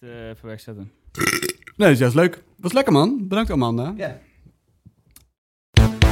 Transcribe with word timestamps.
eh 0.00 0.28
even 0.28 0.48
wegzetten. 0.48 0.92
Nee, 1.76 1.88
dat 1.88 1.88
is 1.88 1.98
juist 1.98 2.14
leuk. 2.14 2.42
Was 2.56 2.72
lekker, 2.72 2.92
man. 2.92 3.28
Bedankt, 3.28 3.50
Amanda. 3.50 3.94
Ja. 3.96 4.18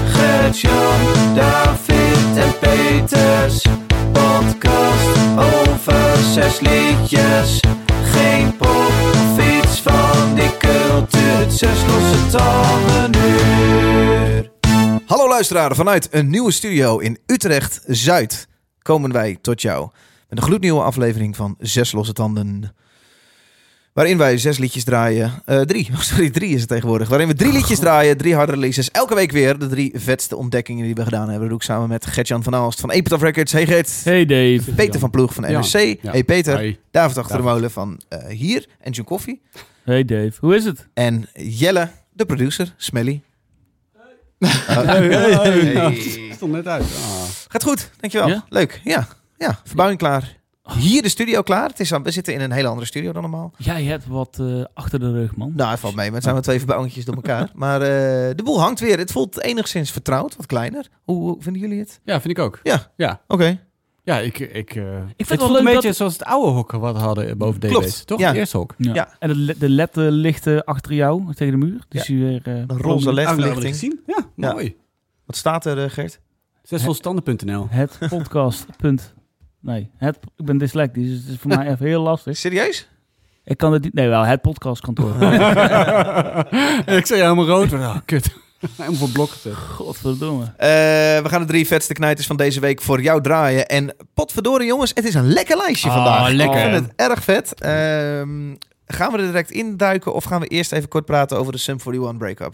Gert-Jan, 0.06 1.34
David 1.34 2.36
en 2.36 2.58
Peters. 2.58 3.66
Podcast 4.12 5.18
over 5.38 6.16
zes 6.16 6.60
liedjes. 6.60 7.60
Geen 8.02 8.56
pop 8.56 8.68
of 9.12 9.62
iets 9.62 9.80
van 9.80 10.34
die 10.34 10.56
cultuur. 10.56 11.50
Zes 11.50 11.86
losse 11.86 12.26
tanden 12.30 13.22
uur. 13.30 14.50
Hallo 15.06 15.28
luisteraar, 15.28 15.74
vanuit 15.74 16.08
een 16.10 16.30
nieuwe 16.30 16.50
studio 16.52 16.98
in 16.98 17.18
Utrecht-Zuid 17.26 18.48
komen 18.82 19.12
wij 19.12 19.38
tot 19.40 19.62
jou. 19.62 19.90
Met 20.28 20.38
een 20.38 20.44
gloednieuwe 20.44 20.82
aflevering 20.82 21.36
van 21.36 21.54
Zes 21.58 21.92
Losse 21.92 22.12
Tanden. 22.12 22.74
Waarin 23.96 24.18
wij 24.18 24.38
zes 24.38 24.58
liedjes 24.58 24.84
draaien. 24.84 25.32
Eh, 25.44 25.60
drie, 25.60 25.88
oh, 25.94 26.00
sorry, 26.00 26.30
drie 26.30 26.54
is 26.54 26.60
het 26.60 26.68
tegenwoordig. 26.68 27.08
Waarin 27.08 27.28
we 27.28 27.34
drie 27.34 27.52
liedjes 27.52 27.78
draaien, 27.78 28.16
drie 28.16 28.34
harde 28.34 28.52
releases. 28.52 28.90
Elke 28.90 29.14
week 29.14 29.30
weer 29.32 29.58
de 29.58 29.66
drie 29.66 29.92
vetste 29.94 30.36
ontdekkingen 30.36 30.84
die 30.84 30.94
we 30.94 31.02
gedaan 31.04 31.22
hebben. 31.28 31.40
Dat 31.40 31.48
doe 31.48 31.58
ik 31.58 31.64
samen 31.64 31.88
met 31.88 32.06
Gertjan 32.06 32.42
van 32.42 32.54
Aalst 32.54 32.80
van 32.80 32.90
Epitaph 32.90 33.22
Records. 33.22 33.52
Hey 33.52 33.66
Gert. 33.66 34.04
Hey 34.04 34.24
Dave. 34.24 34.72
Peter 34.74 35.00
van 35.00 35.10
Ploeg 35.10 35.34
van. 35.34 35.42
NRC. 35.44 35.72
Ja. 36.02 36.10
Hey 36.10 36.24
Peter. 36.24 36.54
Hey. 36.54 36.78
David 36.90 37.18
achter 37.18 37.36
de 37.36 37.42
molen 37.42 37.70
van 37.70 38.00
eh, 38.08 38.26
hier 38.28 38.66
en 38.80 38.92
John 38.92 39.08
Koffie. 39.08 39.42
Hey 39.84 40.04
Dave. 40.04 40.32
Hoe 40.40 40.54
is 40.54 40.64
het? 40.64 40.88
En 40.94 41.28
Jelle, 41.34 41.88
de 42.12 42.26
producer, 42.26 42.74
Smelly. 42.76 43.22
Hey, 44.38 44.84
hey, 44.86 45.50
Hey. 45.74 46.32
Stond 46.34 46.52
net 46.52 46.66
uit. 46.66 46.82
Ah. 46.82 47.22
Gaat 47.48 47.62
goed, 47.62 47.90
dankjewel. 48.00 48.28
Ja? 48.28 48.44
Leuk, 48.48 48.80
ja. 48.84 49.08
Ja, 49.38 49.60
verbouwing 49.64 49.98
klaar. 49.98 50.36
Hier 50.78 51.02
de 51.02 51.08
studio 51.08 51.42
klaar. 51.42 51.68
Het 51.68 51.80
is, 51.80 51.90
we 51.90 52.10
zitten 52.10 52.34
in 52.34 52.40
een 52.40 52.50
hele 52.52 52.68
andere 52.68 52.86
studio 52.86 53.12
dan 53.12 53.22
normaal. 53.22 53.52
Jij 53.58 53.82
hebt 53.84 54.06
wat 54.06 54.38
eh, 54.40 54.64
achter 54.74 54.98
de 55.00 55.12
rug, 55.12 55.36
man. 55.36 55.52
Nou, 55.56 55.70
het 55.70 55.80
valt 55.80 55.94
mee, 55.94 56.10
het 56.12 56.22
zijn 56.22 56.34
maar 56.34 56.42
twee 56.42 56.58
verbouwingjes 56.58 57.04
door 57.04 57.14
elkaar. 57.14 57.50
Maar 57.54 57.80
eh, 57.82 57.88
de 58.36 58.42
boel 58.44 58.60
hangt 58.60 58.80
weer. 58.80 58.98
Het 58.98 59.12
voelt 59.12 59.42
enigszins 59.42 59.90
vertrouwd, 59.90 60.36
wat 60.36 60.46
kleiner. 60.46 60.88
Hoe, 61.04 61.16
hoe 61.20 61.36
vinden 61.42 61.62
jullie 61.62 61.78
het? 61.78 62.00
Ja, 62.04 62.20
vind 62.20 62.38
ik 62.38 62.44
ook. 62.44 62.60
Ja. 62.62 62.92
Ja, 62.96 63.20
Oké. 63.28 63.60
ja 64.02 64.18
ik, 64.18 64.38
ik, 64.38 64.74
eh, 64.74 64.84
het 64.84 65.02
het 65.16 65.28
wel 65.28 65.38
voelt 65.38 65.50
leuk 65.50 65.58
een 65.58 65.64
beetje 65.64 65.88
dat- 65.88 65.96
zoals 65.96 66.12
het 66.12 66.24
oude 66.24 66.50
hok 66.50 66.72
wat 66.72 66.94
we 66.96 67.00
hadden 67.02 67.38
boven 67.38 67.60
DB's. 67.60 67.68
Klopt, 67.70 68.06
Toch? 68.06 68.18
ja. 68.18 68.26
Het 68.28 68.36
eerste 68.36 68.56
hok. 68.56 68.74
Ja. 68.78 68.94
Ja. 68.94 69.16
En 69.18 69.28
de, 69.46 69.58
de 69.58 69.68
letten 69.68 70.10
lichten 70.12 70.64
achter 70.64 70.92
jou, 70.92 71.34
tegen 71.34 71.60
de 71.60 71.66
muur. 71.66 71.80
Dus 71.88 72.06
je 72.06 72.16
weer... 72.16 72.40
eh, 72.44 72.54
Een 72.54 72.78
roze 72.78 73.12
ledverlichting. 73.12 73.62
gezien? 73.74 74.00
Ja, 74.06 74.18
Ja. 74.36 74.52
mooi. 74.52 74.76
Wat 75.26 75.36
staat 75.36 75.66
er, 75.66 75.90
Gert? 75.90 76.20
Zesvolstanden.nl. 76.62 77.66
Het 77.70 77.98
podcast. 78.08 78.66
Nee, 79.66 79.90
het, 79.96 80.18
ik 80.36 80.44
ben 80.44 80.58
dyslectisch, 80.58 81.08
dus 81.08 81.18
het 81.20 81.28
is 81.28 81.36
voor 81.40 81.50
mij 81.56 81.70
even 81.70 81.86
heel 81.86 82.02
lastig. 82.02 82.36
Serieus? 82.36 82.88
Ik 83.44 83.56
kan 83.58 83.72
het 83.72 83.82
niet... 83.82 83.94
Nee, 83.94 84.08
wel, 84.08 84.22
het 84.22 84.40
podcastkantoor. 84.42 85.10
ik 86.98 87.06
zei 87.06 87.20
helemaal 87.20 87.46
rood. 87.46 87.72
Oh, 87.72 87.96
kut. 88.04 88.30
Helemaal 88.76 88.98
voor 88.98 89.08
blokken. 89.08 89.54
Godverdomme. 89.56 90.44
Eh, 90.44 90.68
we 91.22 91.24
gaan 91.24 91.40
de 91.40 91.46
drie 91.46 91.66
vetste 91.66 91.92
knijters 91.92 92.26
van 92.26 92.36
deze 92.36 92.60
week 92.60 92.82
voor 92.82 93.02
jou 93.02 93.22
draaien. 93.22 93.66
En 93.66 93.94
potverdorie 94.14 94.66
jongens, 94.66 94.90
het 94.94 95.04
is 95.04 95.14
een 95.14 95.26
lekker 95.32 95.56
lijstje 95.56 95.88
Oh, 95.88 95.94
vandaag. 95.94 96.30
lekker. 96.32 96.64
Ik 96.64 96.72
vind 96.72 96.86
het 96.86 97.10
erg 97.10 97.24
vet. 97.24 97.54
Ehm, 97.60 98.54
gaan 98.86 99.12
we 99.12 99.18
er 99.18 99.26
direct 99.26 99.50
induiken 99.50 100.14
of 100.14 100.24
gaan 100.24 100.40
we 100.40 100.46
eerst 100.46 100.72
even 100.72 100.88
kort 100.88 101.04
praten 101.04 101.38
over 101.38 101.52
de 101.52 101.58
Sum 101.58 101.76
41 101.86 102.16
break-up? 102.16 102.52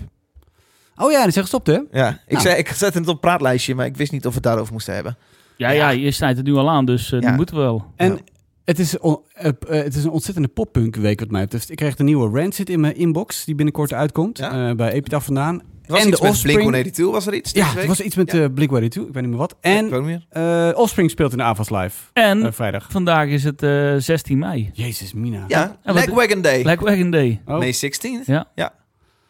Oh 0.96 1.10
ja, 1.12 1.22
die 1.22 1.32
zijn 1.32 1.44
gestopt, 1.44 1.66
hè? 1.66 1.78
Ja, 1.92 2.08
ik, 2.08 2.32
Nou. 2.32 2.42
zei, 2.42 2.56
ik 2.56 2.68
zette 2.68 2.98
het 2.98 3.06
op 3.08 3.12
het 3.12 3.20
praatlijstje, 3.20 3.74
maar 3.74 3.86
ik 3.86 3.96
wist 3.96 4.12
niet 4.12 4.22
of 4.26 4.28
we 4.28 4.34
het 4.34 4.44
daarover 4.44 4.72
moesten 4.72 4.94
hebben. 4.94 5.16
Ja, 5.62 5.70
ja, 5.70 5.90
je 5.90 6.10
snijdt 6.10 6.36
het 6.36 6.46
nu 6.46 6.54
al 6.54 6.70
aan, 6.70 6.84
dus 6.84 7.12
eh 7.12 7.20
Ja. 7.20 7.26
dat 7.26 7.36
moeten 7.36 7.54
we 7.54 7.60
wel. 7.60 7.84
En 7.96 8.10
Ja. 8.12 8.18
het, 8.64 8.78
is 8.78 8.98
eh, 8.98 9.12
eh, 9.32 9.52
het 9.68 9.94
is 9.94 10.04
een 10.04 10.10
ontzettende 10.10 10.48
poppunk 10.48 10.96
week 10.96 11.20
wat 11.20 11.30
mij 11.30 11.42
betreft. 11.42 11.70
Ik 11.70 11.76
kreeg 11.76 11.98
een 11.98 12.04
nieuwe 12.04 12.40
Rancid 12.40 12.70
in 12.70 12.80
mijn 12.80 12.96
inbox 12.96 13.44
die 13.44 13.54
binnenkort 13.54 13.92
uitkomt. 13.92 14.38
Ja? 14.38 14.68
eh, 14.68 14.76
bij 14.76 14.92
Epitaph 14.92 15.24
vandaan. 15.24 15.62
Was 15.86 16.00
en 16.00 16.08
iets 16.08 16.16
de 16.16 16.22
met 16.22 16.32
Offspring. 16.32 16.70
Blink-182 16.70 17.10
was 17.12 17.26
er 17.26 17.34
iets 17.34 17.52
Ja, 17.52 17.76
er 17.76 17.86
was 17.86 18.00
iets 18.00 18.16
met 18.16 18.32
Ja. 18.32 18.42
eh 18.42 18.48
Blink-182, 18.54 19.06
ik 19.08 19.12
weet 19.12 19.22
niet 19.22 19.26
meer 19.30 19.36
wat. 19.36 19.56
En 19.60 20.22
eh 20.28 20.70
Offspring 20.74 21.10
speelt 21.10 21.32
in 21.32 21.38
de 21.38 21.44
AVAS 21.44 21.70
Live. 21.70 21.96
En 22.12 22.52
vrijdag. 22.54 22.86
vandaag 22.90 23.28
is 23.28 23.44
het 23.44 23.62
eh 23.62 23.94
16 23.98 24.38
mei. 24.38 24.70
Jezus, 24.72 25.12
Mina. 25.12 25.44
Ja, 25.48 25.76
Legwagon 25.82 26.42
Day. 26.42 26.62
Like 26.62 26.84
Wagon 26.84 27.10
Day. 27.10 27.40
Oh. 27.46 27.58
May 27.58 27.74
16th. 27.74 28.24
Ja. 28.26 28.46
ja. 28.54 28.72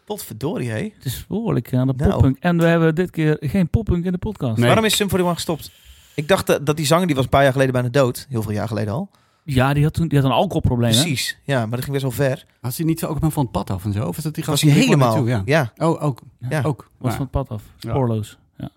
Potverdorie, 0.04 0.70
hé. 0.70 0.90
Het 0.94 1.04
is 1.04 1.24
behoorlijk 1.28 1.74
aan 1.74 1.86
de 1.86 1.94
Nou. 1.96 2.10
poppunk. 2.10 2.36
En 2.40 2.58
we 2.58 2.64
hebben 2.64 2.94
dit 2.94 3.10
keer 3.10 3.36
geen 3.40 3.68
poppunk 3.68 4.04
in 4.04 4.12
de 4.12 4.18
podcast. 4.18 4.56
Nee. 4.56 4.66
Waarom 4.66 4.84
is 4.84 4.96
Sum 4.96 5.06
41 5.06 5.34
gestopt? 5.34 5.70
Ik 6.14 6.28
dacht 6.28 6.46
dat, 6.46 6.66
dat 6.66 6.76
die 6.76 6.86
zanger, 6.86 7.06
die 7.06 7.14
was 7.16 7.24
een 7.24 7.30
paar 7.30 7.42
jaar 7.42 7.52
geleden 7.52 7.72
bijna 7.72 7.88
dood. 7.88 8.26
Heel 8.28 8.42
veel 8.42 8.52
jaar 8.52 8.68
geleden 8.68 8.92
al. 8.92 9.10
Ja, 9.44 9.74
die 9.74 9.82
had 9.84 9.92
toen 9.94 10.08
die 10.08 10.18
had 10.18 10.26
een 10.26 10.34
alcoholprobleem, 10.34 10.90
hè? 10.92 11.00
Precies. 11.00 11.38
Ja, 11.44 11.58
maar 11.60 11.70
dat 11.70 11.80
ging 11.80 11.90
best 11.90 12.02
wel 12.02 12.26
ver. 12.28 12.44
Was 12.60 12.76
hij 12.76 12.86
niet 12.86 12.98
zo 12.98 13.06
ook 13.06 13.18
van 13.20 13.42
het 13.42 13.50
pad 13.52 13.70
af 13.70 13.84
en 13.84 13.92
zo? 13.92 14.06
Of 14.06 14.16
is 14.16 14.22
dat 14.22 14.34
die 14.34 14.44
Was 14.44 14.60
hij 14.62 14.70
van 14.70 14.80
Blink-182? 14.80 14.84
helemaal. 14.90 15.26
Ja. 15.26 15.42
Ja. 15.44 15.72
Oh, 15.88 16.02
ook. 16.02 16.20
Ja. 16.48 16.62
ook. 16.62 16.88
Was 16.98 17.10
Ja. 17.10 17.16
van 17.16 17.22
het 17.22 17.30
pad 17.30 17.48
af. 17.48 17.62
Spoorloos. 17.78 18.38
Ja. 18.56 18.70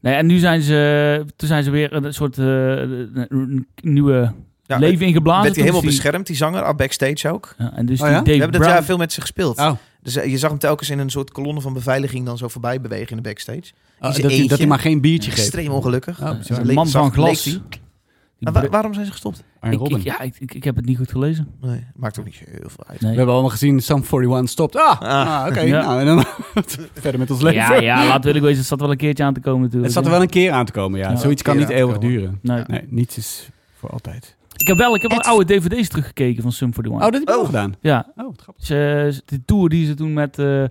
Nee, 0.00 0.14
en 0.14 0.26
nu 0.26 0.38
zijn 0.38 0.62
ze, 0.62 1.24
toen 1.36 1.48
zijn 1.48 1.64
ze 1.64 1.70
weer 1.70 1.92
een 1.92 2.14
soort 2.14 2.38
eh, 2.38 2.82
nieuwe 3.82 4.32
Ja, 4.66 4.78
leven 4.78 5.06
ingeblazen. 5.06 5.42
werd 5.42 5.54
hij 5.54 5.64
helemaal 5.64 5.80
die- 5.82 5.90
beschermd, 5.90 6.26
die 6.26 6.36
zanger, 6.36 6.74
backstage 6.74 7.30
ook. 7.32 7.54
Ja, 7.58 7.72
en 7.76 7.86
dus 7.86 8.00
Oh 8.00 8.06
die? 8.24 8.34
We 8.34 8.40
hebben 8.40 8.60
dat 8.60 8.68
jaar 8.70 8.84
veel 8.84 8.96
met 8.96 9.12
ze 9.12 9.20
gespeeld. 9.20 9.58
Oh, 9.58 9.72
Dus 10.02 10.16
eh, 10.16 10.30
je 10.30 10.38
zag 10.38 10.50
hem 10.50 10.58
telkens 10.58 10.90
in 10.90 10.98
een 10.98 11.10
soort 11.10 11.30
kolonne 11.30 11.60
van 11.60 11.72
beveiliging 11.72 12.26
dan 12.26 12.38
zo 12.38 12.48
voorbij 12.48 12.80
bewegen 12.80 13.10
in 13.16 13.22
de 13.22 13.28
backstage. 13.28 13.72
Zijn 14.10 14.22
dat, 14.22 14.30
hij, 14.30 14.30
eentje. 14.30 14.48
dat 14.48 14.58
hij 14.58 14.66
maar 14.66 14.78
geen 14.78 15.00
biertje 15.00 15.30
geeft. 15.30 15.42
Extreem 15.42 15.70
ongelukkig. 15.72 16.22
Oh, 16.22 16.30
een 16.48 16.74
man 16.74 16.88
van 16.88 17.12
glas. 17.12 17.58
wa- 18.38 18.68
waarom 18.68 18.94
zijn 18.94 19.06
ze 19.06 19.12
gestopt? 19.12 19.44
Ik, 19.70 20.02
ja, 20.02 20.20
ik, 20.20 20.34
ik, 20.38 20.54
ik 20.54 20.64
heb 20.64 20.76
het 20.76 20.84
niet 20.84 20.96
goed 20.96 21.10
gelezen. 21.10 21.48
Nee, 21.60 21.86
maakt 21.96 22.18
ook 22.18 22.24
niet 22.24 22.34
zo 22.34 22.44
heel 22.46 22.68
veel 22.68 22.84
uit. 22.86 23.00
We 23.00 23.06
hebben 23.06 23.28
allemaal 23.28 23.50
gezien, 23.50 23.80
Sam 23.80 24.02
41 24.10 24.48
stopt. 24.48 24.76
Ah, 24.76 25.00
Ah. 25.00 25.40
ah, 25.42 25.46
oké. 25.48 25.60
Ja. 25.60 25.80
Nou, 25.84 26.00
en 26.00 26.06
dan 26.06 26.24
verder 27.00 27.18
met 27.20 27.30
ons 27.30 27.40
leven. 27.42 27.60
Ja, 27.60 27.74
ja, 27.80 28.06
laat 28.06 28.24
wil 28.24 28.34
ik 28.34 28.42
wezen, 28.42 28.58
het 28.58 28.66
zat 28.66 28.80
wel 28.80 28.90
een 28.90 28.96
keertje 28.96 29.24
aan 29.24 29.34
te 29.34 29.40
komen 29.40 29.60
natuurlijk. 29.60 29.84
Het 29.84 29.94
zat 29.94 30.04
er 30.04 30.10
wel 30.10 30.22
een 30.22 30.28
keer 30.28 30.50
aan 30.52 30.64
te 30.66 30.72
komen, 30.72 30.98
ja. 30.98 31.10
Ja. 31.10 31.16
Zoiets 31.16 31.42
kan 31.42 31.56
niet 31.56 31.68
eeuwig 31.68 31.98
duren. 31.98 32.38
Nee. 32.42 32.62
Nee, 32.66 32.82
niets 32.88 33.16
is 33.16 33.48
voor 33.78 33.90
altijd. 33.90 34.36
Ik 34.56 34.66
heb 34.68 34.76
wel, 34.76 34.94
ik 34.94 35.02
heb 35.02 35.10
wel 35.10 35.20
oude 35.20 35.44
dvd's 35.60 35.88
teruggekeken 35.88 36.42
van 36.42 36.52
Sum 36.52 36.68
41. 36.68 36.92
Oh, 36.92 37.00
dat 37.00 37.12
heb 37.12 37.22
je 37.22 37.28
Oh. 37.28 37.36
wel 37.36 37.44
gedaan. 37.44 37.74
Ja, 37.80 38.12
Oh, 38.16 38.24
wat 38.26 38.40
grappig. 38.42 38.64
ze, 38.64 39.22
de 39.24 39.44
tour 39.44 39.68
die 39.68 39.86
ze 39.86 39.94
toen 39.94 40.12
met 40.12 40.38
eh 40.38 40.64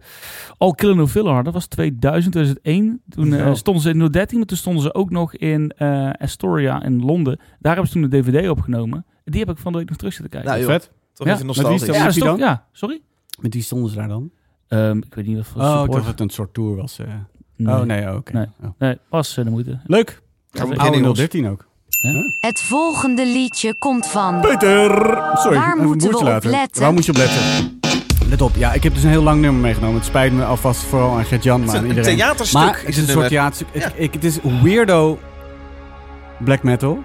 All 0.57 0.71
Killer 0.75 0.95
No 0.95 1.07
Filler 1.07 1.33
hadden, 1.33 1.53
was 1.53 1.65
2000, 1.67 2.33
2001. 2.33 3.01
Toen 3.09 3.33
eh, 3.33 3.53
stonden 3.53 3.83
ze 3.83 3.89
in 3.89 4.05
013, 4.11 4.37
maar 4.37 4.47
toen 4.47 4.57
stonden 4.57 4.83
ze 4.83 4.93
ook 4.93 5.09
nog 5.09 5.35
in 5.35 5.69
eh, 5.69 6.09
Astoria 6.11 6.83
in 6.83 7.05
Londen. 7.05 7.39
Daar 7.59 7.73
hebben 7.73 7.91
ze 7.91 7.99
toen 7.99 8.09
de 8.09 8.21
dvd 8.21 8.49
opgenomen. 8.49 9.05
Die 9.23 9.39
heb 9.39 9.49
ik 9.49 9.57
van 9.57 9.71
de 9.71 9.77
week 9.77 9.87
nog 9.89 9.97
terug 9.97 10.13
zitten 10.13 10.31
kijken. 10.31 10.51
Nou. 10.51 10.63
Vet. 10.63 10.91
Toch 11.13 11.27
Ja. 11.27 11.33
even 11.33 11.45
Met 11.45 11.55
wie 11.55 11.63
ja, 11.65 12.09
toch, 12.09 12.23
hij 12.27 12.35
ja, 12.37 12.65
sorry. 12.71 13.01
Met 13.39 13.53
wie 13.53 13.63
stonden 13.63 13.89
ze 13.89 13.95
daar 13.95 14.07
dan? 14.07 14.31
Ehm, 14.67 14.97
ik 14.97 15.13
weet 15.13 15.25
niet 15.27 15.37
of 15.39 15.53
het 15.53 15.57
Oh, 15.57 15.63
ik 15.63 15.69
support. 15.69 15.91
dacht 15.91 16.03
dat 16.03 16.11
het 16.11 16.19
een 16.19 16.29
soort 16.29 16.53
tour 16.53 16.75
was. 16.75 16.99
eh. 16.99 17.07
nee. 17.55 17.75
Oh, 17.75 17.81
nee, 17.81 18.15
oké. 18.15 18.33
Nee. 18.33 18.45
Oh. 18.63 18.69
Nee, 18.77 18.97
was 19.09 19.37
eh, 19.37 19.43
de 19.45 19.49
moeite. 19.51 19.79
Leuk. 19.85 20.21
Gaan 20.51 20.67
we 20.69 20.73
beginnen, 20.75 20.99
jongens. 20.99 21.19
013 21.19 21.47
ook. 21.47 21.67
Het 22.39 22.61
volgende 22.61 23.25
liedje 23.25 23.73
komt 23.73 24.07
van. 24.07 24.39
Peter! 24.41 24.89
Sorry, 25.33 25.57
Waar 25.57 25.77
moeten 25.77 26.09
we 26.09 26.17
op 26.17 26.23
laten. 26.23 26.49
letten? 26.49 26.81
Waar 26.81 26.93
moet 26.93 27.05
je 27.05 27.11
op 27.11 27.17
letten? 27.17 27.79
Let 28.29 28.41
op, 28.41 28.55
ja, 28.55 28.73
ik 28.73 28.83
heb 28.83 28.93
dus 28.93 29.03
een 29.03 29.09
heel 29.09 29.23
lang 29.23 29.41
nummer 29.41 29.61
meegenomen. 29.61 29.95
Het 29.95 30.05
spijt 30.05 30.33
me 30.33 30.43
alvast 30.45 30.81
vooral 30.81 31.17
aan 31.17 31.25
Gert-Jan, 31.25 31.61
Het 31.61 31.65
maar 31.65 31.75
is 31.75 31.81
aan 31.81 31.85
een, 31.89 31.91
een 31.91 31.97
iedereen. 31.97 32.17
theaterstuk. 32.17 32.61
Maar 32.61 32.79
het 32.79 32.87
is 32.87 32.97
een 32.97 33.07
soort 33.07 33.27
theaterstuk. 33.27 33.67
Het, 33.71 33.83
Ja. 33.83 33.91
ik, 33.95 34.13
het 34.13 34.23
is 34.23 34.37
weirdo 34.63 35.19
black 36.39 36.63
metal 36.63 37.03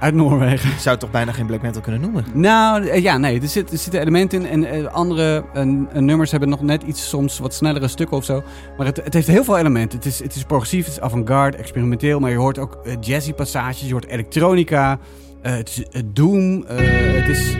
uit 0.00 0.14
Noorwegen. 0.14 0.70
Zou 0.80 0.88
het 0.90 1.00
toch 1.00 1.10
bijna 1.10 1.32
geen 1.32 1.46
black 1.46 1.62
metal 1.62 1.82
kunnen 1.82 2.00
noemen? 2.00 2.24
Nou, 2.32 2.86
eh, 2.86 3.02
ja, 3.02 3.18
nee, 3.18 3.40
er, 3.40 3.48
zit, 3.48 3.72
er 3.72 3.78
zitten 3.78 4.00
elementen 4.00 4.46
in. 4.46 4.46
En 4.46 4.64
eh, 4.64 4.92
andere 4.92 5.44
eh, 5.54 5.62
eh, 5.62 5.68
nummers 5.92 6.30
hebben 6.30 6.48
nog 6.48 6.62
net 6.62 6.82
iets, 6.82 7.08
soms 7.08 7.38
wat 7.38 7.54
snellere 7.54 7.88
stukken 7.88 8.16
of 8.16 8.24
zo. 8.24 8.42
Maar 8.76 8.86
het, 8.86 8.96
het 9.04 9.14
heeft 9.14 9.26
heel 9.26 9.44
veel 9.44 9.58
elementen. 9.58 9.98
Het 9.98 10.06
is, 10.06 10.22
het 10.22 10.34
is 10.34 10.44
progressief, 10.44 10.84
het 10.84 10.94
is 10.94 11.00
avant-garde, 11.00 11.56
experimenteel. 11.56 12.20
Maar 12.20 12.30
je 12.30 12.36
hoort 12.36 12.58
ook 12.58 12.78
jazzy 13.00 13.32
passages, 13.32 13.86
je 13.86 13.92
hoort 13.92 14.06
elektronica. 14.06 14.98
het 15.42 15.68
is 15.68 16.02
doom. 16.12 16.64
het, 16.66 17.28
is, 17.28 17.56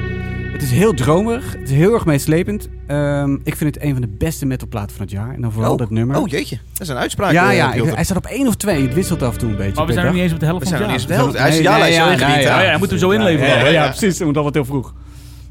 het 0.57 0.65
is 0.65 0.71
heel 0.71 0.93
dromerig. 0.95 1.53
Het 1.53 1.69
is 1.71 1.77
heel 1.77 1.95
erg 1.95 2.05
meeslepend. 2.05 2.69
Ehm, 2.87 3.35
ik 3.43 3.57
vind 3.57 3.75
het 3.75 3.85
een 3.85 3.93
van 3.93 4.01
de 4.01 4.09
beste 4.19 4.47
metalplaten 4.47 4.97
van 4.97 5.05
het 5.05 5.11
jaar. 5.15 5.35
En 5.35 5.41
dan 5.41 5.53
vooral 5.53 5.73
Oh. 5.73 5.79
dat 5.79 5.91
nummer. 5.91 6.17
Oh 6.17 6.29
jeetje, 6.29 6.59
dat 6.73 6.81
is 6.81 6.89
een 6.89 6.97
uitspraak. 6.97 7.33
ja, 7.33 7.51
eh, 7.51 7.57
ja 7.57 7.73
ik- 7.75 7.95
hij 7.95 8.05
staat 8.05 8.17
op 8.17 8.27
één 8.27 8.47
of 8.47 8.55
twee. 8.55 8.83
Het 8.83 8.95
wisselt 8.95 9.23
af 9.23 9.33
en 9.33 9.39
toe 9.39 9.51
een 9.51 9.57
beetje. 9.57 9.75
Maar 9.75 9.87
we 9.87 9.93
zijn 9.93 10.05
nog 10.05 10.15
niet 10.15 10.23
eens 10.23 10.33
op 10.33 10.41
de 10.41 10.47
helft 10.47 10.63
We 10.65 10.69
van 10.69 10.79
zijn 10.79 10.91
het 10.91 11.01
nog 11.01 11.09
jaar. 11.09 11.19
niet 11.21 11.31
eens 11.31 11.31
op 11.31 11.35
de 11.35 11.39
helft. 11.39 11.39
Hij 11.39 12.39
is 12.39 12.45
ja, 12.45 12.57
hij 12.69 12.79
moet 12.79 12.91
hem 12.91 12.99
zo 12.99 13.11
inleveren. 13.11 13.49
Ja, 13.49 13.59
ja, 13.65 13.69
Ja. 13.69 13.89
precies. 13.89 14.19
Dat 14.19 14.27
moet 14.27 14.37
al 14.37 14.43
wat 14.45 14.55
heel 14.55 14.65
vroeg. 14.65 14.95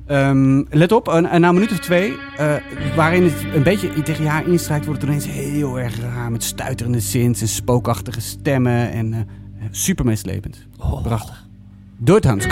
Ehm, 0.08 0.64
let 0.70 0.92
op, 0.92 1.06
na 1.22 1.34
een 1.48 1.54
minuut 1.54 1.72
of 1.72 1.80
twee, 1.80 2.14
eh, 2.38 2.54
waarin 2.96 3.24
het 3.24 3.34
een 3.56 3.64
beetje 3.64 4.02
tegen 4.04 4.24
je 4.24 4.30
haar 4.30 4.48
instrijkt, 4.48 4.86
wordt 4.86 5.02
het 5.02 5.10
ineens 5.10 5.28
heel 5.28 5.80
erg 5.80 6.00
raar. 6.02 6.32
Met 6.32 6.44
stuiterende 6.44 7.00
synths 7.00 7.42
en 7.42 7.48
spookachtige 7.48 8.22
stemmen. 8.22 8.92
En 8.92 9.14
eh, 9.14 9.20
super 9.72 10.06
meeslepend. 10.06 10.58
Oh. 10.80 11.04
Prachtig. 11.04 11.44
Door 11.98 12.16
het 12.16 12.26
Hans 12.26 12.46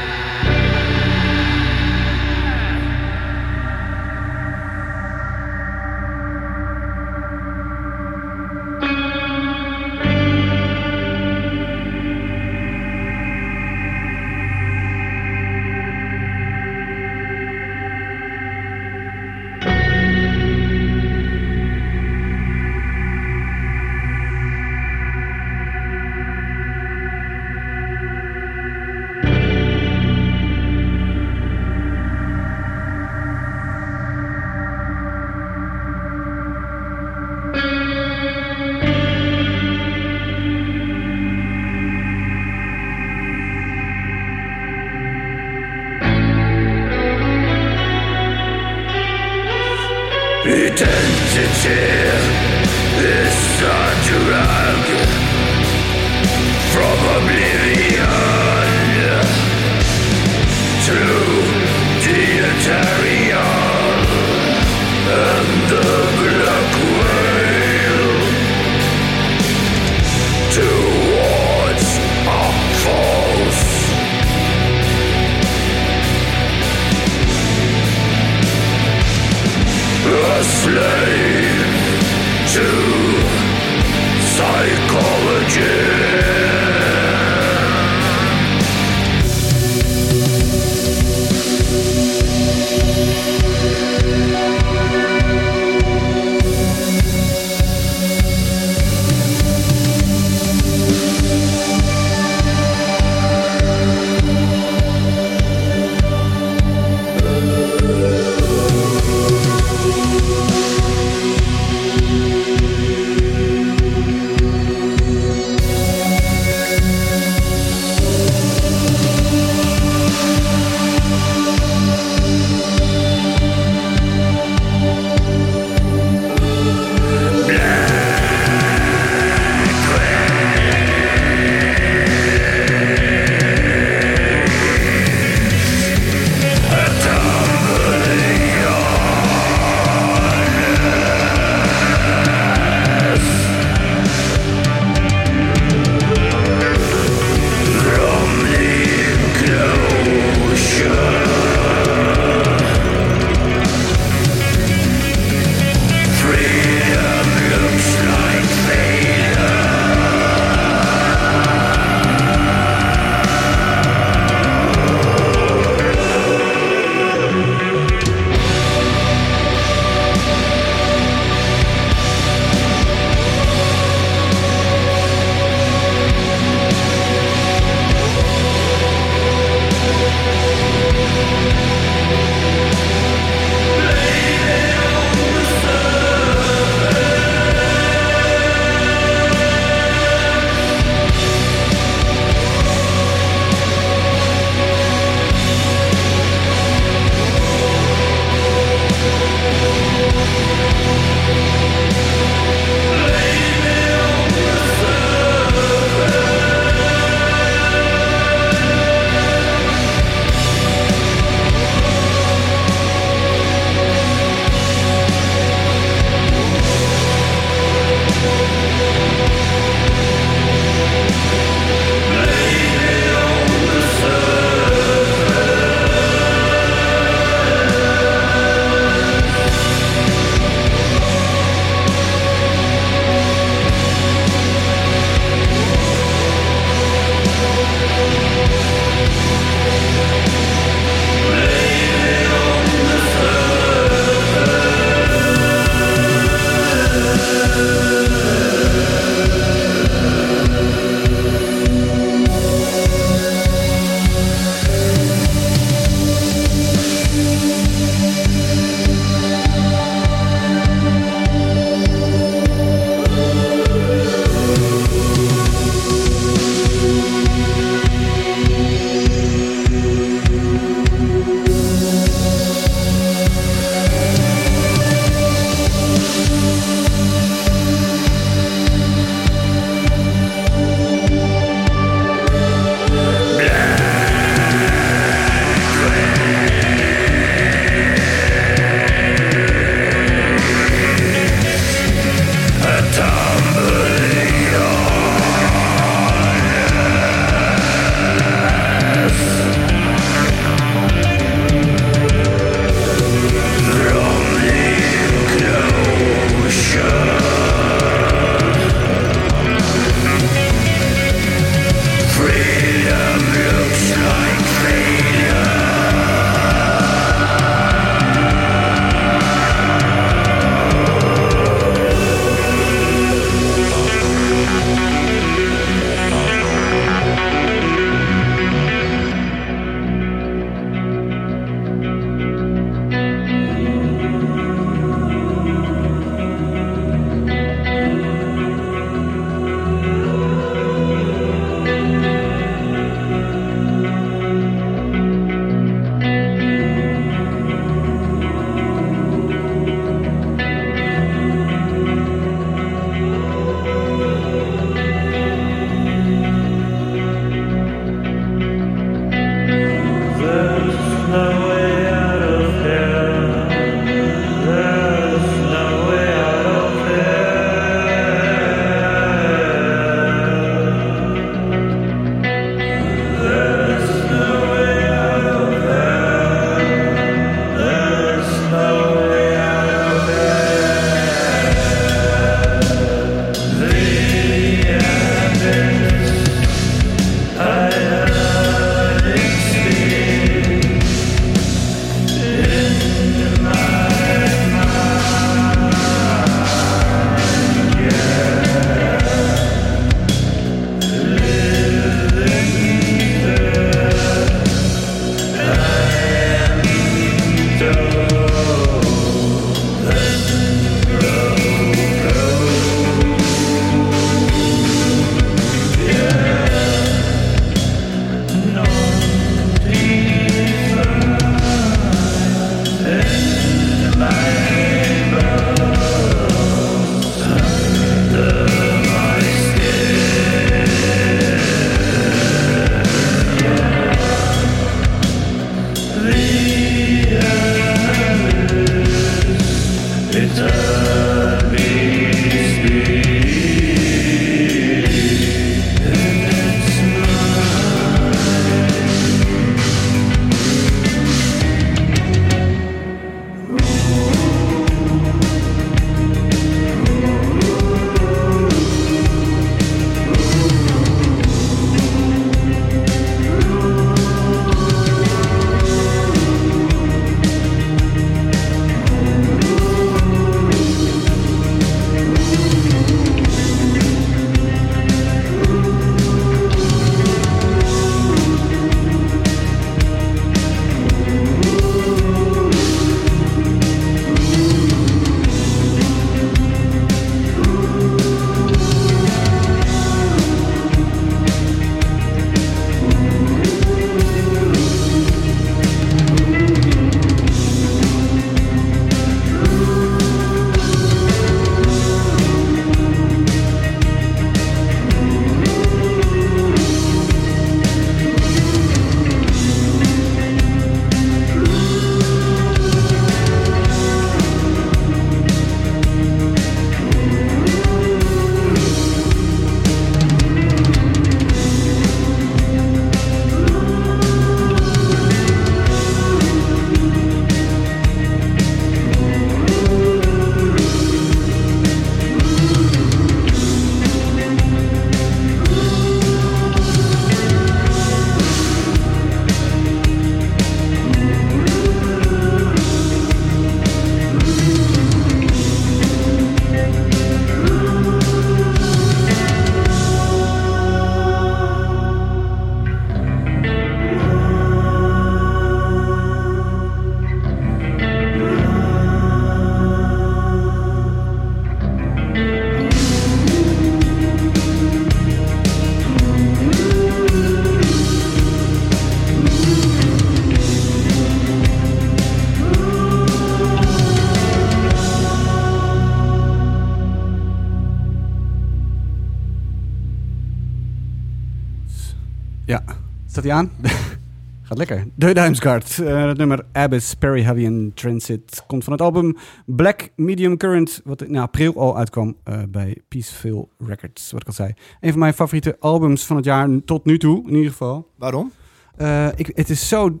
lekker. 584.68 584.92
De 584.94 585.14
Duimsgaard. 585.14 585.78
eh 585.78 586.06
het 586.06 586.16
nummer 586.16 586.44
Abyss, 586.52 586.94
Perry 586.94 587.22
Heavy 587.22 587.46
and 587.46 587.76
Transit. 587.76 588.44
Komt 588.46 588.64
van 588.64 588.72
het 588.72 588.82
album 588.82 589.16
Black 589.46 589.88
Medium 589.96 590.36
Current. 590.36 590.80
Wat 590.84 591.02
in 591.02 591.16
april 591.16 591.54
al 591.56 591.76
uitkwam 591.76 592.16
eh, 592.24 592.42
bij 592.48 592.76
Peaceful 592.88 593.48
Records. 593.58 594.10
Wat 594.10 594.20
ik 594.20 594.26
al 594.26 594.32
zei. 594.32 594.52
Een 594.80 594.90
van 594.90 594.98
mijn 594.98 595.14
favoriete 595.14 595.56
albums 595.60 596.06
van 596.06 596.16
het 596.16 596.24
jaar 596.24 596.48
tot 596.64 596.84
nu 596.84 596.98
toe, 596.98 597.22
in 597.26 597.34
ieder 597.34 597.50
geval. 597.50 597.90
Waarom? 597.96 598.32
Eh, 598.76 599.08
ik, 599.16 599.30
het, 599.34 599.50
is 599.50 599.68
zo, 599.68 600.00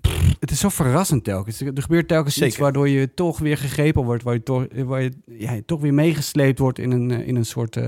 pff, 0.00 0.36
het 0.40 0.50
is 0.50 0.60
zo 0.60 0.68
verrassend 0.68 1.24
telkens. 1.24 1.60
Er 1.60 1.82
gebeurt 1.82 2.08
telkens 2.08 2.42
iets 2.42 2.56
waardoor 2.56 2.88
je 2.88 3.14
toch 3.14 3.38
weer 3.38 3.56
gegrepen 3.56 4.04
wordt. 4.04 4.22
Waar 4.22 4.34
je 4.34 4.42
toch, 4.42 4.66
waar 4.84 5.02
je, 5.02 5.12
ja, 5.26 5.60
toch 5.66 5.80
weer 5.80 5.94
meegesleept 5.94 6.58
wordt 6.58 6.78
in 6.78 6.90
een, 6.90 7.10
in 7.10 7.36
een 7.36 7.46
soort 7.46 7.78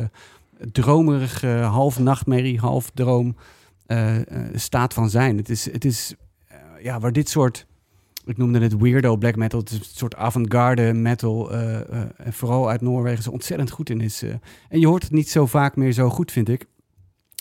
dromerige 0.73 1.49
half 1.49 1.99
nachtmerrie, 1.99 2.59
half 2.59 2.91
droom 2.95 3.37
eh, 3.95 4.17
eh, 4.17 4.51
staat 4.55 4.95
van 4.95 5.11
zijn. 5.11 5.37
Het 5.37 5.49
is, 5.49 5.73
het 5.73 5.85
is 5.85 6.15
eh, 6.47 6.57
ja, 6.83 7.01
waar 7.01 7.13
dit 7.13 7.29
soort... 7.29 7.67
Ik 8.25 8.37
noemde 8.37 8.59
het 8.59 8.77
weirdo 8.77 9.17
black 9.17 9.37
metal. 9.37 9.61
Het 9.61 9.71
een 9.71 9.81
soort 9.83 10.17
avant-garde 10.17 10.93
metal. 10.93 11.53
vooral 12.19 12.71
uit 12.71 12.81
Noorwegen 12.81 13.23
zo 13.23 13.31
ontzettend 13.31 13.71
goed 13.71 13.91
in 13.91 14.01
is. 14.01 14.23
en 14.69 14.81
je 14.81 14.87
hoort 14.87 15.03
het 15.03 15.13
niet 15.13 15.31
zo 15.31 15.47
vaak 15.47 15.77
meer 15.77 15.93
zo 15.93 16.11
goed, 16.11 16.33
vind 16.33 16.49
ik. 16.49 16.67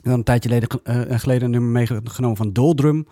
Had 0.03 0.13
een 0.13 0.23
tijdje 0.23 0.49
geleden, 0.49 1.19
geleden 1.19 1.43
een 1.43 1.51
nummer 1.51 1.71
meegenomen 1.71 2.37
van 2.37 2.53
Doldrum. 2.53 3.07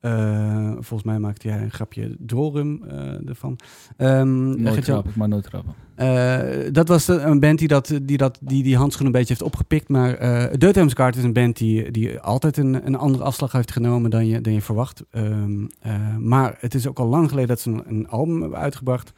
Eh, 0.00 0.70
volgens 0.72 1.02
mij 1.02 1.18
maakte 1.18 1.48
jij 1.48 1.62
een 1.62 1.70
grapje 1.70 2.16
Dolrum 2.18 2.82
eh 2.84 3.28
ervan. 3.28 3.58
Ehm, 3.96 4.62
Nooit 4.62 5.16
maar 5.16 5.28
nooit 5.28 5.48
eh, 5.94 6.72
dat 6.72 6.88
was 6.88 7.08
een 7.08 7.40
band 7.40 7.58
die, 7.58 7.68
dat, 7.68 8.00
die, 8.02 8.16
dat, 8.16 8.38
die 8.40 8.62
die 8.62 8.76
handschoen 8.76 9.06
een 9.06 9.12
beetje 9.12 9.28
heeft 9.28 9.42
opgepikt. 9.42 9.88
Maar 9.88 10.18
Deuthemsgaard 10.58 11.16
is 11.16 11.22
een 11.22 11.32
band 11.32 11.56
die, 11.56 11.90
die 11.90 12.20
altijd 12.20 12.56
een, 12.56 12.86
een 12.86 12.96
andere 12.96 13.24
afslag 13.24 13.52
heeft 13.52 13.72
genomen 13.72 14.10
dan 14.10 14.26
je, 14.26 14.40
dan 14.40 14.52
je 14.52 14.62
verwacht. 14.62 15.04
Ehm, 15.10 15.66
eh, 15.80 16.16
maar 16.16 16.56
het 16.60 16.74
is 16.74 16.86
ook 16.86 16.98
al 16.98 17.06
lang 17.06 17.28
geleden 17.28 17.48
dat 17.48 17.60
ze 17.60 17.70
een, 17.70 17.82
een 17.86 18.08
album 18.08 18.40
hebben 18.40 18.58
uitgebracht. 18.58 19.12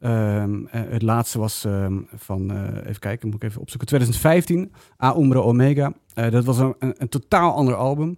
Ehm, 0.00 0.66
eh, 0.66 0.80
het 0.88 1.02
laatste 1.02 1.38
was 1.38 1.66
van, 2.14 2.50
even 2.86 2.98
kijken, 2.98 3.28
moet 3.28 3.42
ik 3.42 3.48
even 3.48 3.60
opzoeken, 3.60 3.86
2015, 3.86 4.72
A 5.02 5.16
Umbra 5.16 5.38
Omega. 5.38 5.92
Dat 6.14 6.44
was 6.44 6.58
een, 6.58 6.74
een, 6.78 6.94
een 6.98 7.08
totaal 7.08 7.54
ander 7.54 7.74
album, 7.74 8.16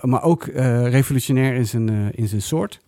maar 0.00 0.22
ook 0.22 0.46
eh, 0.46 0.88
revolutionair 0.88 1.54
in 1.54 1.66
zijn, 1.66 1.88
eh, 1.88 2.06
in 2.10 2.28
zijn 2.28 2.42
soort. 2.42 2.80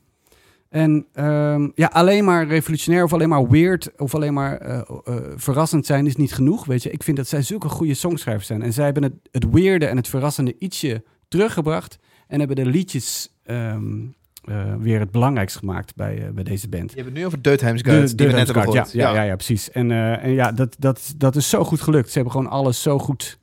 En 0.68 1.06
ehm, 1.12 1.68
ja, 1.74 1.86
alleen 1.92 2.24
maar 2.24 2.46
revolutionair 2.46 3.04
of 3.04 3.12
alleen 3.12 3.28
maar 3.28 3.48
weird 3.48 3.90
of 3.96 4.14
alleen 4.14 4.34
maar 4.34 4.56
eh, 4.56 4.78
eh, 5.04 5.16
verrassend 5.36 5.86
zijn 5.86 6.06
is 6.06 6.16
niet 6.16 6.34
genoeg. 6.34 6.64
Weet 6.64 6.82
je, 6.82 6.90
ik 6.90 7.02
vind 7.02 7.16
dat 7.16 7.26
zij 7.26 7.42
zulke 7.42 7.68
goede 7.68 7.94
songschrijvers 7.94 8.46
zijn. 8.46 8.62
En 8.62 8.72
zij 8.72 8.84
hebben 8.84 9.02
het, 9.02 9.12
het 9.30 9.50
weirde 9.50 9.86
en 9.86 9.96
het 9.96 10.08
verrassende 10.08 10.54
ietsje 10.58 11.04
teruggebracht. 11.28 11.98
En 12.26 12.38
hebben 12.38 12.56
de 12.56 12.66
liedjes 12.66 13.34
ehm, 13.44 14.04
eh, 14.44 14.74
weer 14.78 15.00
het 15.00 15.10
belangrijkst 15.10 15.56
gemaakt 15.56 15.94
bij, 15.94 16.26
eh, 16.26 16.32
bij 16.32 16.44
deze 16.44 16.68
band. 16.68 16.90
Je 16.90 16.96
hebt 16.96 17.08
het 17.08 17.18
nu 17.18 17.26
over 17.26 17.42
Deutheims 17.42 17.82
Guides, 17.82 18.16
die 18.16 18.26
we 18.26 18.32
net 18.32 18.46
hebben 18.46 18.54
Duitsgaard, 18.54 18.90
gehoord. 18.90 19.04
ja, 19.04 19.10
ja, 19.10 19.22
ja, 19.22 19.28
ja, 19.28 19.34
precies. 19.34 19.70
En, 19.70 19.90
eh, 19.90 20.24
en 20.24 20.30
ja, 20.30 20.52
dat, 20.52 20.76
dat, 20.78 21.14
dat 21.16 21.36
is 21.36 21.48
zo 21.48 21.64
goed 21.64 21.80
gelukt. 21.80 22.08
Ze 22.08 22.14
hebben 22.14 22.32
gewoon 22.32 22.50
alles 22.50 22.82
zo 22.82 22.98
goed 22.98 23.38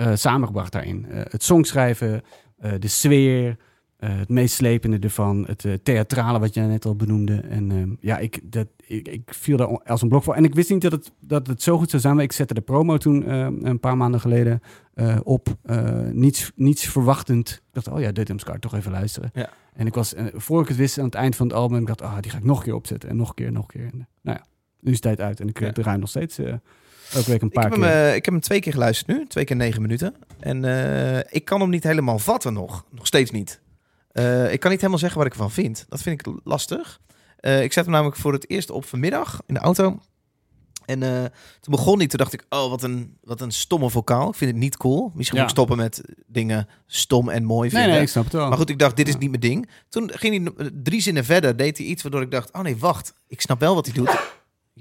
eh, 0.00 0.10
samengebracht 0.14 0.72
daarin. 0.72 1.06
Eh, 1.10 1.20
het 1.28 1.42
songschrijven, 1.42 2.14
eh, 2.14 2.20
de 2.78 2.88
sfeer, 2.88 3.56
eh, 3.96 4.18
het 4.18 4.28
meeslepende 4.28 4.98
ervan, 4.98 5.44
het 5.46 5.64
eh, 5.64 5.72
theatrale 5.82 6.38
wat 6.38 6.54
je 6.54 6.60
net 6.60 6.84
al 6.84 6.96
benoemde. 6.96 7.40
En 7.40 7.70
ehm, 7.70 7.94
ja, 8.00 8.18
ik, 8.18 8.40
dat, 8.42 8.66
ik, 8.86 9.08
ik 9.08 9.34
viel 9.34 9.56
daar 9.56 9.66
als 9.82 10.02
een 10.02 10.08
blok 10.08 10.22
voor. 10.22 10.34
En 10.34 10.44
ik 10.44 10.54
wist 10.54 10.70
niet 10.70 10.82
dat 10.82 10.92
het, 10.92 11.12
dat 11.20 11.46
het 11.46 11.62
zo 11.62 11.78
goed 11.78 11.90
zou 11.90 12.02
zijn. 12.02 12.14
Maar 12.14 12.24
ik 12.24 12.32
zette 12.32 12.54
de 12.54 12.60
promo 12.60 12.96
toen 12.96 13.24
eh, 13.24 13.48
een 13.60 13.80
paar 13.80 13.96
maanden 13.96 14.20
geleden 14.20 14.60
eh, 14.94 15.18
op. 15.22 15.48
Eh, 15.62 16.00
niets, 16.12 16.52
niets 16.54 16.86
verwachtend. 16.88 17.50
Ik 17.50 17.60
dacht, 17.70 17.88
oh 17.88 18.00
ja, 18.00 18.12
Dutham's 18.12 18.44
Card, 18.44 18.60
toch 18.60 18.74
even 18.74 18.90
luisteren. 18.92 19.30
Ja. 19.34 19.50
En 19.74 19.86
ik 19.86 19.94
was, 19.94 20.14
eh, 20.14 20.24
voor 20.34 20.62
ik 20.62 20.68
het 20.68 20.76
wist, 20.76 20.98
aan 20.98 21.04
het 21.04 21.14
eind 21.14 21.36
van 21.36 21.46
het 21.46 21.56
album, 21.56 21.80
ik 21.80 21.86
dacht, 21.86 22.02
ah, 22.02 22.18
die 22.20 22.30
ga 22.30 22.38
ik 22.38 22.44
nog 22.44 22.58
een 22.58 22.64
keer 22.64 22.74
opzetten. 22.74 23.08
En 23.08 23.16
nog 23.16 23.28
een 23.28 23.34
keer, 23.34 23.52
nog 23.52 23.62
een 23.62 23.68
keer. 23.80 23.84
En, 23.92 23.98
eh, 24.00 24.04
nou 24.22 24.36
ja, 24.38 24.44
nu 24.80 24.88
is 24.90 24.96
het 24.96 25.02
tijd 25.02 25.20
uit. 25.20 25.40
En 25.40 25.48
ik 25.48 25.60
Ja. 25.60 25.72
draai 25.72 25.98
nog 25.98 26.08
steeds 26.08 26.38
eh, 26.38 26.54
elke 27.12 27.30
week 27.30 27.40
een 27.40 27.46
Ik 27.46 27.52
paar 27.52 27.62
heb, 27.62 27.72
hem, 27.72 27.80
keer. 27.80 27.90
eh, 27.90 28.14
ik 28.14 28.24
heb 28.24 28.34
hem 28.34 28.42
twee 28.42 28.60
keer 28.60 28.72
geluisterd 28.72 29.18
nu, 29.18 29.26
twee 29.26 29.44
keer 29.44 29.56
negen 29.56 29.82
minuten. 29.82 30.14
En 30.40 30.64
eh, 30.64 31.18
ik 31.30 31.44
kan 31.44 31.60
hem 31.60 31.70
niet 31.70 31.84
helemaal 31.84 32.18
vatten 32.18 32.52
nog, 32.52 32.84
nog 32.90 33.06
steeds 33.06 33.30
niet. 33.30 33.60
Eh, 34.12 34.52
ik 34.52 34.60
kan 34.60 34.70
niet 34.70 34.78
helemaal 34.80 35.00
zeggen 35.00 35.18
wat 35.18 35.26
ik 35.26 35.32
ervan 35.32 35.50
vind. 35.50 35.86
Dat 35.88 36.02
vind 36.02 36.26
ik 36.26 36.32
lastig. 36.44 37.00
Ik 37.40 37.72
zet 37.72 37.84
hem 37.84 37.92
namelijk 37.94 38.16
voor 38.16 38.32
het 38.32 38.50
eerst 38.50 38.70
op 38.70 38.84
vanmiddag 38.84 39.40
in 39.46 39.54
de 39.54 39.60
auto. 39.60 39.98
En 40.86 41.00
toen 41.60 41.74
begon 41.74 41.98
hij, 41.98 42.06
toen 42.06 42.18
dacht 42.18 42.32
ik, 42.32 42.44
oh, 42.48 42.70
wat 42.70 42.82
een, 42.82 43.16
wat 43.22 43.40
een 43.40 43.50
stomme 43.52 43.90
vocaal. 43.90 44.28
Ik 44.28 44.34
vind 44.34 44.50
het 44.50 44.60
niet 44.60 44.76
cool. 44.76 45.10
Misschien 45.14 45.38
Ja. 45.38 45.42
moet 45.44 45.52
ik 45.52 45.56
stoppen 45.58 45.76
met 45.76 46.02
dingen 46.26 46.68
stom 46.86 47.28
en 47.28 47.44
mooi 47.44 47.60
nee, 47.60 47.70
vinden. 47.70 47.90
nee, 47.92 48.00
ik 48.02 48.08
snap 48.08 48.24
het 48.24 48.32
wel. 48.32 48.48
Maar 48.48 48.58
goed, 48.58 48.70
ik 48.70 48.78
dacht, 48.78 48.96
dit 48.96 49.08
is 49.08 49.16
niet 49.16 49.28
mijn 49.28 49.40
ding. 49.40 49.68
Toen 49.88 50.10
ging 50.14 50.54
hij 50.58 50.70
drie 50.82 51.00
zinnen 51.00 51.24
verder, 51.24 51.56
deed 51.56 51.78
hij 51.78 51.86
iets 51.86 52.02
waardoor 52.02 52.22
ik 52.22 52.30
dacht, 52.30 52.52
oh 52.52 52.60
nee, 52.62 52.76
wacht. 52.76 53.14
Ik 53.26 53.40
snap 53.40 53.60
wel 53.60 53.74
wat 53.74 53.84
hij 53.86 53.94
doet. 53.94 54.10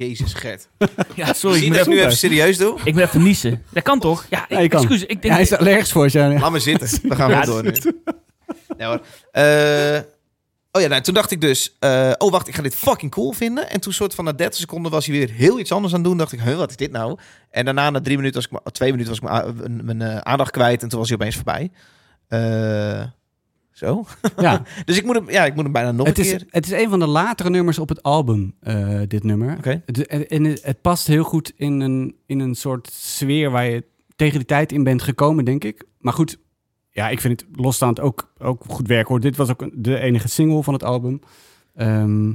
Jezus, 0.08 0.34
Gert. 0.34 0.68
Ja, 1.16 1.34
sorry. 1.34 1.58
Zie 1.58 1.66
Ik 1.68 1.72
je 1.72 1.78
dat 1.78 1.88
ik 1.88 1.94
nu 1.94 2.00
even, 2.00 2.18
serieus 2.18 2.58
doe? 2.58 2.80
ik 2.84 2.96
ben 2.96 3.04
even 3.04 3.24
niezen. 3.24 3.64
Dat 3.70 3.84
kan 3.84 4.00
toch? 4.00 4.26
Ja, 4.30 4.44
ik, 4.44 4.50
Ja, 4.50 4.60
je 4.60 4.68
kan. 4.68 4.80
excuus. 4.82 5.02
Ik 5.04 5.10
Ja, 5.14 5.20
denk, 5.20 5.34
hij 5.34 5.42
is 5.44 5.54
allergisch 5.54 5.92
voor 5.92 6.08
je. 6.12 6.38
Laat 6.40 6.52
me 6.52 6.60
zitten. 6.60 7.10
We 7.10 7.16
gaan 7.16 7.30
Ja, 7.30 7.46
wel 7.46 7.46
door 7.46 7.64
nu. 7.64 7.72
Nee, 8.78 8.88
hoor. 8.88 9.02
Eh, 9.32 10.00
oh 10.72 10.82
ja, 10.82 10.88
nou, 10.88 11.02
toen 11.02 11.14
dacht 11.14 11.32
ik 11.32 11.42
dus... 11.42 11.76
eh, 11.80 12.12
oh, 12.18 12.32
wacht, 12.32 12.48
ik 12.48 12.56
ga 12.56 12.62
dit 12.62 12.76
fucking 12.76 13.12
cool 13.12 13.32
vinden. 13.32 13.70
En 13.70 13.80
toen 13.80 13.94
soort 13.94 14.16
van 14.16 14.26
na 14.26 14.32
30 14.32 14.60
seconden 14.60 14.92
was 14.92 15.06
hij 15.06 15.16
weer 15.18 15.30
heel 15.32 15.60
iets 15.60 15.72
anders 15.72 15.94
aan 15.94 16.00
het 16.00 16.08
doen. 16.10 16.18
dacht 16.18 16.32
ik, 16.32 16.40
huh, 16.42 16.56
wat 16.58 16.70
is 16.70 16.76
dit 16.76 16.92
nou? 16.92 17.18
En 17.50 17.66
daarna, 17.66 17.90
na 17.90 18.02
drie 18.02 18.16
minuten, 18.18 18.36
was 18.36 18.46
ik, 18.46 18.52
ma- 18.52 18.72
twee 18.72 18.92
minuten, 18.92 19.12
was 19.12 19.22
ik 19.22 19.30
mijn, 19.30 19.44
a- 19.44 19.68
mijn, 19.68 19.98
mijn, 19.98 20.02
eh, 20.12 20.18
aandacht 20.18 20.52
kwijt. 20.52 20.82
En 20.84 20.90
toen 20.90 21.00
was 21.00 21.08
hij 21.10 21.18
opeens 21.18 21.36
voorbij. 21.36 21.72
Eh, 22.28 23.04
zo. 23.80 24.06
Ja, 24.38 24.62
Dus 24.86 24.98
ik 24.98 25.06
moet 25.06 25.16
hem, 25.16 25.30
ja, 25.30 25.46
ik 25.46 25.54
moet 25.56 25.64
hem 25.64 25.72
bijna 25.72 25.92
nog 25.92 26.08
het, 26.08 26.18
een 26.18 26.24
is, 26.24 26.30
keer... 26.30 26.44
het 26.50 26.66
is 26.66 26.72
een 26.72 26.90
van 26.90 27.00
de 27.00 27.08
latere 27.08 27.50
nummers 27.50 27.80
op 27.80 27.90
het 27.90 28.04
album, 28.04 28.56
eh, 28.60 29.00
dit 29.08 29.24
nummer. 29.24 29.58
Oké. 29.58 29.82
En 29.86 30.28
en 30.28 30.44
het, 30.44 30.64
het 30.64 30.82
past 30.82 31.08
heel 31.08 31.24
goed 31.24 31.54
in 31.56 31.80
een, 31.80 32.16
in 32.26 32.40
een 32.40 32.56
soort 32.56 32.90
sfeer 32.94 33.52
waar 33.52 33.66
je 33.70 33.84
tegen 34.16 34.38
die 34.38 34.48
tijd 34.48 34.72
in 34.72 34.84
bent 34.84 35.02
gekomen, 35.02 35.46
denk 35.46 35.64
ik. 35.64 35.84
Maar 36.00 36.14
goed, 36.14 36.38
ja, 36.90 37.10
ik 37.10 37.22
vind 37.22 37.42
het 37.42 37.50
losstaand 37.60 38.00
ook, 38.00 38.34
ook 38.38 38.64
goed 38.68 38.88
werk 38.88 39.08
hoor. 39.08 39.20
Dit 39.20 39.36
was 39.36 39.50
ook 39.50 39.62
een- 39.62 39.74
de 39.76 40.00
enige 40.00 40.28
single 40.28 40.64
van 40.64 40.74
het 40.74 40.84
album. 40.84 41.20
Ehm, 41.76 42.28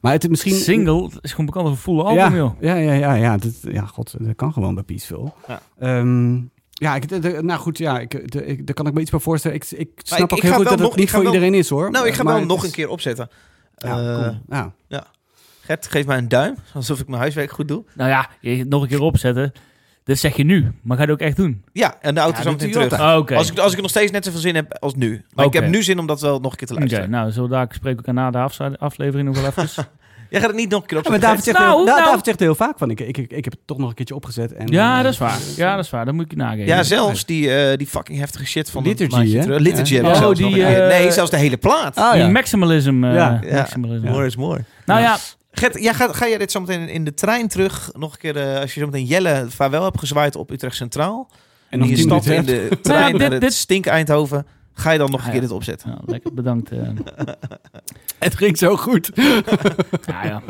maar 0.00 0.12
het 0.12 0.22
is 0.22 0.28
misschien... 0.28 0.54
single 0.54 1.04
het 1.04 1.18
is 1.20 1.30
gewoon 1.30 1.46
bekend 1.46 1.64
als 1.64 1.74
een 1.74 1.80
full 1.80 1.98
album, 2.00 2.14
ja, 2.16 2.34
joh. 2.34 2.60
Ja, 2.60 2.74
ja, 2.74 2.92
ja, 2.92 3.14
ja, 3.14 3.36
dat, 3.36 3.52
ja, 3.62 3.86
god, 3.86 4.14
dat 4.18 4.36
kan 4.36 4.52
gewoon 4.52 4.74
bij 4.74 4.82
Peaceful. 4.84 5.34
Ja. 5.48 5.62
Ehm, 5.78 6.40
ja, 6.82 6.94
ik, 6.94 7.08
de- 7.08 7.18
de- 7.18 7.42
nou 7.42 7.60
goed, 7.60 7.78
ja, 7.78 7.98
ik, 8.00 8.32
de- 8.32 8.46
ik, 8.46 8.66
daar 8.66 8.74
kan 8.74 8.86
ik 8.86 8.92
me 8.94 9.00
iets 9.00 9.10
bij 9.10 9.20
voorstellen. 9.20 9.56
Ik, 9.56 9.70
ik 9.70 9.90
snap 10.02 10.18
ik- 10.18 10.24
ook 10.32 10.38
ik 10.38 10.42
heel 10.42 10.52
goed 10.54 10.62
dat 10.64 10.72
het 10.72 10.82
nog- 10.82 10.90
niet 10.90 11.04
ik 11.04 11.08
ga 11.10 11.14
voor 11.14 11.24
wel- 11.24 11.32
iedereen 11.34 11.54
is 11.54 11.68
hoor. 11.68 11.90
Nou, 11.90 12.06
ik 12.06 12.14
ga 12.14 12.22
Maar 12.22 12.32
wel 12.32 12.40
het 12.42 12.50
nog 12.50 12.60
is- 12.62 12.68
een 12.68 12.74
keer 12.74 12.88
opzetten. 12.88 13.28
Ja, 13.76 13.98
Eh, 13.98 14.18
cool. 14.48 14.72
Ja. 14.88 15.06
Gert, 15.60 15.86
geef 15.86 16.06
mij 16.06 16.18
een 16.18 16.28
duim. 16.28 16.54
Alsof 16.74 17.00
ik 17.00 17.06
mijn 17.08 17.20
huiswerk 17.20 17.50
goed 17.50 17.68
doe. 17.68 17.84
Nou 17.94 18.10
ja, 18.10 18.28
je 18.40 18.64
nog 18.64 18.82
een 18.82 18.88
keer 18.88 19.00
opzetten. 19.00 19.52
Dat 20.04 20.18
zeg 20.18 20.36
je 20.36 20.44
nu, 20.44 20.72
maar 20.82 20.96
ga 20.96 21.02
je 21.02 21.10
het 21.10 21.20
ook 21.20 21.26
echt 21.26 21.36
doen? 21.36 21.64
Ja, 21.72 21.96
en 22.00 22.14
de 22.14 22.20
auto 22.20 22.38
Ja, 22.42 22.44
is 22.44 22.50
meteen 22.50 22.70
terug. 22.72 22.92
Ah, 22.92 23.18
Oké. 23.18 23.36
Als, 23.36 23.50
ik, 23.50 23.58
als 23.58 23.70
ik 23.70 23.76
er 23.76 23.82
nog 23.82 23.90
steeds 23.90 24.10
net 24.10 24.24
zoveel 24.24 24.40
zin 24.40 24.54
heb 24.54 24.78
als 24.78 24.94
nu. 24.94 25.24
Maar 25.34 25.44
ik 25.44 25.52
heb 25.52 25.68
nu 25.68 25.82
zin 25.82 25.98
om 25.98 26.06
dat 26.06 26.20
wel 26.20 26.40
nog 26.40 26.50
een 26.52 26.58
keer 26.58 26.66
te 26.66 26.72
Oké, 26.72 26.82
luisteren. 26.82 27.10
nou, 27.10 27.30
zo 27.30 27.48
daar 27.48 27.66
we 27.82 27.88
elkaar 27.88 28.14
na 28.14 28.30
de 28.30 28.78
aflevering 28.78 29.28
nog 29.28 29.40
wel 29.40 29.46
even. 29.64 29.86
Jij 30.32 30.40
gaat 30.40 30.50
het 30.50 30.58
niet 30.58 30.70
nog 30.70 30.80
een 30.80 30.86
keer 30.86 30.96
Ja, 30.96 31.02
maar 31.02 31.12
opzetten. 31.18 31.28
David 31.30 31.44
zegt, 31.44 31.58
Nou, 31.58 31.76
heel, 31.76 31.84
nou. 31.94 32.04
David 32.10 32.24
zegt 32.24 32.40
heel 32.40 32.54
vaak 32.54 32.74
van, 32.78 32.90
ik, 32.90 33.00
ik, 33.00 33.16
ik, 33.18 33.30
ik 33.32 33.44
heb 33.44 33.52
het 33.52 33.66
toch 33.66 33.78
nog 33.78 33.88
een 33.88 33.94
keertje 33.94 34.14
opgezet. 34.14 34.52
En, 34.52 34.66
ja, 34.66 34.96
eh, 34.98 35.02
dat 35.02 35.12
is 35.12 35.18
waar. 35.18 35.38
Ja, 35.56 35.76
dat 35.76 35.84
is 35.84 35.90
waar. 35.90 36.04
Dat 36.04 36.14
moet 36.14 36.24
ik 36.24 36.30
je 36.30 36.36
nageven. 36.36 36.66
Ja, 36.66 36.82
zelfs 36.82 37.24
die, 37.26 37.54
eh, 37.54 37.76
die 37.76 37.86
fucking 37.86 38.18
heftige 38.18 38.44
shit 38.46 38.70
van 38.70 38.82
Liturgy, 38.82 39.12
een 39.12 39.18
maandje 39.18 39.38
hè? 39.38 39.44
terug. 39.44 39.58
Liturgy 39.60 39.94
Ja. 39.94 40.00
heb 40.00 40.06
ik 40.08 40.12
Oh, 40.14 40.18
zelfs 40.20 40.36
die, 40.38 40.46
nog 40.46 40.54
een 40.58 40.64
keer. 40.64 40.82
eh, 40.90 40.98
Nee, 40.98 41.10
zelfs 41.12 41.30
de 41.30 41.36
hele 41.36 41.56
plaat. 41.56 41.96
Ah, 41.96 42.12
Die 42.12 42.20
ja. 42.22 42.28
maximalism. 42.28 43.04
eh, 43.04 43.14
Ja. 43.14 43.40
Ja. 43.42 43.54
maximalism. 43.56 44.06
Mooi 44.06 44.26
is 44.26 44.36
mooi. 44.36 44.64
Nou 44.86 45.00
ja, 45.00 45.16
Gert, 45.52 45.82
jij 45.82 45.94
gaat, 45.94 46.16
ga 46.16 46.28
jij 46.28 46.38
dit 46.38 46.50
zo 46.52 46.60
meteen 46.60 46.88
in 46.88 47.04
de 47.04 47.14
trein 47.14 47.48
terug? 47.48 47.90
Nog 47.92 48.12
een 48.12 48.18
keer, 48.18 48.36
eh, 48.36 48.60
als 48.60 48.74
je 48.74 48.80
zo 48.80 48.86
meteen 48.86 49.04
Jelle 49.04 49.46
vaarwel 49.48 49.84
hebt 49.84 49.98
gezwaaid 49.98 50.36
op 50.36 50.50
Utrecht 50.50 50.76
Centraal. 50.76 51.30
En 51.70 51.78
nog 51.78 51.88
stapt 51.98 52.26
minuten 52.26 52.54
in 52.54 52.60
hebt. 52.60 52.70
de 52.70 52.80
trein 52.80 53.10
dit- 53.12 53.20
naar 53.20 53.30
het 53.30 53.40
dit- 53.40 53.52
stink 53.54 53.86
Eindhoven. 53.86 54.46
Ga 54.74 54.90
je 54.90 54.98
dan 54.98 55.10
nog 55.10 55.20
een 55.20 55.26
Ja, 55.26 55.32
keer 55.32 55.40
ja. 55.40 55.46
dit 55.46 55.56
opzetten? 55.56 55.90
ja, 55.90 56.00
lekker 56.06 56.34
bedankt. 56.34 56.70
eh. 56.70 56.88
Het 58.18 58.34
ging 58.34 58.58
zo 58.58 58.76
goed. 58.76 59.10
ja, 60.06 60.24
ja. 60.24 60.42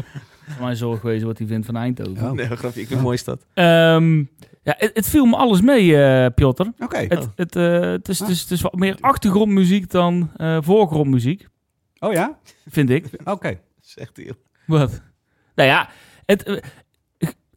Voor 0.47 0.65
mij 0.65 0.75
zorg 0.75 1.03
wezen 1.03 1.27
wat 1.27 1.39
hij 1.39 1.47
vindt 1.47 1.67
van 1.67 1.77
Eindhoven. 1.77 2.25
Oh. 2.31 2.33
Nee, 2.33 2.47
grapje. 2.47 2.67
Ik 2.69 2.75
vind 2.75 2.89
het 2.91 3.01
mooi 3.01 3.15
is 3.15 3.25
dat. 3.25 3.47
Ehm, 3.55 4.19
ja, 4.63 4.75
het, 4.79 4.91
het 4.95 5.09
viel 5.09 5.25
me 5.27 5.37
alles 5.37 5.61
mee, 5.61 5.97
eh 6.05 6.27
Piotr. 6.35 6.63
Oké. 6.79 6.97
Het, 6.99 7.29
het, 7.37 7.57
eh, 7.57 7.81
het, 7.81 8.09
is, 8.09 8.19
het, 8.19 8.29
is, 8.29 8.41
het 8.41 8.51
is 8.51 8.61
wat 8.61 8.75
meer 8.75 8.97
achtergrondmuziek 9.01 9.91
dan 9.91 10.31
eh, 10.37 10.59
voorgrondmuziek, 10.61 11.49
Oh 11.99 12.13
ja? 12.13 12.39
vind 12.69 12.91
ik. 12.91 13.07
Oké. 13.25 13.59
Zegt 13.81 14.17
hij. 14.17 14.33
Wat? 14.67 15.01
Nou 15.55 15.69
ja, 15.69 15.89
het, 16.25 16.63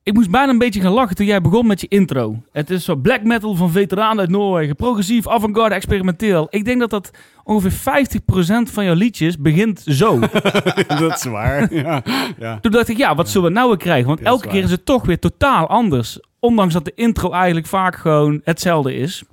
ik- 0.05 0.13
moest 0.13 0.29
bijna 0.31 0.51
een 0.51 0.57
beetje 0.57 0.81
gaan 0.81 0.91
lachen 0.91 1.15
toen 1.15 1.25
jij 1.25 1.41
begon 1.41 1.67
met 1.67 1.81
je 1.81 1.87
intro. 1.87 2.41
Het 2.51 2.69
is 2.69 2.85
zo 2.85 2.95
black 2.95 3.23
metal 3.23 3.55
van 3.55 3.71
veteranen 3.71 4.19
uit 4.19 4.29
Noorwegen. 4.29 4.75
Progressief, 4.75 5.27
avant-garde, 5.27 5.75
experimenteel. 5.75 6.47
Ik 6.49 6.65
denk 6.65 6.79
dat 6.79 6.89
dat 6.89 7.11
ongeveer 7.43 7.71
50% 7.71 8.71
van 8.71 8.85
jouw 8.85 8.93
liedjes 8.93 9.37
begint 9.37 9.83
zo. 9.87 10.19
dat 10.99 11.15
is 11.15 11.23
waar. 11.23 11.73
Ja. 11.73 12.03
ja. 12.37 12.59
Toen 12.59 12.71
dacht 12.71 12.87
ik, 12.89 12.97
ja, 12.97 13.15
wat 13.15 13.29
zullen 13.29 13.47
we 13.47 13.53
nou 13.53 13.67
weer 13.67 13.77
krijgen? 13.77 14.07
Want 14.07 14.19
Ja, 14.19 14.25
dat 14.25 14.33
is 14.35 14.39
elke 14.41 14.55
keer 14.55 14.63
is 14.63 14.71
het 14.71 14.85
toch 14.85 15.05
weer 15.05 15.19
totaal 15.19 15.67
anders. 15.67 16.19
Ondanks 16.39 16.73
dat 16.73 16.85
de 16.85 16.91
intro 16.95 17.31
eigenlijk 17.31 17.67
vaak 17.67 17.95
gewoon 17.95 18.41
hetzelfde 18.43 18.95
is. 18.95 19.23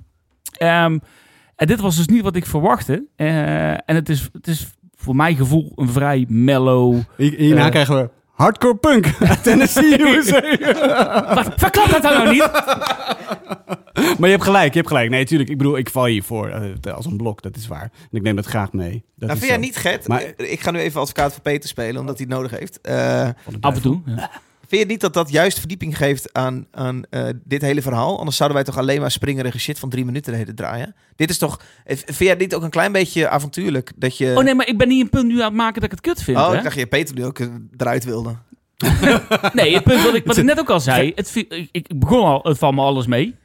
Ehm, 0.57 0.97
En 1.55 1.67
dit 1.67 1.79
was 1.79 1.95
dus 1.95 2.07
niet 2.07 2.21
wat 2.23 2.35
ik 2.35 2.45
verwachtte. 2.45 3.05
Eh, 3.15 3.71
en 3.71 3.81
het 3.95 4.09
is, 4.09 4.29
het 4.33 4.47
is 4.47 4.73
voor 4.95 5.15
mijn 5.15 5.35
gevoel 5.35 5.71
een 5.75 5.89
vrij 5.89 6.25
mellow... 6.29 6.95
Hier- 7.17 7.33
Hierna 7.37 7.63
Eh. 7.65 7.69
krijgen 7.71 7.95
we 7.95 8.09
hardcore 8.43 8.75
punk 8.75 9.05
Tennessee, 9.43 9.99
USA. 10.15 10.41
Wat, 11.35 11.51
verklap 11.55 11.89
dat 11.89 12.01
dan 12.01 12.13
nou 12.13 12.29
niet? 12.29 12.51
maar 13.93 14.29
je 14.29 14.35
hebt 14.35 14.43
gelijk, 14.43 14.71
je 14.73 14.77
hebt 14.79 14.87
gelijk. 14.87 15.09
Nee, 15.09 15.25
tuurlijk. 15.25 15.49
Ik 15.49 15.57
bedoel, 15.57 15.77
ik 15.77 15.89
val 15.89 16.05
hiervoor 16.05 16.49
eh, 16.49 16.93
als 16.93 17.05
een 17.05 17.17
blok, 17.17 17.41
dat 17.41 17.55
is 17.55 17.67
waar. 17.67 17.81
En 17.81 18.17
ik 18.17 18.21
neem 18.21 18.35
dat 18.35 18.45
graag 18.45 18.71
mee. 18.73 19.03
Dat 19.15 19.27
Nou, 19.27 19.39
vind 19.39 19.51
jij 19.51 19.59
niet, 19.59 19.75
Gert? 19.77 20.07
Maar- 20.07 20.33
ik 20.37 20.59
ga 20.61 20.71
nu 20.71 20.79
even 20.79 21.01
advocaat 21.01 21.33
voor 21.33 21.41
Peter 21.41 21.69
spelen, 21.69 22.01
omdat 22.01 22.17
hij 22.17 22.25
het 22.29 22.35
nodig 22.35 22.59
heeft. 22.59 22.81
Eh, 22.81 23.29
Van 23.43 23.57
Af 23.59 23.75
en 23.75 23.81
toe. 23.81 24.01
ja. 24.05 24.29
Vind 24.73 24.85
je 24.85 24.91
niet 24.91 25.01
dat 25.01 25.13
dat 25.13 25.29
juist 25.31 25.59
verdieping 25.59 25.97
geeft 25.97 26.33
aan, 26.33 26.67
aan 26.71 27.03
eh, 27.09 27.25
dit 27.43 27.61
hele 27.61 27.81
verhaal? 27.81 28.17
Anders 28.17 28.37
zouden 28.37 28.57
wij 28.57 28.65
toch 28.67 28.77
alleen 28.77 29.01
maar 29.01 29.11
springerige 29.11 29.59
shit 29.59 29.79
van 29.79 29.89
drie 29.89 30.05
minuten 30.05 30.31
de 30.31 30.37
hele 30.37 30.53
draaien? 30.53 30.95
Dit 31.15 31.29
is 31.29 31.37
toch... 31.37 31.61
eh, 31.85 31.97
Vind 31.97 32.17
jij 32.17 32.37
dit 32.37 32.55
ook 32.55 32.63
een 32.63 32.69
klein 32.69 32.91
beetje 32.91 33.29
avontuurlijk? 33.29 33.91
Dat 33.95 34.17
je... 34.17 34.33
Oh 34.37 34.43
nee, 34.43 34.55
maar 34.55 34.67
ik 34.67 34.77
ben 34.77 34.87
niet 34.87 35.01
een 35.01 35.09
punt 35.09 35.27
nu 35.27 35.39
aan 35.39 35.45
het 35.47 35.53
maken 35.53 35.73
dat 35.73 35.83
ik 35.83 35.91
het 35.91 36.01
kut 36.01 36.23
vind. 36.23 36.37
Oh, 36.37 36.49
hè? 36.49 36.57
ik 36.57 36.63
dacht 36.63 36.75
je 36.75 36.87
Peter 36.87 37.15
nu 37.15 37.25
ook 37.25 37.39
eh, 37.39 37.47
eruit 37.77 38.03
wilde. 38.03 38.35
Nee, 39.53 39.73
het 39.73 39.83
punt 39.83 40.03
wat 40.03 40.13
ik, 40.15 40.25
wat 40.25 40.37
ik 40.37 40.43
net 40.43 40.59
ook 40.59 40.69
al 40.69 40.79
zei. 40.91 41.11
Het, 41.15 41.35
ik, 41.35 41.69
ik 41.71 41.99
begon 41.99 42.23
al, 42.25 42.39
het 42.43 42.57
valt 42.57 42.75
me 42.75 42.81
alles 42.81 43.07
mee. 43.07 43.35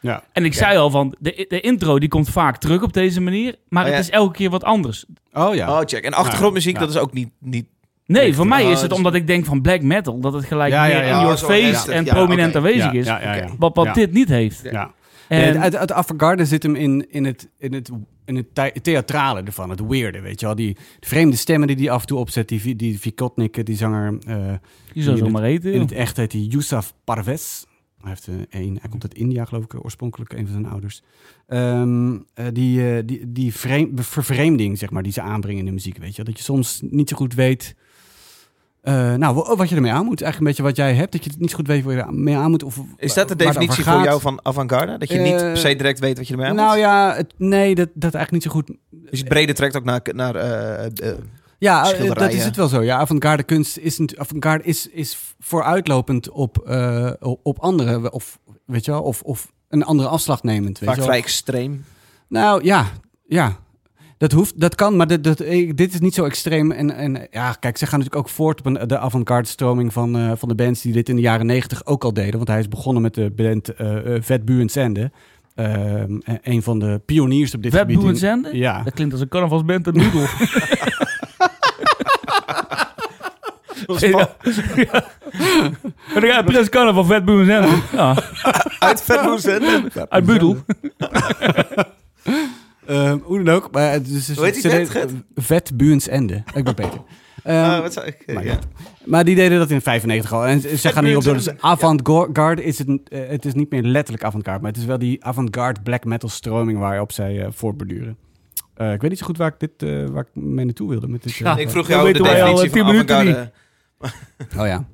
Ja. 0.00 0.24
En 0.32 0.44
ik 0.44 0.54
zei 0.54 0.78
al 0.78 0.90
van, 0.90 1.14
de, 1.18 1.44
de 1.48 1.60
intro 1.60 1.98
die 1.98 2.08
komt 2.08 2.28
vaak 2.28 2.56
terug 2.56 2.82
op 2.82 2.92
deze 2.92 3.20
manier. 3.20 3.56
Maar 3.68 3.82
Oh, 3.84 3.88
ja. 3.90 3.94
het 3.96 4.04
is 4.04 4.10
elke 4.10 4.32
keer 4.36 4.50
wat 4.50 4.64
anders. 4.64 5.04
Oh 5.32 5.54
ja. 5.54 5.70
Oh, 5.80 5.80
check. 5.84 6.04
En 6.04 6.12
achtergrondmuziek, 6.12 6.74
Ja. 6.74 6.80
dat 6.80 6.88
is 6.90 6.96
ook 6.96 7.12
niet... 7.12 7.28
niet 7.38 7.66
Nee, 8.06 8.34
voor 8.34 8.46
mij 8.46 8.70
is 8.70 8.80
het 8.82 8.92
omdat 8.92 9.14
ik 9.14 9.26
denk 9.26 9.44
van 9.44 9.60
black 9.60 9.82
metal. 9.82 10.20
Dat 10.20 10.32
het 10.32 10.44
gelijk 10.44 10.72
Ja, 10.72 10.84
ja, 10.84 10.98
meer 10.98 11.04
in 11.08 11.10
your 11.20 11.38
zo 11.38 11.46
face 11.46 11.92
en 11.92 12.04
Ja, 12.04 12.14
prominent 12.14 12.56
aanwezig 12.56 12.92
is. 12.92 13.06
Ja, 13.06 13.20
ja, 13.22 13.34
ja. 13.34 13.44
Oké. 13.46 13.54
Wat, 13.58 13.76
wat 13.76 13.84
Ja. 13.86 13.92
dit 13.92 14.12
niet 14.12 14.28
heeft. 14.28 14.60
Ja. 14.62 14.92
En, 15.28 15.40
En 15.54 15.60
het, 15.60 15.78
het 15.78 15.92
avant-garde 15.92 16.44
zit 16.44 16.62
hem 16.62 16.74
in, 16.74 17.10
in, 17.10 17.24
het, 17.24 17.48
in, 17.58 17.72
het, 17.72 17.90
in 18.24 18.36
het 18.36 18.54
thea- 18.54 18.72
theatrale 18.82 19.42
ervan, 19.42 19.70
het 19.70 19.80
weirde, 19.86 20.20
weet 20.20 20.40
je 20.40 20.46
wel. 20.46 20.54
Die 20.54 20.74
de 21.00 21.06
vreemde 21.06 21.36
stemmen 21.36 21.68
die 21.68 21.76
hij 21.76 21.90
af 21.90 22.00
en 22.00 22.06
toe 22.06 22.18
opzet, 22.18 22.48
die, 22.48 22.76
die 22.76 22.98
Vikotnik, 23.00 23.66
die 23.66 23.76
zanger, 23.76 24.18
eh, 24.26 24.36
je 24.92 25.02
zou 25.02 25.16
in 25.16 25.18
zo 25.18 25.24
het- 25.24 25.32
maar 25.32 25.42
eten. 25.42 25.72
in 25.72 25.80
het 25.80 25.92
echt 25.92 26.16
heet 26.16 26.32
hij 26.32 26.40
Yusuf 26.40 26.92
Parvez. 27.04 27.64
Hij, 28.00 28.10
heeft, 28.10 28.28
eh, 28.50 28.60
een, 28.60 28.78
hij 28.80 28.90
komt 28.90 29.02
uit 29.02 29.14
India, 29.14 29.44
geloof 29.44 29.64
ik, 29.64 29.84
oorspronkelijk, 29.84 30.32
een 30.32 30.44
van 30.46 30.52
zijn 30.52 30.66
ouders. 30.66 31.02
Ehm, 31.46 32.14
eh, 32.34 32.46
die 32.52 33.04
die, 33.04 33.32
die 33.32 33.54
vreem- 33.54 33.92
vervreemding, 33.94 34.78
zeg 34.78 34.90
maar, 34.90 35.02
die 35.02 35.12
ze 35.12 35.20
aanbrengen 35.20 35.58
in 35.60 35.66
de 35.66 35.72
muziek, 35.72 35.98
weet 35.98 36.10
je 36.10 36.16
wel. 36.16 36.24
Dat 36.24 36.38
je 36.38 36.44
soms 36.44 36.80
niet 36.90 37.08
zo 37.08 37.16
goed 37.16 37.34
weet... 37.34 37.74
eh, 38.82 39.14
nou, 39.14 39.34
wa- 39.34 39.56
wat 39.56 39.68
je 39.68 39.74
ermee 39.74 39.92
aan 39.92 40.04
moet. 40.04 40.22
Eigenlijk 40.22 40.38
een 40.38 40.44
beetje 40.46 40.62
wat 40.62 40.76
jij 40.76 40.94
hebt. 41.00 41.12
Dat 41.12 41.24
je 41.24 41.30
het 41.30 41.40
niet 41.40 41.54
goed 41.54 41.66
weet 41.66 41.84
waar 41.84 41.94
je 41.94 42.00
ermee 42.00 42.36
aan 42.36 42.50
moet. 42.50 42.62
Of, 42.62 42.80
Is 42.96 43.14
dat 43.14 43.28
de 43.28 43.36
definitie 43.36 43.84
voor 43.84 44.02
jou 44.02 44.20
van 44.20 44.40
avant-garde? 44.42 44.98
Dat 44.98 45.08
je 45.08 45.18
niet 45.18 45.32
Eh, 45.32 45.38
per 45.40 45.56
se 45.56 45.76
direct 45.76 45.98
weet 45.98 46.16
wat 46.18 46.26
je 46.26 46.32
ermee 46.32 46.48
aan 46.48 46.54
Nou 46.56 46.68
moet? 46.68 46.78
ja, 46.78 47.14
het, 47.16 47.34
nee, 47.36 47.74
dat, 47.74 47.88
dat 47.94 48.14
eigenlijk 48.14 48.30
niet 48.32 48.42
zo 48.42 48.50
goed. 48.50 48.76
Dus 48.90 49.18
het 49.18 49.28
brede 49.28 49.52
trekt 49.52 49.76
ook 49.76 49.84
naar... 49.84 50.00
naar 50.12 50.32
de- 50.32 51.18
Ja, 51.58 51.82
dat 52.14 52.32
is 52.32 52.44
het 52.44 52.56
wel 52.56 52.68
zo. 52.68 52.82
Ja, 52.82 52.98
avant-garde 52.98 53.42
kunst 53.42 53.76
is, 53.78 54.00
avant-garde 54.16 54.64
is, 54.64 54.86
is 54.88 55.34
vooruitlopend 55.38 56.30
op, 56.30 56.58
op- 57.20 57.40
op 57.42 57.58
andere, 57.58 58.10
of 58.12 58.38
weet 58.66 58.84
je 58.84 58.90
wel, 58.90 59.02
of, 59.02 59.22
of 59.22 59.52
een 59.68 59.84
andere 59.84 60.08
afslag 60.08 60.42
nemend. 60.42 60.78
Weet 60.78 60.88
vaak 60.88 61.02
vrij 61.02 61.18
extreem. 61.18 61.84
Nou 62.28 62.64
ja, 62.64 62.86
ja. 63.26 63.56
Dat 64.22 64.32
hoeft, 64.32 64.60
dat 64.60 64.74
kan, 64.74 64.96
maar 64.96 65.06
dit, 65.06 65.24
dat, 65.24 65.38
dit 65.74 65.94
is 65.94 66.00
niet 66.00 66.14
zo 66.14 66.24
extreem. 66.24 66.70
En, 66.70 66.94
en 66.94 67.28
ja, 67.30 67.52
kijk, 67.52 67.76
ze 67.76 67.86
gaan 67.86 67.98
natuurlijk 67.98 68.26
ook 68.26 68.32
voort 68.34 68.58
op 68.58 68.66
een, 68.66 68.88
de 68.88 68.98
avant-garde 68.98 69.48
stroming 69.48 69.92
van, 69.92 70.16
eh, 70.16 70.32
van 70.36 70.48
de 70.48 70.54
bands 70.54 70.82
die 70.82 70.92
dit 70.92 71.08
in 71.08 71.16
de 71.16 71.22
jaren 71.22 71.46
negentig 71.46 71.86
ook 71.86 72.04
al 72.04 72.12
deden. 72.12 72.36
Want 72.36 72.48
hij 72.48 72.58
is 72.58 72.68
begonnen 72.68 73.02
met 73.02 73.14
de 73.14 73.30
band 73.30 73.68
eh 73.74 74.14
eh, 74.16 74.22
Vet 74.22 74.42
en 74.46 74.68
Sende. 74.68 75.10
Ehm, 75.54 76.18
eh, 76.24 76.34
een 76.42 76.62
van 76.62 76.78
de 76.78 77.00
pioniers 77.06 77.54
op 77.54 77.62
dit 77.62 77.72
Vet 77.72 77.80
gebied. 77.80 77.96
Boe 77.96 78.06
en 78.06 78.12
in- 78.12 78.18
Zende? 78.18 78.56
Ja. 78.56 78.82
Dat 78.82 78.92
klinkt 78.94 79.12
als 79.12 79.22
een 79.22 79.28
carnavalsband 79.28 79.86
en 79.88 79.94
noedel. 79.94 80.26
ja. 83.98 84.36
ja. 84.76 85.04
Maar 86.12 86.20
dan 86.20 86.44
Prins 86.44 86.68
Carnaval 86.68 87.04
Vet 87.04 87.28
en 87.28 87.44
Zende. 87.46 87.76
Ja, 87.92 88.16
Uit 88.78 89.04
en... 89.44 90.10
uit 90.10 90.24
Budel. 90.24 90.56
Ehm, 92.86 93.18
hoe 93.22 93.42
dan 93.42 93.54
ook. 93.54 93.70
Maar 93.72 93.92
het 93.92 94.08
is, 94.08 94.36
Hoe 94.36 94.44
heet 94.44 94.62
die? 94.62 95.22
Vet 95.34 95.76
Buens 95.76 96.08
Ende. 96.08 96.42
Ik 96.54 96.64
ben 96.64 96.74
Peter. 96.74 97.00
Ehm, 97.42 97.56
Ah, 97.70 97.80
wat 97.80 97.92
zou 97.92 98.06
ik... 98.06 98.22
maar 98.34 98.44
ja. 98.44 98.52
ja. 98.52 98.58
Maar 99.04 99.24
die 99.24 99.34
deden 99.34 99.58
dat 99.58 99.70
in 99.70 99.80
95 99.80 100.32
al. 100.32 100.46
En 100.46 100.60
ze 100.78 100.88
gaan 100.92 101.04
hierop 101.04 101.24
door. 101.24 101.34
Dus 101.34 101.58
avant-garde 101.60 102.64
is 102.64 102.78
het, 102.78 102.88
eh, 103.08 103.28
het 103.28 103.44
is 103.44 103.54
niet 103.54 103.70
meer 103.70 103.82
letterlijk 103.82 104.24
avant-garde. 104.24 104.60
Maar 104.62 104.70
het 104.70 104.80
is 104.80 104.86
wel 104.86 104.98
die 104.98 105.24
avant-garde 105.24 105.80
black 105.82 106.04
metal 106.04 106.28
stroming 106.28 106.78
waarop 106.78 107.12
zij 107.12 107.40
eh 107.42 107.48
voortborduren. 107.50 108.16
Eh, 108.74 108.92
ik 108.92 109.00
weet 109.00 109.10
niet 109.10 109.18
zo 109.18 109.26
goed 109.26 109.36
waar 109.36 109.48
ik, 109.48 109.54
dit, 109.58 109.82
eh, 109.82 110.04
waar 110.08 110.26
ik 110.32 110.42
mee 110.42 110.64
naartoe 110.64 110.88
wilde. 110.88 111.08
Met 111.08 111.22
dit, 111.22 111.34
Ja. 111.34 111.56
Ik 111.56 111.70
vroeg 111.70 111.88
jou 111.88 112.12
de 112.12 112.22
definitie 112.22 112.70
van 112.70 112.86
minuten 112.86 113.16
avant-garde. 113.16 113.50
Oh 114.58 114.66
ja, 114.72 114.84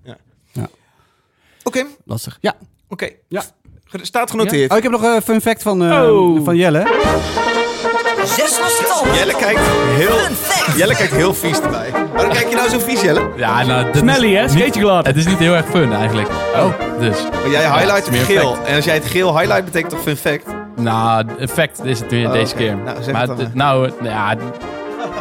Oké, 1.62 1.85
lastig. 2.05 2.38
Ja. 2.40 2.55
oké. 2.88 3.09
Ja. 3.29 3.42
Staat 4.03 4.31
genoteerd. 4.31 4.70
Oh, 4.70 4.77
ik 4.77 4.83
heb 4.83 4.92
nog 4.92 5.03
een 5.03 5.22
fun 5.22 5.40
fact 5.40 5.62
van, 5.62 5.83
eh, 5.85 6.03
Oh. 6.03 6.44
van 6.44 6.57
Jelle. 6.57 6.83
Zes. 8.24 8.61
Jelle 9.14 9.35
kijkt 9.37 9.61
heel... 9.96 10.16
Jelle 10.76 10.94
kijkt 10.94 11.12
heel 11.14 11.35
vies 11.35 11.61
erbij. 11.61 11.90
Waarom 12.14 12.33
kijk 12.33 12.48
je 12.48 12.57
nou 12.57 12.68
zo 12.68 12.78
vies, 12.78 13.00
Jelle? 13.00 13.28
Ja, 13.37 13.62
nou, 13.64 13.85
dit 13.85 13.96
Smelly, 13.96 14.35
hè? 14.35 14.48
gelaten. 14.48 15.07
Het 15.14 15.16
is 15.16 15.26
niet 15.26 15.38
heel 15.38 15.54
erg 15.54 15.66
fun 15.70 15.92
eigenlijk. 15.92 16.28
Oh. 16.54 16.64
Dus, 17.00 17.16
Maar 17.42 17.50
jij 17.50 17.62
highlight 17.70 18.07
het 18.07 18.16
geel. 18.16 18.57
En 18.66 18.76
als 18.76 18.85
jij 18.85 18.94
het 18.94 19.07
geel 19.07 19.38
highlight, 19.38 19.64
betekent 19.64 19.90
toch 19.92 20.02
fun 20.02 20.16
fact? 20.16 20.44
nou, 20.76 21.24
effect 21.38 21.81
is 21.85 22.00
het 22.00 22.11
weer 22.11 22.26
Oh, 22.26 22.33
deze 22.33 22.54
keer. 22.54 22.76
Nou, 22.76 23.02
zeg 23.02 23.12
maar 23.12 23.20
het 23.20 23.31
dan 23.31 23.38
het- 23.38 23.54
maar. 23.54 23.64
nou, 23.66 23.90
ja, 24.02 24.35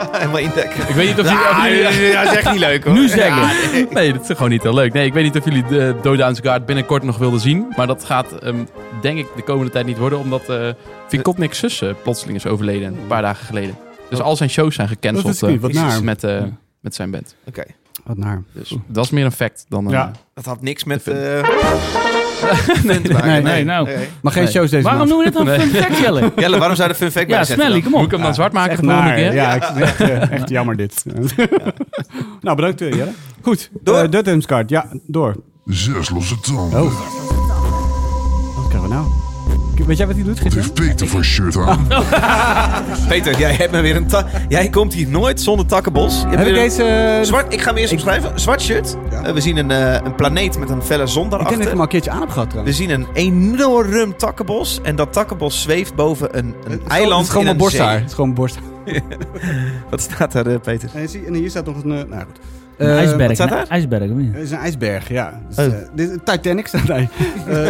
Helemaal 0.11 0.37
indekken. 0.39 0.87
ik 0.89 0.95
weet 0.95 1.07
niet 1.07 1.19
of 1.25 1.31
jullie... 1.31 1.83
jullie- 1.91 2.11
ja, 2.11 2.23
dat 2.23 2.31
is 2.31 2.37
echt 2.37 2.51
niet 2.51 2.59
leuk 2.59 2.83
hoor. 2.83 2.93
Nu 2.93 3.07
zeggen. 3.07 3.87
Nee, 3.93 4.13
dat 4.13 4.21
is 4.21 4.27
gewoon 4.35 4.49
niet 4.49 4.63
heel 4.63 4.73
leuk. 4.73 4.93
Nee, 4.93 5.05
ik 5.05 5.13
weet 5.13 5.23
niet 5.23 5.37
of 5.37 5.45
jullie 5.45 5.65
de 5.65 5.95
Dodaan's 6.01 6.39
Guard 6.39 6.65
binnenkort 6.65 7.03
nog 7.03 7.17
wilden 7.17 7.39
zien. 7.39 7.73
Maar 7.75 7.87
dat 7.87 8.03
gaat, 8.05 8.31
ehm, 8.31 8.55
denk 9.01 9.17
ik, 9.17 9.25
de 9.35 9.41
komende 9.43 9.71
tijd 9.71 9.85
niet 9.85 9.97
worden. 9.97 10.19
Omdat 10.19 10.49
eh 10.49 10.69
Vikotnik's 11.07 11.59
zus 11.59 11.81
eh, 11.81 11.89
plotseling 12.03 12.37
is 12.37 12.45
overleden. 12.45 12.87
Een 12.87 13.07
paar 13.07 13.21
dagen 13.21 13.45
geleden. 13.45 13.75
Dus 14.09 14.19
al 14.21 14.35
zijn 14.35 14.49
shows 14.49 14.75
zijn 14.75 14.87
Dat 14.87 14.97
gecanceld 14.97 15.41
niet, 15.41 15.55
eh, 15.55 15.61
wat 15.61 15.71
naar. 15.71 16.03
met, 16.03 16.23
eh, 16.23 16.43
met 16.79 16.95
zijn 16.95 17.11
band. 17.11 17.35
Oké, 17.47 17.63
Wat 18.03 18.17
naar. 18.17 18.43
Dus 18.53 18.75
dat 18.87 19.05
is 19.05 19.11
meer 19.11 19.25
een 19.25 19.31
fact 19.31 19.65
dan 19.69 19.85
een... 19.85 19.91
Ja. 19.91 20.11
dat 20.33 20.45
had 20.45 20.61
niks 20.61 20.83
met... 20.83 21.03
De 21.03 21.11
eh 21.43 22.16
maken. 23.13 23.27
nee, 23.27 23.41
nee, 23.41 23.63
nou. 23.65 23.89
Maar 24.21 24.31
geen 24.31 24.43
Nee. 24.43 24.51
shows 24.51 24.69
deze 24.69 24.83
Waarom 24.83 24.99
maand. 25.07 25.09
noem 25.11 25.19
je 25.19 25.25
dit 25.25 25.33
dan 25.37 25.45
Nee. 25.45 25.59
fun 25.59 25.81
fact, 25.81 25.97
Jelle? 25.99 26.31
Jelle, 26.41 26.57
waarom 26.57 26.75
zou 26.75 26.89
de 26.89 26.95
fun 26.95 27.11
fact 27.11 27.29
Ja, 27.29 27.43
Smelly, 27.43 27.71
dan? 27.71 27.81
kom 27.81 27.91
Moet 27.91 27.99
op. 27.99 28.05
ik 28.05 28.11
hem 28.11 28.21
dan 28.21 28.33
zwart 28.33 28.53
maken 28.53 28.71
Echt 28.71 28.81
de 28.81 28.87
volgende 28.87 29.09
naar. 29.11 29.19
keer? 29.19 29.33
Ja, 29.33 29.53
ik, 29.53 29.63
echt, 29.63 29.99
eh, 30.01 30.31
echt 30.31 30.49
jammer 30.49 30.75
dit. 30.75 31.03
nou, 32.41 32.55
bedankt 32.55 32.81
eh, 32.81 32.89
Jelle. 32.93 33.11
Goed, 33.41 33.69
Door. 33.83 34.03
Uh, 34.03 34.09
Duthamscard. 34.09 34.69
Ja, 34.69 34.85
door. 35.07 35.35
Zes 35.65 36.09
losse 36.09 36.39
tanden. 36.39 36.81
Oh. 36.83 36.91
Wat 38.55 38.67
krijgen 38.67 38.89
we 38.89 38.95
nou? 38.95 39.05
Weet 39.85 39.97
jij 39.97 40.07
wat 40.07 40.15
hij 40.15 40.23
doet, 40.25 40.39
heeft 40.39 40.73
Peter 40.73 41.07
voor 41.07 41.23
shirt 41.23 41.57
aan? 41.57 41.87
Peter, 43.09 43.37
jij 43.39 43.53
hebt 43.53 43.71
me 43.71 43.81
weer 43.81 43.95
een... 43.95 44.07
ta- 44.07 44.25
Jij 44.47 44.69
komt 44.69 44.93
hier 44.93 45.07
nooit 45.07 45.41
zonder 45.41 45.65
takkenbos. 45.65 46.21
Je 46.21 46.27
Heb 46.27 46.39
ik 46.39 46.47
een- 46.47 46.53
deze... 46.53 46.83
eh, 46.83 47.23
Zwart, 47.25 47.53
ik 47.53 47.61
ga 47.61 47.69
hem 47.69 47.77
eerst 47.77 47.91
omschrijven. 47.93 48.39
Zwart 48.39 48.61
shirt. 48.61 48.97
Eh, 49.23 49.31
we 49.33 49.41
zien 49.41 49.57
een, 49.57 49.71
eh, 49.71 49.93
een 50.03 50.15
planeet 50.15 50.59
met 50.59 50.69
een 50.69 50.81
felle 50.83 51.07
zon 51.07 51.23
ik 51.23 51.29
denk 51.29 51.41
dat 51.43 51.51
ik 51.51 51.57
daarachter. 51.57 51.67
hem 51.69 51.77
al 51.77 51.83
een 51.83 51.89
keertje 51.89 52.11
aan 52.11 52.19
heb 52.19 52.29
gehad 52.29 52.43
We 52.45 52.49
trouwens. 52.51 52.77
zien 52.77 52.89
een 52.89 53.07
enorm 53.13 54.17
takkenbos. 54.17 54.79
En 54.83 54.95
dat 54.95 55.13
takkenbos 55.13 55.61
zweeft 55.61 55.95
boven 55.95 56.37
een, 56.37 56.45
een 56.45 56.71
Het 56.71 56.81
is 56.81 56.87
eiland 56.87 57.29
gewoon 57.29 57.47
in 57.47 57.55
mijn 57.55 57.55
een 57.55 57.57
borsthaar. 57.61 57.89
zee. 57.91 57.97
Het 57.99 58.07
is 58.07 58.13
gewoon 58.13 58.33
mijn 58.33 58.39
borst. 58.39 58.57
Wat 59.89 60.01
staat 60.01 60.31
daar, 60.31 60.45
eh, 60.47 60.55
Peter? 60.63 60.89
En, 61.25 61.33
hier 61.33 61.49
staat 61.49 61.65
nog 61.65 61.83
een... 61.83 61.91
eh, 61.91 62.09
nou 62.09 62.23
goed. 62.25 62.39
Een 62.77 62.87
Eh, 62.89 62.97
ijsberg. 62.97 63.27
wat 63.27 63.35
staat 63.35 63.49
daar? 63.49 63.65
IJsberg? 63.67 64.01
Het 64.01 64.43
is 64.43 64.51
een 64.51 64.57
ijsberg, 64.57 65.09
ja. 65.09 65.33
Dus, 65.55 65.67
Oh. 65.67 65.73
dit, 65.93 66.19
Titanic 66.25 66.67
staat 66.67 66.87
daar. 66.87 67.07
Eh, 67.47 67.67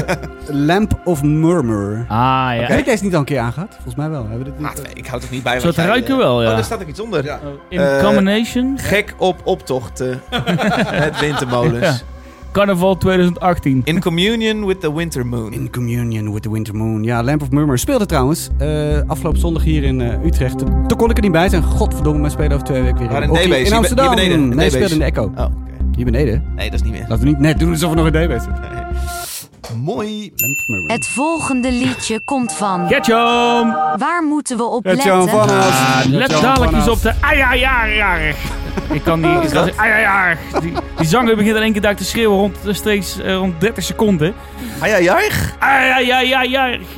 Lamp 0.48 1.00
of 1.04 1.24
Murmur. 1.24 1.98
Ah, 2.08 2.08
ja. 2.08 2.52
Heb 2.54 2.80
ik 2.80 2.86
deze 2.86 3.04
niet 3.04 3.14
al 3.14 3.20
een 3.20 3.26
keer 3.26 3.40
aangehad? 3.40 3.70
Volgens 3.74 3.96
mij 3.96 4.10
wel. 4.10 4.20
Hebben 4.22 4.38
we 4.38 4.44
dit 4.44 4.58
niet? 4.60 4.68
Ah, 4.68 4.92
ik 4.94 5.08
houd 5.08 5.22
toch 5.22 5.30
niet 5.30 5.44
bij 5.44 5.60
Zo 5.60 5.70
jij, 5.70 5.86
ruiken 5.86 6.18
wel, 6.18 6.42
ja. 6.42 6.50
Oh, 6.50 6.56
daar 6.56 6.64
staat 6.64 6.82
ook 6.82 6.88
iets 6.88 7.00
onder. 7.00 7.40
In 7.70 7.82
combination. 8.04 8.78
Gek 8.80 9.14
op 9.18 9.42
optocht. 9.44 10.00
eh, 10.00 10.08
met 11.00 11.20
wintermolens. 11.20 11.80
Ja. 11.86 11.96
Carnaval 12.58 12.98
2018. 12.98 13.82
In 13.86 14.00
communion 14.00 14.66
with 14.66 14.80
the 14.80 14.94
winter 14.94 15.26
moon. 15.26 15.54
In 15.54 15.70
Communion 15.70 16.34
with 16.34 16.44
the 16.44 16.52
Winter 16.52 16.76
Moon. 16.76 17.04
Ja, 17.04 17.24
Lamp 17.24 17.42
of 17.42 17.52
Murmur 17.52 17.78
speelde 17.78 18.06
trouwens 18.06 18.50
eh, 18.58 19.02
afgelopen 19.08 19.40
zondag 19.40 19.64
hier 19.64 19.84
in 19.84 20.02
eh, 20.02 20.26
Utrecht. 20.26 20.58
Toen 20.60 20.98
kon 20.98 21.10
ik 21.10 21.16
er 21.16 21.24
niet 21.24 21.32
bij 21.32 21.50
zijn. 21.50 21.64
Godverdomme, 21.64 22.20
maar 22.20 22.32
spelen 22.32 22.52
over 22.52 22.66
twee 22.66 22.82
weken 22.82 22.98
weer 22.98 23.10
Waar 23.10 23.24
in 23.24 23.66
in 23.66 23.74
Amsterdam. 23.74 24.08
hier 24.08 24.16
beneden, 24.16 24.56
nee, 24.56 24.70
speelde 24.70 24.94
in 24.94 25.00
de 25.00 25.06
Echo. 25.06 25.24
Oh, 25.24 25.30
oké. 25.30 25.52
Hier 25.96 26.06
beneden. 26.06 26.44
Nee, 26.56 26.70
dat 26.70 26.80
is 26.80 26.86
niet 26.86 26.94
meer. 26.94 27.06
Laten 27.08 27.20
we 27.20 27.26
niet 27.26 27.40
net 27.40 27.60
doen 27.60 27.70
alsof 27.70 27.90
we 27.90 27.96
nog 27.96 28.06
in 28.06 28.12
D-Base 28.12 28.44
zitten. 28.44 29.27
Mooi. 29.84 30.34
Het 30.88 31.08
volgende 31.08 31.72
liedje 31.72 32.20
komt 32.26 32.54
van. 32.54 32.88
Getjom! 32.88 33.72
Waar 33.98 34.24
moeten 34.28 34.58
we 34.58 34.64
op 34.64 34.86
Gert-Jan 34.88 35.20
letten? 35.26 35.40
van. 35.40 35.50
Ah, 35.50 36.00
let 36.06 36.20
Gert-Jan 36.20 36.42
dadelijk 36.42 36.72
eens 36.72 36.88
op 36.90 37.02
de... 37.02 37.14
Ja, 37.36 37.54
ja, 37.54 37.84
ja. 37.86 38.16
Ik 38.92 39.04
kan 39.04 39.22
die... 39.22 39.40
Is 39.42 39.52
dat? 39.52 39.76
ja, 39.76 39.98
ja, 39.98 40.36
die, 40.62 40.74
die 40.98 41.08
zanger 41.08 41.36
begint 41.36 41.56
in 41.56 41.62
één 41.62 41.72
keer 41.72 41.82
duik 41.82 41.98
te 41.98 42.04
schreeuwen 42.06 42.38
rond, 42.38 42.58
eh, 42.68 42.74
steeds 42.74 43.20
eh, 43.20 43.34
rond 43.36 43.62
30 43.62 43.84
seconden. 43.84 44.34
Ah 44.80 44.88
ja, 44.88 44.98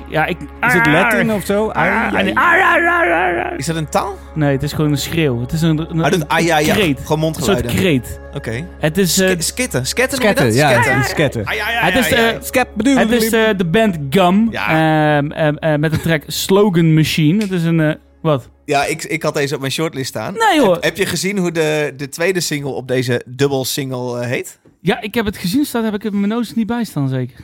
ja. 0.09 0.25
Ik... 0.25 0.37
Is 0.67 0.73
het 0.73 0.85
Latin 0.87 1.33
of 1.33 1.45
zo? 1.45 1.69
Ah, 1.69 2.13
Ah. 2.35 3.57
Is 3.57 3.65
dat 3.65 3.75
een 3.75 3.89
taal? 3.89 4.17
Nee, 4.33 4.51
het 4.51 4.63
is 4.63 4.73
gewoon 4.73 4.91
een 4.91 4.97
schreeuw. 4.97 5.41
Het 5.41 5.51
is 5.51 5.61
een, 5.61 5.77
een, 5.89 6.11
doet 6.11 6.27
ah 6.27 6.39
ja. 6.39 6.57
kreet. 6.57 6.73
Gewoon 6.73 6.93
Een 6.93 7.03
soort 7.03 7.17
mondgeluiden. 7.19 7.75
kreet. 7.75 8.19
Oké. 8.33 8.65
Het 8.79 8.97
is... 8.97 9.17
eh, 9.19 9.29
Sk- 9.29 9.41
Skitten. 9.41 9.85
Sketten 9.85 10.53
ja. 10.53 10.69
Sketten. 10.71 10.95
een 10.95 11.03
Sketten. 11.03 11.41
Ja, 11.43 11.53
ja, 11.53 11.63
het 11.89 11.95
is 11.95 12.48
Skep, 12.49 12.67
bedoel 12.75 12.95
Het 12.97 13.11
is 13.11 13.31
eh, 13.31 13.57
de 13.57 13.65
band 13.65 13.97
Gum 14.09 14.51
Ja. 14.51 15.17
ehm, 15.17 15.31
ehm, 15.31 15.55
eh, 15.55 15.75
met 15.79 15.91
de 15.91 15.99
track 16.01 16.23
Slogan 16.27 16.93
Machine. 16.93 17.41
Het 17.41 17.51
is 17.51 17.63
een... 17.63 17.79
eh, 17.79 17.93
wat? 18.21 18.49
Ja, 18.65 18.85
ik, 18.85 19.03
ik 19.03 19.23
had 19.23 19.33
deze 19.33 19.53
op 19.55 19.59
mijn 19.59 19.71
shortlist 19.71 20.07
staan. 20.09 20.33
Nee, 20.33 20.59
hoor. 20.61 20.73
Heb, 20.73 20.83
heb 20.83 20.97
je 20.97 21.05
gezien 21.05 21.37
hoe 21.37 21.51
de, 21.51 21.93
de 21.97 22.09
tweede 22.09 22.39
single 22.39 22.71
op 22.71 22.87
deze 22.87 23.21
dubbel 23.25 23.65
single 23.65 24.19
eh, 24.19 24.27
heet? 24.27 24.59
Ja, 24.81 25.01
ik 25.01 25.13
heb 25.13 25.25
het 25.25 25.37
gezien 25.37 25.65
staan. 25.65 25.83
Heb 25.83 25.93
ik 25.93 26.03
er 26.05 26.11
in 26.11 26.19
mijn 26.19 26.31
notes 26.31 26.53
niet 26.53 26.67
bij 26.67 26.83
staan, 26.83 27.09
zeker. 27.09 27.35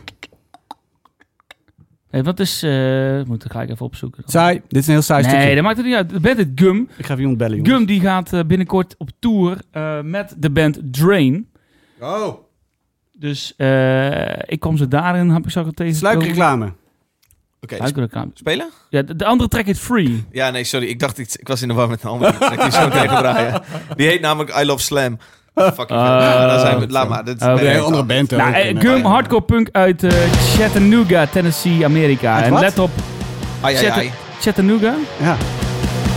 Hey, 2.09 2.23
wat 2.23 2.39
is... 2.39 2.63
eh 2.63 3.23
moet 3.27 3.45
ik 3.45 3.51
gelijk 3.51 3.69
even 3.69 3.85
opzoeken. 3.85 4.21
dan. 4.21 4.31
Saai. 4.31 4.61
Dit 4.67 4.81
is 4.81 4.87
een 4.87 4.93
heel 4.93 5.01
saai 5.01 5.21
Nee, 5.25 5.31
stukje. 5.35 5.55
dat 5.55 5.63
maakt 5.63 5.77
het 5.77 5.85
niet 5.85 5.95
uit. 5.95 6.09
De 6.09 6.19
band 6.19 6.47
Gum. 6.55 6.89
Ik 6.97 7.05
ga 7.05 7.11
even 7.11 7.19
iemand 7.19 7.37
bellen, 7.37 7.55
jongens. 7.55 7.73
Gum 7.75 7.85
die 7.85 7.99
gaat 7.99 8.33
eh, 8.33 8.39
binnenkort 8.47 8.95
op 8.97 9.09
tour 9.19 9.57
eh, 9.71 10.01
met 10.01 10.35
de 10.37 10.49
band 10.49 10.79
Drain. 10.83 11.47
Oh. 11.99 12.33
Dus 13.19 13.53
eh, 13.57 14.29
ik 14.45 14.59
kom 14.59 14.77
ze 14.77 14.87
daarin, 14.87 15.29
heb 15.29 15.43
ik 15.43 15.49
zo 15.51 15.69
tegen. 15.73 15.95
Sluikreclame. 15.95 16.73
Oké, 17.61 17.75
Sluikreclame. 17.75 18.31
spelen? 18.33 18.69
Ja, 18.89 19.01
de, 19.01 19.15
de 19.15 19.25
andere 19.25 19.49
track 19.49 19.65
heet 19.65 19.79
Free. 19.79 20.25
Ja, 20.31 20.49
nee, 20.49 20.63
sorry. 20.63 20.87
Ik 20.87 20.99
dacht, 20.99 21.17
iets, 21.17 21.35
ik 21.35 21.47
was 21.47 21.61
in 21.61 21.67
de 21.67 21.73
war 21.73 21.89
met 21.89 22.03
een 22.03 22.09
andere 22.09 22.37
track 22.37 22.61
die 22.61 22.71
zo 22.71 22.89
draaien. 22.89 23.61
Die 23.95 24.07
heet 24.07 24.21
namelijk 24.21 24.55
I 24.61 24.65
Love 24.65 24.83
Slam. 24.83 25.17
Fucking 25.55 25.87
dan 25.87 26.59
zijn 26.59 26.79
we, 26.79 26.87
laat 26.87 27.09
maar. 27.09 27.23
Dat, 27.25 27.41
Oh, 27.41 27.53
oké. 27.53 27.61
nee, 27.63 27.73
Een 27.75 27.81
andere 27.83 28.03
band. 28.03 28.31
Nou, 28.31 28.53
eh, 28.53 28.79
Gum, 28.79 29.05
hardcore 29.05 29.41
punk 29.41 29.69
uit 29.71 30.03
eh, 30.03 30.11
Chattanooga, 30.57 31.25
Tennessee, 31.27 31.85
Amerika. 31.85 32.35
Uit 32.35 32.45
En 32.45 32.51
wat? 32.51 32.61
let 32.61 32.79
op, 32.79 32.89
Ai, 33.61 33.75
ai, 33.75 33.85
ai. 33.87 34.11
Chattanooga. 34.41 34.93
Ja. 35.21 35.35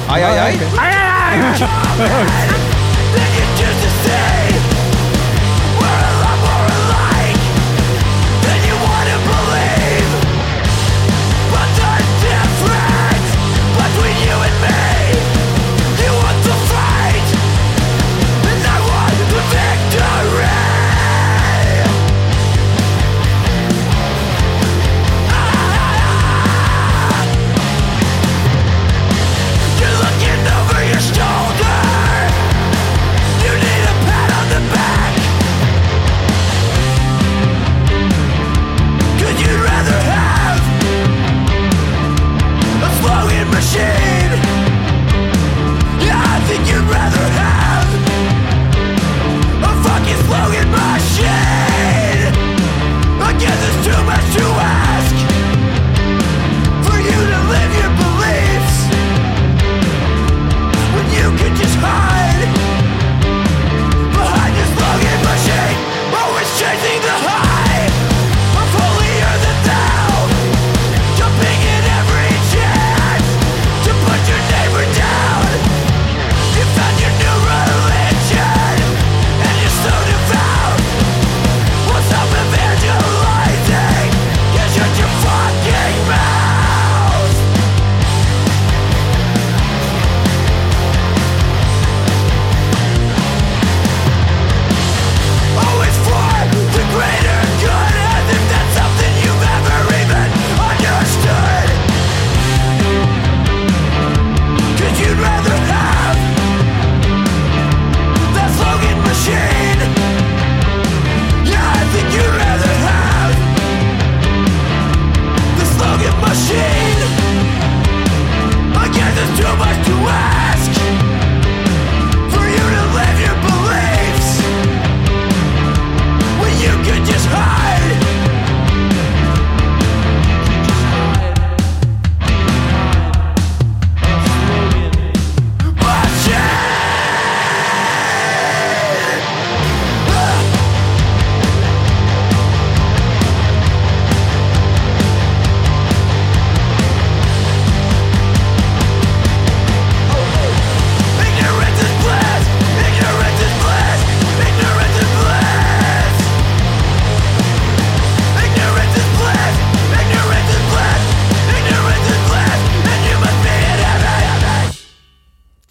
Ai, 0.09 0.23
ai, 0.23 0.39
ai. 0.39 0.57
You're 1.39 1.59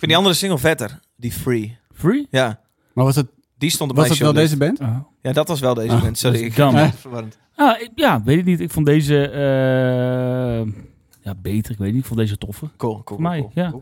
vind 0.08 0.10
die 0.10 0.18
andere 0.18 0.36
single 0.36 0.58
vetter. 0.58 1.00
Die 1.16 1.32
Free. 1.32 1.78
Free? 1.94 2.28
Ja, 2.30 2.60
Maar 2.94 3.06
was 3.06 3.16
het, 3.16 3.28
die 3.58 3.70
stond 3.70 3.90
op 3.90 3.96
was 3.96 4.06
mijn 4.08 4.18
het 4.18 4.28
wel 4.28 4.44
deze 4.44 4.58
band? 4.58 4.80
Oh. 4.80 4.98
Ja, 5.22 5.32
dat 5.32 5.48
was 5.48 5.60
wel 5.60 5.74
deze 5.74 5.96
Ah, 5.96 6.02
band. 6.02 6.18
Sorry, 6.18 6.52
dat 6.56 6.74
ik 6.74 6.94
verwarrend. 6.94 7.38
Ah, 7.56 7.82
ik- 7.82 7.92
ja, 7.96 8.24
weet 8.24 8.38
ik 8.38 8.46
niet. 8.46 8.60
Ik 8.60 8.72
vond 8.72 8.86
deze 8.86 9.30
eh, 9.30 10.74
ja, 11.22 11.36
beter. 11.42 11.72
Ik 11.72 11.78
weet 11.78 11.92
niet. 11.92 12.02
Ik 12.02 12.06
vond 12.08 12.20
deze 12.20 12.38
toffer. 12.38 12.70
Cool, 12.78 12.92
cool, 12.92 13.04
cool, 13.04 13.20
mij, 13.20 13.40
cool, 13.40 13.52
ja. 13.54 13.70
cool, 13.70 13.82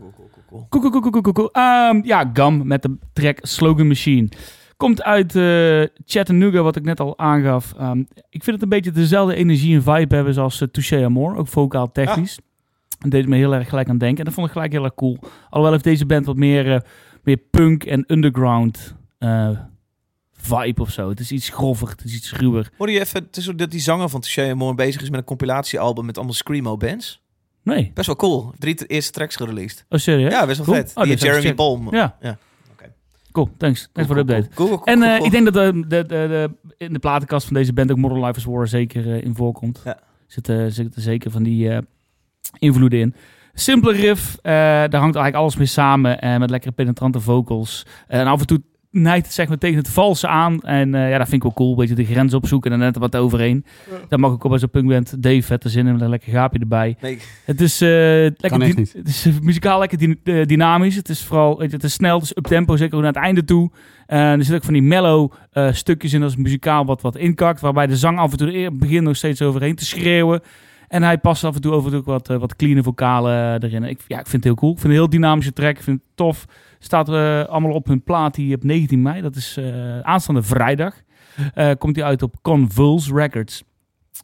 cool, 0.68 0.90
cool, 0.90 1.00
cool, 1.00 1.10
cool. 1.10 1.22
Cool, 1.22 1.32
cool. 1.34 1.50
Ehm, 1.52 2.00
ja, 2.04 2.30
Gum 2.32 2.66
met 2.66 2.82
de 2.82 2.96
track 3.12 3.38
Slogan 3.42 3.86
Machine. 3.86 4.28
Komt 4.76 5.02
uit 5.02 5.36
eh, 5.36 5.82
Chattanooga, 6.06 6.62
wat 6.62 6.76
ik 6.76 6.84
net 6.84 7.00
al 7.00 7.18
aangaf. 7.18 7.74
Ehm, 7.78 7.98
ik 8.30 8.44
vind 8.44 8.46
het 8.46 8.62
een 8.62 8.68
beetje 8.68 8.90
dezelfde 8.90 9.34
energie 9.34 9.74
en 9.76 9.82
vibe 9.82 10.14
hebben 10.14 10.34
zoals 10.34 10.60
uh, 10.60 10.68
Touché 10.68 11.04
Amor. 11.04 11.36
Ook 11.36 11.48
vocaal 11.48 11.92
technisch. 11.92 12.38
En 12.98 13.10
deed 13.10 13.26
me 13.28 13.36
heel 13.36 13.54
erg 13.54 13.68
gelijk 13.68 13.88
aan 13.88 13.98
denken. 13.98 14.18
En 14.18 14.24
dat 14.24 14.34
vond 14.34 14.46
ik 14.46 14.52
gelijk 14.52 14.72
heel 14.72 14.84
erg 14.84 14.94
cool. 14.94 15.18
Alhoewel 15.44 15.72
heeft 15.72 15.84
deze 15.84 16.06
band 16.06 16.26
wat 16.26 16.36
meer, 16.36 16.72
eh, 16.74 16.80
meer 17.22 17.36
punk 17.36 17.84
en 17.84 18.04
underground 18.06 18.94
eh, 19.18 19.50
vibe 20.32 20.80
of 20.80 20.90
zo. 20.90 21.08
Het 21.08 21.20
is 21.20 21.32
iets 21.32 21.48
grover, 21.48 21.88
het 21.88 22.04
is 22.04 22.14
iets 22.14 22.32
ruwer. 22.32 22.70
Hoorde 22.76 22.92
je 22.92 23.00
even 23.00 23.22
het 23.22 23.36
is 23.36 23.44
dat 23.56 23.70
die 23.70 23.80
zanger 23.80 24.08
van 24.08 24.20
Touché 24.20 24.50
Amore 24.50 24.74
bezig 24.74 25.02
is 25.02 25.10
met 25.10 25.18
een 25.18 25.24
compilatiealbum 25.26 26.04
met 26.06 26.16
allemaal 26.16 26.34
screamo 26.34 26.76
bands? 26.76 27.24
Nee. 27.62 27.90
Best 27.94 28.06
wel 28.06 28.16
cool. 28.16 28.52
Drie 28.58 28.86
eerste 28.86 29.12
tracks 29.12 29.36
gereleased. 29.36 29.84
Oh, 29.88 29.98
serieus? 29.98 30.32
Ja, 30.32 30.46
best 30.46 30.56
wel 30.56 30.66
Cool. 30.66 30.76
vet. 30.78 30.92
Oh, 30.94 31.02
die 31.02 31.12
dat 31.12 31.22
Jeremy 31.22 31.54
Bolm. 31.54 31.94
Ja. 31.94 32.16
Ja. 32.20 32.38
Oké. 32.72 32.92
Cool, 33.32 33.50
thanks. 33.56 33.88
Thanks 33.92 34.12
voor 34.12 34.24
de 34.26 34.32
update. 34.32 34.54
Cool, 34.54 34.68
cool, 34.68 34.80
cool, 34.80 34.94
En 34.96 35.02
eh, 35.02 35.14
cool. 35.14 35.24
ik 35.26 35.30
denk 35.30 35.44
dat 35.44 35.54
de, 35.54 35.80
de, 35.80 35.86
de, 35.86 36.06
de- 36.06 36.74
in 36.78 36.92
de 36.92 36.98
platenkast 36.98 37.46
van 37.46 37.54
deze 37.56 37.72
band 37.72 37.90
ook 37.90 37.96
Modern 37.96 38.24
Life 38.24 38.38
is 38.38 38.44
War 38.44 38.68
zeker 38.68 39.12
eh, 39.14 39.22
in 39.22 39.34
voorkomt. 39.34 39.80
Ja. 39.84 39.98
Zitten, 40.26 40.72
zitten 40.72 41.02
zeker 41.02 41.30
van 41.30 41.42
die 41.42 41.70
eh, 41.70 41.78
invloeden 42.58 42.98
in. 43.00 43.14
Simpele 43.54 43.92
riff, 43.92 44.36
eh, 44.42 44.52
daar 44.52 44.76
hangt 44.80 44.92
eigenlijk 45.16 45.34
alles 45.34 45.56
mee 45.56 45.66
samen. 45.66 46.20
En 46.20 46.40
met 46.40 46.50
lekkere 46.50 46.72
penetrante 46.72 47.20
vocals. 47.20 47.86
en 48.08 48.26
af 48.26 48.40
en 48.40 48.46
toe 48.46 48.60
neigt 48.90 49.24
het 49.24 49.34
zeg 49.34 49.48
maar 49.48 49.58
tegen 49.58 49.76
het 49.76 49.88
valse 49.88 50.26
aan. 50.28 50.60
En 50.62 50.94
eh, 50.94 51.10
ja, 51.10 51.18
dat 51.18 51.28
vind 51.28 51.36
ik 51.36 51.42
wel 51.42 51.52
cool. 51.52 51.70
Een 51.70 51.76
beetje 51.76 51.94
de 51.94 52.04
grens 52.04 52.34
opzoeken 52.34 52.72
en 52.72 52.78
er 52.80 52.84
net 52.84 52.96
wat 52.98 53.16
overheen. 53.16 53.64
Dat 54.08 54.18
mag 54.18 54.32
ik 54.32 54.44
ook 54.44 54.50
bij 54.50 54.58
zo'n 54.60 54.70
punkband. 54.70 55.22
Dave, 55.22 55.42
vette 55.42 55.68
zin 55.68 55.86
in 55.86 55.92
met 55.92 56.00
een 56.02 56.08
lekker 56.08 56.32
gaapje 56.32 56.58
erbij. 56.58 56.96
Nee, 57.00 57.18
Het 57.44 57.60
is, 57.60 57.80
eh, 57.80 57.88
lekker 57.90 58.48
Kan 58.48 58.62
echt 58.62 58.72
dy- 58.74 58.78
niet. 58.80 58.92
het 58.92 59.08
is 59.08 59.26
eh, 59.26 59.32
muzikaal 59.40 59.78
lekker 59.78 59.98
dy- 59.98 60.14
eh, 60.24 60.46
dynamisch. 60.46 60.96
Het 60.96 61.08
is 61.08 61.22
vooral 61.22 61.58
weet 61.58 61.70
je, 61.70 61.76
het 61.76 61.84
is 61.84 61.92
snel, 61.92 62.14
het 62.14 62.24
is 62.24 62.36
up-tempo, 62.36 62.76
zeker 62.76 62.94
ook 62.96 63.02
naar 63.02 63.12
het 63.12 63.22
einde 63.22 63.44
toe. 63.44 63.70
En 64.06 64.18
er 64.18 64.36
zitten 64.36 64.54
ook 64.56 64.64
van 64.64 64.72
die 64.72 64.82
mellow 64.82 65.32
eh, 65.52 65.72
stukjes 65.72 66.12
in 66.12 66.22
als 66.22 66.36
muzikaal 66.36 66.84
wat, 66.84 67.02
wat 67.02 67.16
inkakt. 67.16 67.60
Waarbij 67.60 67.86
de 67.86 67.96
zang 67.96 68.18
af 68.18 68.30
en 68.32 68.36
toe 68.38 68.52
er 68.52 68.76
begint 68.76 69.04
nog 69.04 69.16
steeds 69.16 69.42
overheen 69.42 69.74
te 69.74 69.84
schreeuwen. 69.84 70.40
En 70.88 71.02
hij 71.02 71.18
past 71.18 71.44
af 71.44 71.54
en 71.54 71.60
toe 71.60 71.72
over 71.72 71.96
ook 71.96 72.04
wat, 72.04 72.30
eh, 72.30 72.36
wat 72.36 72.56
clean 72.56 72.82
vocalen 72.82 73.60
eh, 73.62 73.68
erin. 73.68 73.84
Ik, 73.84 74.00
ja, 74.06 74.18
ik 74.18 74.26
vind 74.26 74.32
het 74.32 74.44
heel 74.44 74.54
cool. 74.54 74.72
Ik 74.72 74.78
vind 74.78 74.92
het 74.92 75.02
een 75.02 75.08
heel 75.08 75.20
dynamische 75.20 75.52
track. 75.52 75.76
Ik 75.76 75.82
vind 75.82 76.00
het 76.00 76.16
tof. 76.16 76.44
Staat 76.78 77.08
eh, 77.08 77.44
allemaal 77.44 77.72
op 77.72 77.86
hun 77.86 78.02
plaat 78.02 78.34
die 78.34 78.54
op 78.54 78.64
19 78.64 79.02
mei. 79.02 79.20
Dat 79.22 79.36
is 79.36 79.58
aanstaande 80.02 80.42
vrijdag. 80.42 80.94
Komt 81.78 81.94
die 81.94 82.04
uit 82.04 82.22
op 82.22 82.34
Convulse 82.42 83.14
Records. 83.14 83.62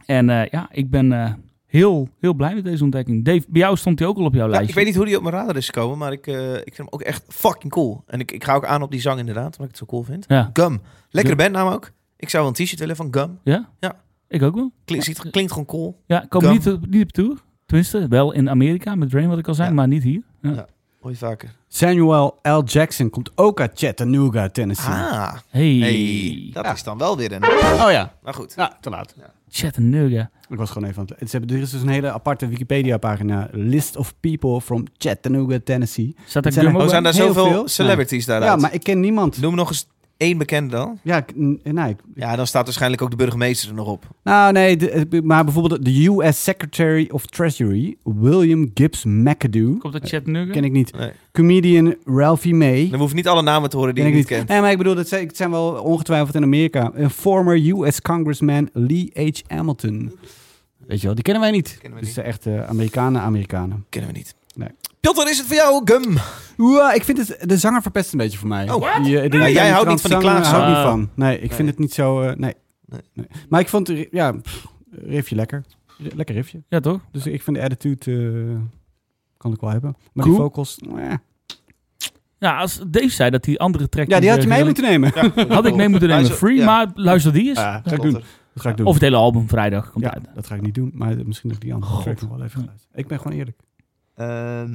En 0.07 0.27
ja, 0.27 0.69
ik 0.71 0.91
ben 0.91 1.39
heel, 1.67 2.09
heel 2.21 2.35
blij 2.35 2.55
met 2.55 2.65
deze 2.65 2.83
ontdekking. 2.85 3.25
Dave, 3.25 3.45
bij 3.49 3.61
jou 3.61 3.77
stond 3.77 3.99
hij 3.99 4.09
ook 4.09 4.17
al 4.17 4.25
op 4.25 4.35
jouw 4.35 4.45
Ja, 4.45 4.51
lijstje. 4.51 4.69
ik 4.69 4.75
weet 4.75 4.85
niet 4.87 4.97
hoe 4.97 5.05
die 5.07 5.17
op 5.17 5.23
mijn 5.23 5.35
radar 5.35 5.57
is 5.57 5.67
gekomen, 5.67 5.99
maar 5.99 6.13
ik, 6.13 6.27
ik 6.27 6.75
vind 6.75 6.77
hem 6.77 6.87
ook 6.91 7.01
echt 7.01 7.25
fucking 7.29 7.73
cool. 7.73 8.03
En 8.07 8.21
ik, 8.21 8.31
ik 8.33 8.45
ga 8.45 8.55
ook 8.55 8.65
aan 8.65 8.83
op 8.83 8.91
die 8.91 9.01
zang 9.01 9.19
inderdaad, 9.19 9.45
omdat 9.45 9.61
ik 9.61 9.69
het 9.69 9.77
zo 9.77 9.87
cool 9.87 10.03
vind. 10.03 10.25
Ja. 10.29 10.51
Gum. 10.53 10.81
Lekkere 11.11 11.37
bandnaam 11.37 11.69
ook. 11.69 11.91
Ik 12.17 12.29
zou 12.29 12.43
wel 12.45 12.53
een 12.57 12.65
t-shirt 12.65 12.81
willen 12.81 12.97
van 12.97 13.09
Gum. 13.11 13.39
Ja? 13.45 13.69
Ja. 13.81 14.01
Ik 14.33 14.43
ook 14.43 14.55
wel. 14.55 14.73
Klinkt, 14.85 15.05
ziet- 15.05 15.31
klinkt 15.31 15.51
gewoon 15.51 15.67
cool. 15.67 16.01
Ja, 16.07 16.23
ik 16.23 16.29
kom 16.29 16.41
Gum. 16.43 16.51
niet, 16.53 16.69
op- 16.69 16.87
niet 16.87 17.03
op 17.03 17.13
tour. 17.13 17.37
Tenminste, 17.67 18.07
wel 18.09 18.33
in 18.33 18.51
Amerika 18.51 18.95
met 18.95 19.11
Drain, 19.11 19.29
wat 19.29 19.39
ik 19.39 19.49
al 19.49 19.55
zei, 19.55 19.69
Ja. 19.69 19.75
maar 19.75 19.89
niet 19.89 20.03
hier. 20.03 20.23
Ja. 20.43 20.51
Ja. 20.51 20.67
Je 21.09 21.17
vaker. 21.17 21.51
Samuel 21.69 22.39
L. 22.43 22.63
Jackson 22.65 23.11
komt 23.11 23.31
ook 23.35 23.61
uit 23.61 23.79
Chattanooga, 23.79 24.49
Tennessee. 24.49 24.93
Ah, 24.95 25.35
Hey, 25.49 25.75
hey, 25.77 26.51
dat 26.53 26.65
Ja. 26.65 26.73
is 26.73 26.83
dan 26.83 26.99
wel 26.99 27.17
weer 27.17 27.33
een... 27.33 27.45
Oh 27.45 27.87
ja. 27.91 28.15
Maar 28.23 28.35
goed. 28.35 28.53
Ja, 28.57 28.77
te 28.81 28.91
laat. 28.91 29.15
Chattanooga. 29.49 30.31
Ik 30.49 30.57
was 30.59 30.71
gewoon 30.71 30.89
even 30.89 31.01
aan 31.01 31.09
het... 31.19 31.31
Ze 31.31 31.37
hebben, 31.37 31.57
er 31.57 31.63
is 31.63 31.71
dus 31.71 31.83
een 31.83 31.89
hele 31.89 32.13
aparte 32.13 32.47
Wikipedia-pagina. 32.49 33.49
List 33.53 33.97
of 33.97 34.15
people 34.21 34.61
from 34.61 34.85
Chattanooga, 34.99 35.59
Tennessee. 35.65 36.15
Het 36.33 36.47
er 36.47 36.53
zijn 36.53 36.67
er- 36.67 36.77
Oh, 36.77 36.89
zijn 36.89 37.03
daar 37.03 37.13
zoveel 37.15 37.47
veel? 37.47 37.69
celebrities 37.69 38.27
daaruit? 38.27 38.51
Ja, 38.53 38.57
maar 38.57 38.75
ik 38.75 38.83
ken 38.83 39.01
niemand. 39.01 39.41
Noem 39.41 39.55
nog 39.55 39.69
eens 39.69 39.87
één 40.23 40.39
bekende 40.39 40.71
dan. 40.77 40.99
Ja, 41.03 41.25
nee. 41.63 41.89
ik- 41.91 42.01
Ja, 42.15 42.37
dan 42.37 42.47
staat 42.47 42.65
waarschijnlijk 42.65 43.03
ook 43.03 43.11
de 43.11 43.17
burgemeester 43.17 43.69
er 43.69 43.75
nog 43.75 43.87
op. 43.87 44.07
Nou, 44.25 44.53
nee, 44.53 44.77
de- 44.77 45.21
maar 45.25 45.45
bijvoorbeeld 45.45 45.85
de 45.85 46.07
US 46.07 46.43
Secretary 46.43 47.09
of 47.13 47.27
Treasury, 47.27 47.97
William 48.03 48.71
Gibbs 48.75 49.05
McAdoo. 49.05 49.77
Komt 49.79 49.95
uit 49.95 50.09
Chattanooga? 50.09 50.53
Ken 50.53 50.65
ik 50.65 50.73
niet. 50.73 50.93
Nee. 50.99 51.11
Comedian 51.33 51.97
Ralphie 52.05 52.55
May. 52.55 52.89
Dan 52.91 53.01
hoef 53.01 53.09
je 53.09 53.15
niet 53.15 53.29
alle 53.29 53.43
namen 53.43 53.71
te 53.71 53.77
horen 53.77 53.95
die 53.95 54.03
Ken 54.05 54.13
je 54.13 54.19
ik 54.19 54.29
niet 54.29 54.37
kent. 54.39 54.49
Nee, 54.49 54.61
maar 54.61 54.71
ik 54.71 54.79
bedoel, 54.79 54.95
dat 54.95 55.09
zijn, 55.09 55.27
het 55.27 55.37
zijn 55.37 55.51
wel 55.51 55.73
ongetwijfeld 55.83 56.35
in 56.35 56.43
Amerika. 56.43 56.91
Een 56.95 57.11
former 57.11 57.57
US 57.83 58.01
Congressman 58.01 58.69
Lee 58.73 59.11
H. 59.15 59.53
Hamilton. 59.55 60.13
Weet 60.87 61.01
je 61.01 61.07
wel, 61.07 61.15
die 61.15 61.25
kennen 61.25 61.43
wij 61.43 61.51
niet. 61.53 61.77
Kennen 61.81 61.99
we 61.99 62.05
dus 62.05 62.15
de 62.15 62.23
echte 62.23 62.65
Amerikanen, 62.67 63.21
Amerikanen. 63.21 63.85
Kennen 63.89 64.11
we 64.13 64.17
niet. 64.17 64.35
Nee. 64.55 64.69
Piotr, 65.03 65.29
is 65.31 65.39
het 65.39 65.47
voor 65.47 65.57
jou, 65.57 65.83
Gum? 65.85 66.17
Oeh, 66.59 66.95
ik 66.95 67.05
vind 67.05 67.19
het, 67.19 67.49
de 67.49 67.57
zanger 67.57 67.83
verpest 67.83 68.13
een 68.13 68.19
beetje 68.19 68.39
voor 68.39 68.49
mij. 68.49 68.71
Oh? 68.71 69.03
Die, 69.05 69.21
eh, 69.21 69.31
die- 69.31 69.53
jij 69.53 69.71
houdt 69.71 69.89
niet 69.89 70.01
van 70.01 70.11
die 70.11 70.19
transzanger 70.21 70.31
klaagzang. 70.41 70.63
hou 70.63 70.63
ik 70.63 70.69
niet 70.69 70.77
Ah. 70.77 70.91
van. 70.91 71.09
Nee, 71.15 71.35
ik 71.35 71.49
vind 71.53 71.59
Nee. 71.59 71.69
het 71.69 71.79
niet 71.79 71.93
zo... 71.93 72.21
eh, 72.21 72.27
nee. 72.37 72.55
Nee. 72.87 73.01
Nee. 73.15 73.27
Maar 73.49 73.61
ik 73.61 73.69
vond, 73.69 73.89
het, 73.89 74.09
ja, 74.11 74.33
pff, 74.33 74.67
riffje 74.91 75.35
lekker. 75.35 75.65
Lekker 76.15 76.35
riffje. 76.35 76.63
Ja, 76.69 76.81
toch? 76.81 77.01
Dus 77.13 77.27
ik 77.27 77.43
vind 77.43 77.57
de 77.57 77.63
attitude... 77.63 78.43
eh, 78.51 78.57
kan 79.37 79.53
ik 79.53 79.61
wel 79.61 79.71
hebben. 79.71 79.97
Maar 80.13 80.25
Cool. 80.25 80.37
die 80.37 80.45
vocals... 80.45 80.79
eh. 80.97 81.13
Ja, 82.39 82.59
als 82.59 82.81
Dave 82.87 83.09
zei 83.09 83.31
dat 83.31 83.45
die 83.45 83.61
andere 83.61 83.89
track... 83.89 84.09
Ja, 84.09 84.21
die 84.21 84.31
had 84.31 84.43
je 84.43 84.49
mee 84.49 84.57
mee 84.57 84.65
moeten 84.67 84.85
nemen. 84.85 85.13
Had 85.55 85.67
ik 85.67 85.75
mee 85.75 85.89
moeten 85.89 86.09
nemen. 86.09 86.31
Free, 86.31 86.57
ja. 86.57 86.65
maar 86.65 86.87
luister 86.95 87.33
die 87.33 87.49
eens. 87.49 87.59
Ja, 87.59 87.83
ga 87.85 87.95
ik 87.95 88.03
doen. 88.03 88.13
Dat 88.13 88.63
ga 88.63 88.71
ik 88.71 88.77
doen. 88.77 88.87
Of 88.87 88.93
het 88.95 89.03
hele 89.03 89.17
album 89.17 89.49
vrijdag 89.49 89.91
komt 89.91 90.05
ja, 90.05 90.15
uit. 90.15 90.25
dat 90.35 90.47
ga 90.47 90.55
ik 90.55 90.61
niet 90.63 90.75
doen. 90.75 90.91
Maar 90.95 91.17
misschien 91.25 91.49
nog 91.49 91.59
die 91.59 91.75
andere 91.75 91.93
God. 91.93 92.03
track 92.03 92.21
nog 92.21 92.31
wel 92.31 92.43
even 92.45 92.61
geluisterd. 92.61 92.91
Ik 92.99 93.07
ben 93.07 93.19
gewoon 93.21 93.37
eerlijk. 93.39 93.59
Ehm, 94.17 94.71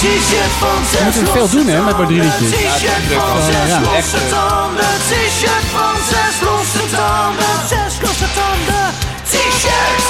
T-shirt 0.00 0.52
van 0.60 0.78
Je 0.98 1.00
moet 1.04 1.16
er 1.16 1.32
veel 1.32 1.48
doen, 1.48 1.66
hè, 1.66 1.82
met 1.82 1.96
maar 1.98 2.06
drie 2.06 2.20
liedjes. 2.22 2.50
T-shirt 2.50 3.02
van 3.12 3.38
Ja, 3.38 3.44
zes 3.44 3.68
ja. 3.68 3.80
losse 3.80 4.18
tanden. 4.30 4.84
T-shirt 5.08 5.66
van 5.76 5.94
zes 6.10 6.40
losse 6.48 6.96
tanden. 6.96 7.58
Zes 7.68 8.00
losse 8.02 8.26
tanden. 8.38 8.86
T-shirt. 9.24 10.02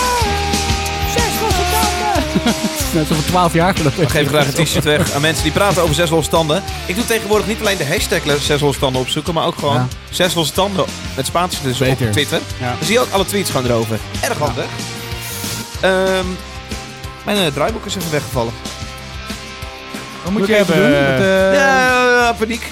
Zes 1.16 1.32
losse 1.42 1.64
tanden. 1.72 2.24
Net 2.94 3.06
zo 3.06 3.14
van 3.14 3.24
12 3.24 3.52
jaar 3.52 3.74
geleden. 3.76 4.02
ik 4.02 4.08
geef 4.08 4.28
graag 4.28 4.46
een 4.54 4.64
t-shirt 4.64 4.84
weg 4.84 5.12
aan 5.12 5.20
mensen 5.20 5.42
die 5.42 5.52
praten 5.52 5.82
over 5.82 5.94
zes 5.94 6.10
losse 6.10 6.30
tanden. 6.30 6.62
Ik 6.86 6.94
doe 6.94 7.04
tegenwoordig 7.06 7.46
niet 7.46 7.60
alleen 7.60 7.76
de 7.76 7.86
hashtag 7.86 8.20
zes 8.40 8.60
losse 8.60 8.80
tanden 8.80 9.00
opzoeken, 9.00 9.34
maar 9.34 9.46
ook 9.46 9.58
gewoon 9.58 9.74
Ja. 9.74 9.88
zes 10.10 10.34
losse 10.34 10.52
tanden 10.52 10.84
met 11.16 11.26
spaties 11.26 11.62
dus 11.62 11.78
Beter. 11.78 12.06
op 12.06 12.12
Twitter. 12.12 12.40
Ja. 12.60 12.68
Dan 12.68 12.84
zie 12.84 12.92
je 12.92 13.00
ook 13.00 13.10
alle 13.10 13.24
tweets 13.26 13.50
gewoon 13.50 13.66
erover. 13.66 13.98
Erg 14.20 14.38
handig. 14.38 14.64
Ehm, 15.80 16.26
mijn 17.34 17.46
eh, 17.46 17.52
draaiboek 17.52 17.84
is 17.86 17.96
even 17.96 18.10
weggevallen. 18.10 18.52
Wat 20.22 20.30
moet 20.32 20.40
Moet 20.40 20.48
je 20.48 20.54
hebben? 20.54 20.76
doen? 20.76 20.90
Wat, 20.90 21.20
eh, 21.20 21.54
ja, 21.54 22.34
paniek. 22.38 22.62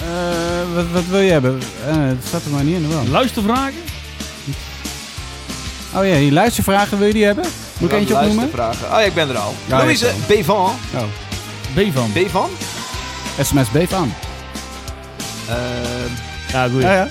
eh, 0.00 0.74
wat, 0.74 0.84
wat 0.92 1.04
wil 1.04 1.20
je 1.20 1.30
hebben? 1.30 1.60
Eh, 1.86 1.94
het 1.96 2.24
staat 2.26 2.44
er 2.44 2.50
maar 2.50 2.64
niet 2.64 2.74
in. 2.76 2.88
Wel. 2.88 3.06
Luistervragen? 3.06 3.74
Oh 5.94 6.06
ja, 6.06 6.14
die 6.14 6.32
luistervragen 6.32 6.98
wil 6.98 7.06
je 7.06 7.12
die 7.12 7.24
hebben? 7.24 7.44
Moet 7.78 7.92
ik 7.92 7.98
eentje 7.98 8.14
opnoemen? 8.14 8.50
Vragen. 8.50 8.84
Oh 8.86 8.90
ja, 8.92 9.00
ik 9.00 9.14
ben 9.14 9.28
er 9.28 9.38
al. 9.38 9.54
Ja, 9.66 9.76
Louise 9.78 10.10
Bevan. 10.26 10.56
Oh. 10.94 11.02
B 11.74 11.92
van. 11.94 12.12
Bevan? 12.12 12.50
SMS 13.42 13.68
B 13.68 13.88
van. 13.88 14.12
Ehm, 15.48 15.56
Ja, 16.52 16.68
goed. 16.68 16.82
Ja, 16.82 16.92
ja. 16.94 17.08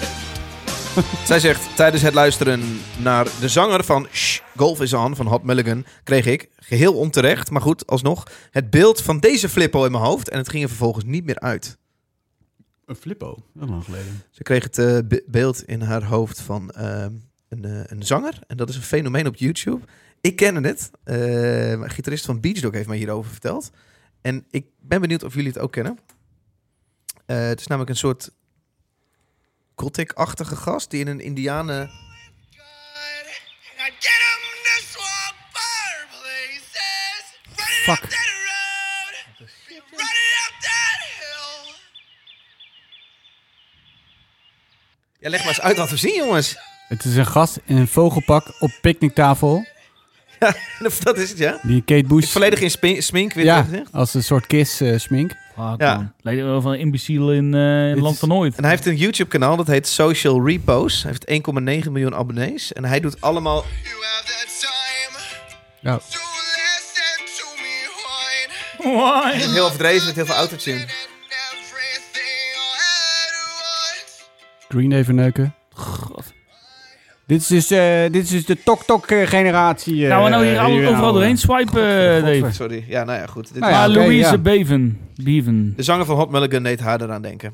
Zij 1.26 1.40
zegt, 1.40 1.76
tijdens 1.76 2.04
het 2.04 2.14
luisteren 2.14 2.62
naar 3.00 3.28
de 3.40 3.50
zanger 3.50 3.84
van 3.84 4.08
Shh, 4.12 4.42
Golf 4.56 4.82
is 4.82 4.94
On 4.94 5.16
van 5.16 5.28
Hot 5.28 5.44
Mulligan, 5.44 5.86
kreeg 6.04 6.26
ik, 6.26 6.50
geheel 6.56 6.94
onterecht, 6.94 7.50
maar 7.52 7.62
goed, 7.62 7.88
alsnog, 7.88 8.28
het 8.52 8.70
beeld 8.70 9.02
van 9.02 9.20
deze 9.20 9.50
flippo 9.50 9.86
in 9.86 9.92
mijn 9.92 10.04
hoofd 10.04 10.30
en 10.30 10.38
het 10.38 10.50
ging 10.50 10.64
er 10.64 10.70
vervolgens 10.70 11.06
niet 11.06 11.26
meer 11.26 11.40
uit. 11.40 11.78
Een 12.86 12.96
flippo. 12.96 13.38
Dat 13.54 13.70
lang 13.70 13.84
geleden. 13.84 14.24
Ze 14.32 14.44
kreeg 14.44 14.64
het 14.64 14.78
eh, 14.78 14.98
be- 15.06 15.24
beeld 15.28 15.64
in 15.64 15.82
haar 15.82 16.04
hoofd 16.04 16.42
van 16.42 16.72
ehm, 16.72 17.12
een, 17.50 17.66
eh, 17.66 17.82
een 17.86 18.04
zanger 18.04 18.40
en 18.48 18.58
dat 18.58 18.70
is 18.70 18.76
een 18.76 18.82
fenomeen 18.82 19.28
op 19.28 19.36
YouTube. 19.36 19.86
Ik 20.22 20.36
ken 20.36 20.64
het, 20.64 20.92
eh, 21.04 21.72
een 21.72 21.90
gitarist 21.90 22.26
van 22.26 22.40
Beach 22.40 22.60
Dog 22.60 22.74
heeft 22.74 22.88
mij 22.88 22.98
hierover 22.98 23.32
verteld. 23.32 23.70
En 24.22 24.46
ik 24.50 24.66
ben 24.80 25.02
benieuwd 25.02 25.24
of 25.24 25.34
jullie 25.34 25.50
het 25.50 25.60
ook 25.60 25.72
kennen. 25.72 25.98
Eh, 27.26 27.38
het 27.38 27.60
is 27.60 27.68
namelijk 27.68 27.92
een 27.92 27.98
soort 27.98 28.32
gothic-achtige 29.80 30.56
gast 30.56 30.90
die 30.90 31.00
in 31.00 31.08
een 31.08 31.20
indianen... 31.20 31.92
Fuck. 37.84 38.26
Ja, 45.20 45.30
leg 45.30 45.40
maar 45.40 45.50
eens 45.50 45.62
uit 45.62 45.78
wat 45.78 45.90
we 45.90 45.98
zien, 45.98 46.16
jongens. 46.16 46.58
Het 46.88 47.06
is 47.06 47.16
een 47.16 47.26
gast 47.26 47.60
in 47.66 47.78
een 47.78 47.88
vogelpak 47.88 48.62
op 48.62 48.72
picknicktafel. 48.82 49.66
dat 51.04 51.18
is 51.18 51.30
het, 51.30 51.38
ja. 51.38 51.60
Die 51.62 51.82
Kate 51.82 52.08
Bush... 52.08 52.24
Is 52.24 52.32
volledig 52.32 52.60
in 52.60 53.02
smink, 53.02 53.34
weer 53.34 53.46
ja, 53.46 53.64
gezegd. 53.64 53.92
als 53.92 54.14
een 54.14 54.24
soort 54.24 54.48
kiss 54.48 54.82
eh, 54.82 54.98
smink. 54.98 55.32
Fuck, 55.56 55.82
Ja. 55.82 56.14
Lijkt 56.22 56.42
wel 56.42 56.62
van 56.62 56.72
een 56.72 56.80
imbeciel 56.80 57.34
in, 57.34 57.54
eh, 57.54 57.94
Dit 57.94 58.04
land 58.04 58.20
van 58.20 58.30
nooit. 58.30 58.56
En 58.56 58.62
hij 58.64 58.72
heeft 58.72 58.86
een 58.86 58.96
YouTube-kanaal, 58.96 59.56
dat 59.56 59.68
heet 59.68 59.88
Social 59.88 60.46
Repose. 60.46 61.02
Hij 61.02 61.12
heeft 61.12 61.26
1,9 61.86 61.92
miljoen 61.92 62.16
abonnees. 62.16 62.74
En 62.74 62.86
hij 62.86 63.00
doet 63.00 63.22
allemaal... 63.22 63.66
Ja. 65.80 66.00
Heel 69.32 69.66
overdreven 69.66 70.06
met 70.06 70.16
heel 70.16 70.26
veel 70.26 70.36
autotune. 70.36 70.86
Green 74.70 74.92
even 74.92 75.16
neuken. 75.16 75.56
Dit 77.28 77.40
is 77.42 77.48
dus, 77.48 77.72
eh, 77.72 78.02
dit 78.12 78.24
is 78.24 78.30
dus 78.30 78.46
de 78.46 78.58
tok-tok-generatie. 78.64 80.08
Gaan 80.08 80.24
we 80.24 80.30
nou 80.30 80.46
hier 80.46 80.60
al- 80.60 80.92
overal 80.94 81.14
doorheen 81.14 81.38
swipen, 81.38 82.16
eh, 82.18 82.24
Dave? 82.42 82.54
Sorry. 82.54 82.86
Ja, 82.88 83.04
nou 83.04 83.20
ja, 83.20 83.26
goed. 83.26 83.54
Dit 83.54 83.60
Nou 83.62 83.72
ja, 83.72 83.80
maar 83.80 83.90
Louise 83.90 84.32
ja. 84.32 84.38
Beven. 84.38 85.00
Beven. 85.24 85.74
De 85.76 85.84
zanger 85.84 86.06
van 86.06 86.16
Hot 86.16 86.30
Mulligan 86.32 86.64
deed 86.64 86.80
haar 86.80 87.02
eraan 87.02 87.22
denken. 87.22 87.54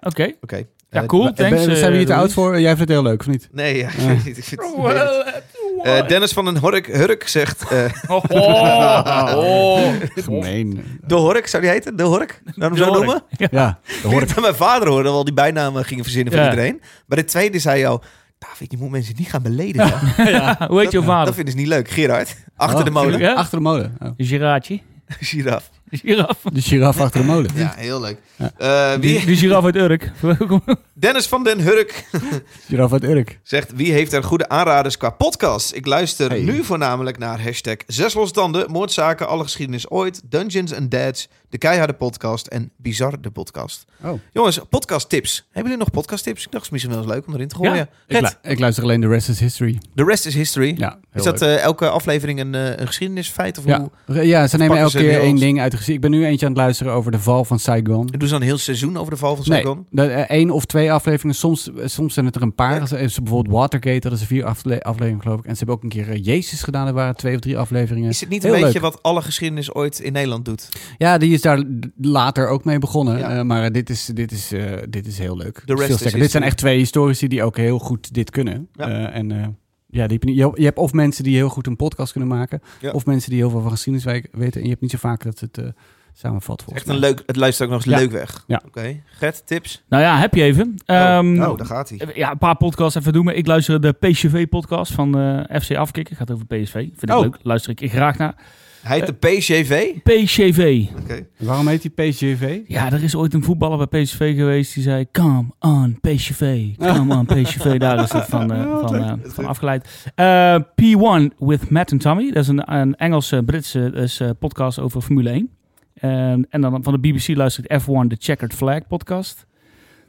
Oké. 0.00 0.32
Oké. 0.40 0.62
Ja, 0.90 1.00
Eh, 1.02 1.06
cool. 1.06 1.22
Ben- 1.24 1.34
Thanks, 1.34 1.62
zijn 1.64 1.76
we 1.78 1.86
eh, 1.86 1.92
hier 1.92 2.06
te 2.06 2.14
oud 2.14 2.32
voor? 2.32 2.52
Jij 2.60 2.64
vindt 2.76 2.80
het 2.80 2.88
heel 2.88 3.02
leuk, 3.02 3.20
of 3.20 3.26
niet? 3.26 3.48
Nee, 3.52 3.76
ja, 3.76 3.88
ik. 3.88 3.94
Ik 4.14 4.20
vind 4.20 4.36
het 4.36 4.44
vervelend. 4.44 5.36
Eh, 5.82 6.06
Dennis 6.08 6.32
van 6.32 6.44
den 6.44 6.56
Hork, 6.56 6.86
Hurk 6.86 7.28
zegt... 7.28 7.70
eh, 7.70 7.84
Oh, 8.16 8.24
oh, 8.28 9.32
oh. 9.36 9.92
Gemeen. 10.24 10.84
de 11.06 11.14
Hork, 11.14 11.46
zou 11.46 11.62
die 11.62 11.70
heten? 11.72 11.96
De 11.96 12.02
Hork? 12.02 12.42
Waarom 12.54 12.78
De 12.78 12.84
zo 12.84 12.90
Hork. 12.90 13.04
noemen? 13.04 13.22
Ja, 13.50 13.78
Ik 13.86 14.02
hoor 14.10 14.20
het 14.20 14.36
aan 14.36 14.42
mijn 14.42 14.54
vader 14.54 14.88
dat 14.88 15.02
we 15.02 15.08
al 15.08 15.24
die 15.24 15.34
bijnamen 15.34 15.84
gingen 15.84 16.04
verzinnen 16.04 16.32
voor 16.32 16.42
Ja. 16.42 16.50
iedereen. 16.50 16.80
Maar 17.06 17.18
de 17.18 17.24
tweede 17.24 17.58
zei 17.58 17.84
al... 17.84 18.02
David, 18.38 18.70
je 18.70 18.76
moet 18.78 18.90
mensen 18.90 19.14
niet 19.18 19.28
gaan 19.28 19.42
beledigen. 19.42 20.12
Ja, 20.32 20.66
hoe 20.68 20.80
heet 20.80 20.92
jouw 20.92 21.00
Dat 21.02 21.10
vader? 21.10 21.34
vinden 21.34 21.52
ze 21.52 21.58
niet 21.58 21.68
leuk. 21.68 21.90
Gerard, 21.90 22.36
achter 22.56 22.78
Oh, 22.78 22.84
de 22.84 22.90
molen. 22.90 23.18
Ja? 23.18 23.34
Achter 23.34 23.58
de 23.58 23.64
molen. 23.64 23.96
Oh. 24.02 24.10
Giraatje. 24.16 24.80
Giraf. 25.20 25.70
Giraf. 25.90 26.38
De 26.52 26.60
giraf 26.60 27.00
achter 27.00 27.20
de 27.20 27.26
molen. 27.26 27.50
Ja, 27.54 27.74
heel 27.76 28.00
leuk. 28.00 28.18
Ja. 28.36 28.52
Eh, 28.94 29.00
wie, 29.00 29.24
die 29.26 29.36
giraf 29.36 29.64
uit 29.64 29.76
Urk. 29.76 30.12
Dennis 30.94 31.26
van 31.26 31.44
den 31.44 31.60
Hurk 31.60 32.04
Giraf 32.68 32.92
uit 32.92 33.04
Urk. 33.04 33.38
zegt... 33.42 33.72
Wie 33.74 33.92
heeft 33.92 34.12
er 34.12 34.22
goede 34.24 34.48
aanraders 34.48 34.96
qua 34.96 35.10
podcast? 35.10 35.74
Ik 35.74 35.86
luister 35.86 36.30
Hey. 36.30 36.40
nu 36.40 36.64
voornamelijk 36.64 37.18
naar 37.18 37.42
hashtag 37.42 37.76
Zes 37.86 38.14
Losse 38.14 38.34
Tanden, 38.34 38.70
Moordzaken, 38.70 39.28
Alle 39.28 39.42
Geschiedenis 39.42 39.90
Ooit, 39.90 40.20
Dungeons 40.30 40.74
and 40.74 40.90
Dads, 40.90 41.28
De 41.48 41.58
Keiharde 41.58 41.92
Podcast 41.92 42.46
en 42.46 42.70
Bizar 42.76 43.20
de 43.20 43.30
Podcast. 43.30 43.84
Oh. 44.04 44.20
Jongens, 44.32 44.60
podcast 44.70 45.08
tips. 45.08 45.36
Hebben 45.44 45.62
jullie 45.72 45.78
nog 45.78 45.90
podcast 45.90 46.24
tips? 46.24 46.44
Ik 46.44 46.50
dacht, 46.52 46.54
het 46.54 46.64
is 46.64 46.70
misschien 46.70 46.92
wel 46.92 47.02
eens 47.02 47.12
leuk 47.12 47.26
om 47.26 47.34
erin 47.34 47.48
te 47.48 47.54
gooien. 47.54 47.74
Ja. 47.74 47.82
Ik, 48.06 48.16
Gert, 48.16 48.38
lu- 48.42 48.50
ik 48.50 48.58
luister 48.58 48.82
alleen 48.82 49.00
The 49.00 49.08
Rest 49.08 49.28
is 49.28 49.40
History. 49.40 49.78
The 49.94 50.04
Rest 50.04 50.26
is 50.26 50.34
History. 50.34 50.74
Ja, 50.78 50.88
heel 50.90 50.98
is 51.14 51.22
dat 51.22 51.40
leuk. 51.40 51.56
eh, 51.58 51.62
elke 51.64 51.88
aflevering 51.88 52.40
een, 52.40 52.54
eh, 52.54 52.76
een 52.76 52.86
geschiedenisfeit? 52.86 53.58
Of 53.58 53.64
ja. 53.64 53.88
hoe? 54.06 54.24
ja, 54.26 54.46
ze 54.46 54.56
nemen 54.56 54.78
elke 54.78 54.98
keer 54.98 55.20
één 55.20 55.36
ding 55.36 55.60
uit 55.60 55.70
de 55.72 55.77
Ik 55.86 56.00
ben 56.00 56.10
nu 56.10 56.24
eentje 56.26 56.46
aan 56.46 56.52
het 56.52 56.60
luisteren 56.60 56.92
over 56.92 57.10
de 57.12 57.18
val 57.18 57.44
van 57.44 57.58
Saigon. 57.58 58.06
Doen 58.06 58.20
ze 58.20 58.28
dan 58.28 58.40
een 58.40 58.46
heel 58.46 58.58
seizoen 58.58 58.96
over 58.96 59.10
de 59.12 59.16
val 59.18 59.36
van 59.36 59.44
Nee, 59.48 59.62
Saigon? 59.62 59.86
de, 59.90 60.02
eh, 60.02 60.36
één 60.36 60.50
of 60.50 60.64
twee 60.64 60.92
afleveringen. 60.92 61.34
Soms, 61.36 61.72
eh, 61.72 61.86
soms 61.86 62.14
zijn 62.14 62.26
het 62.26 62.36
er 62.36 62.42
een 62.42 62.54
paar. 62.54 62.74
Ja. 62.80 62.86
Ze- 62.86 63.08
ze 63.08 63.22
bijvoorbeeld 63.22 63.54
Watergate, 63.54 64.00
dat 64.00 64.12
is 64.12 64.20
er 64.20 64.26
vier 64.26 64.44
afle- 64.44 64.82
afleveringen 64.82 65.22
geloof 65.22 65.38
ik. 65.38 65.44
En 65.44 65.52
ze 65.52 65.58
hebben 65.58 65.76
ook 65.76 65.82
een 65.82 65.88
keer 65.88 66.10
eh, 66.10 66.24
Jezus 66.24 66.62
gedaan. 66.62 66.86
Er 66.86 66.92
waren 66.92 67.16
twee 67.16 67.34
of 67.34 67.40
drie 67.40 67.58
afleveringen. 67.58 68.08
Is 68.08 68.20
het 68.20 68.28
niet 68.28 68.44
een 68.44 68.50
beetje 68.50 68.66
leuk. 68.72 68.80
wat 68.82 69.02
alle 69.02 69.22
geschiedenis 69.22 69.74
ooit 69.74 69.98
in 69.98 70.12
Nederland 70.12 70.44
doet? 70.44 70.68
Ja, 70.98 71.18
die 71.18 71.32
is 71.32 71.40
daar 71.40 71.62
later 71.96 72.48
ook 72.48 72.64
mee 72.64 72.78
begonnen. 72.78 73.18
Ja. 73.18 73.36
Eh, 73.38 73.42
maar 73.44 73.64
eh, 73.64 73.70
dit 73.70 73.90
is, 73.90 74.04
dit, 74.14 74.32
is, 74.32 74.52
eh, 74.52 74.72
dit 74.88 75.06
is 75.06 75.18
heel 75.18 75.36
leuk. 75.36 75.62
The 75.66 75.74
rest 75.74 76.04
is. 76.04 76.12
Dit 76.12 76.30
zijn 76.30 76.42
echt 76.42 76.56
twee 76.56 76.78
historici 76.78 77.28
die 77.28 77.42
ook 77.42 77.56
heel 77.56 77.78
goed 77.78 78.14
dit 78.14 78.30
kunnen. 78.30 78.68
Ja. 78.72 78.88
Eh, 78.88 79.16
en 79.18 79.32
eh, 79.32 79.46
ja, 79.90 80.06
die, 80.06 80.12
heb 80.18 80.22
je, 80.22 80.28
niet- 80.28 80.38
je, 80.38 80.50
je 80.54 80.64
hebt 80.64 80.78
of 80.78 80.92
mensen 80.92 81.24
die 81.24 81.34
heel 81.36 81.48
goed 81.48 81.66
een 81.66 81.76
podcast 81.76 82.12
kunnen 82.12 82.30
maken. 82.30 82.60
Ja. 82.80 82.90
Of 82.90 83.06
mensen 83.06 83.30
die 83.30 83.38
heel 83.38 83.50
veel 83.50 83.60
van 83.60 83.70
geschiedenis 83.70 84.12
we- 84.12 84.38
weten. 84.38 84.56
En 84.56 84.62
je 84.62 84.68
hebt 84.70 84.80
niet 84.82 84.90
zo 84.90 84.98
vaak 84.98 85.22
dat 85.22 85.40
het 85.40 85.58
eh, 85.58 85.64
samenvat 86.12 86.62
volgens 86.62 86.84
Echt 86.84 86.94
een 86.94 87.00
mij. 87.00 87.08
leuk, 87.10 87.22
het 87.26 87.36
luistert 87.36 87.68
ook 87.68 87.74
nog 87.74 87.84
eens 87.84 87.94
Ja. 87.94 88.00
leuk 88.00 88.10
weg. 88.10 88.44
Ja. 88.46 88.62
Oké. 88.66 89.00
Gert, 89.06 89.46
tips? 89.46 89.84
Nou 89.88 90.02
ja, 90.02 90.18
heb 90.18 90.34
je 90.34 90.42
even. 90.42 90.74
Ehm, 90.86 91.42
oh, 91.42 91.56
daar 91.56 91.66
gaat 91.66 91.88
hij. 91.88 92.10
Ja, 92.14 92.30
een 92.30 92.38
paar 92.38 92.56
podcasts 92.56 92.94
even 92.98 93.12
doen. 93.12 93.24
Maar 93.24 93.34
ik 93.34 93.46
luister 93.46 93.80
de 93.80 93.92
PCV-podcast 93.92 94.92
van 94.92 95.18
eh, 95.18 95.60
FC 95.60 95.74
Afkikken. 95.76 96.16
Gaat 96.16 96.30
over 96.30 96.46
PSV. 96.46 96.72
Vind 96.72 97.02
ik 97.02 97.10
Oh. 97.14 97.20
leuk. 97.20 97.36
Luister 97.42 97.74
ik 97.82 97.90
graag 97.90 98.18
naar. 98.18 98.34
Hij 98.82 98.98
heet 98.98 99.06
de 99.06 99.12
PCV. 99.12 99.92
PCV. 100.02 100.84
Oké. 101.02 101.26
Waarom 101.38 101.68
heet 101.68 101.82
die 101.82 101.90
PSGV? 101.90 102.60
Ja, 102.66 102.92
er 102.92 103.02
is 103.02 103.14
ooit 103.14 103.34
een 103.34 103.42
voetballer 103.42 103.88
bij 103.88 104.02
PSV 104.02 104.36
geweest 104.36 104.74
die 104.74 104.82
zei... 104.82 105.06
Come 105.12 105.44
on, 105.60 105.98
PSV. 106.00 106.66
Come 106.76 107.14
on, 107.16 107.26
PSV. 107.26 107.76
Daar 107.78 108.02
is 108.02 108.12
het 108.12 108.24
van, 108.24 108.52
eh, 108.52 108.78
van, 108.80 108.96
eh, 108.96 109.12
van 109.22 109.46
afgeleid. 109.46 110.10
Eh, 110.14 110.54
P1 110.54 111.34
with 111.38 111.70
Matt 111.70 111.90
en 111.90 111.98
Tommy. 111.98 112.30
Dat 112.30 112.42
is 112.42 112.48
een, 112.48 112.74
een 112.74 112.96
Engelse, 112.96 113.42
Britse 113.42 113.90
dus, 113.90 114.20
eh, 114.20 114.30
podcast 114.38 114.78
over 114.78 115.00
Formule 115.00 115.30
1. 115.30 115.50
En, 115.94 116.46
en 116.50 116.60
dan 116.60 116.82
van 116.82 116.92
de 116.92 116.98
BBC 116.98 117.36
luister 117.36 117.64
ik 117.66 117.80
F1, 117.82 118.06
de 118.06 118.16
Checkered 118.18 118.54
Flag 118.54 118.86
podcast. 118.86 119.46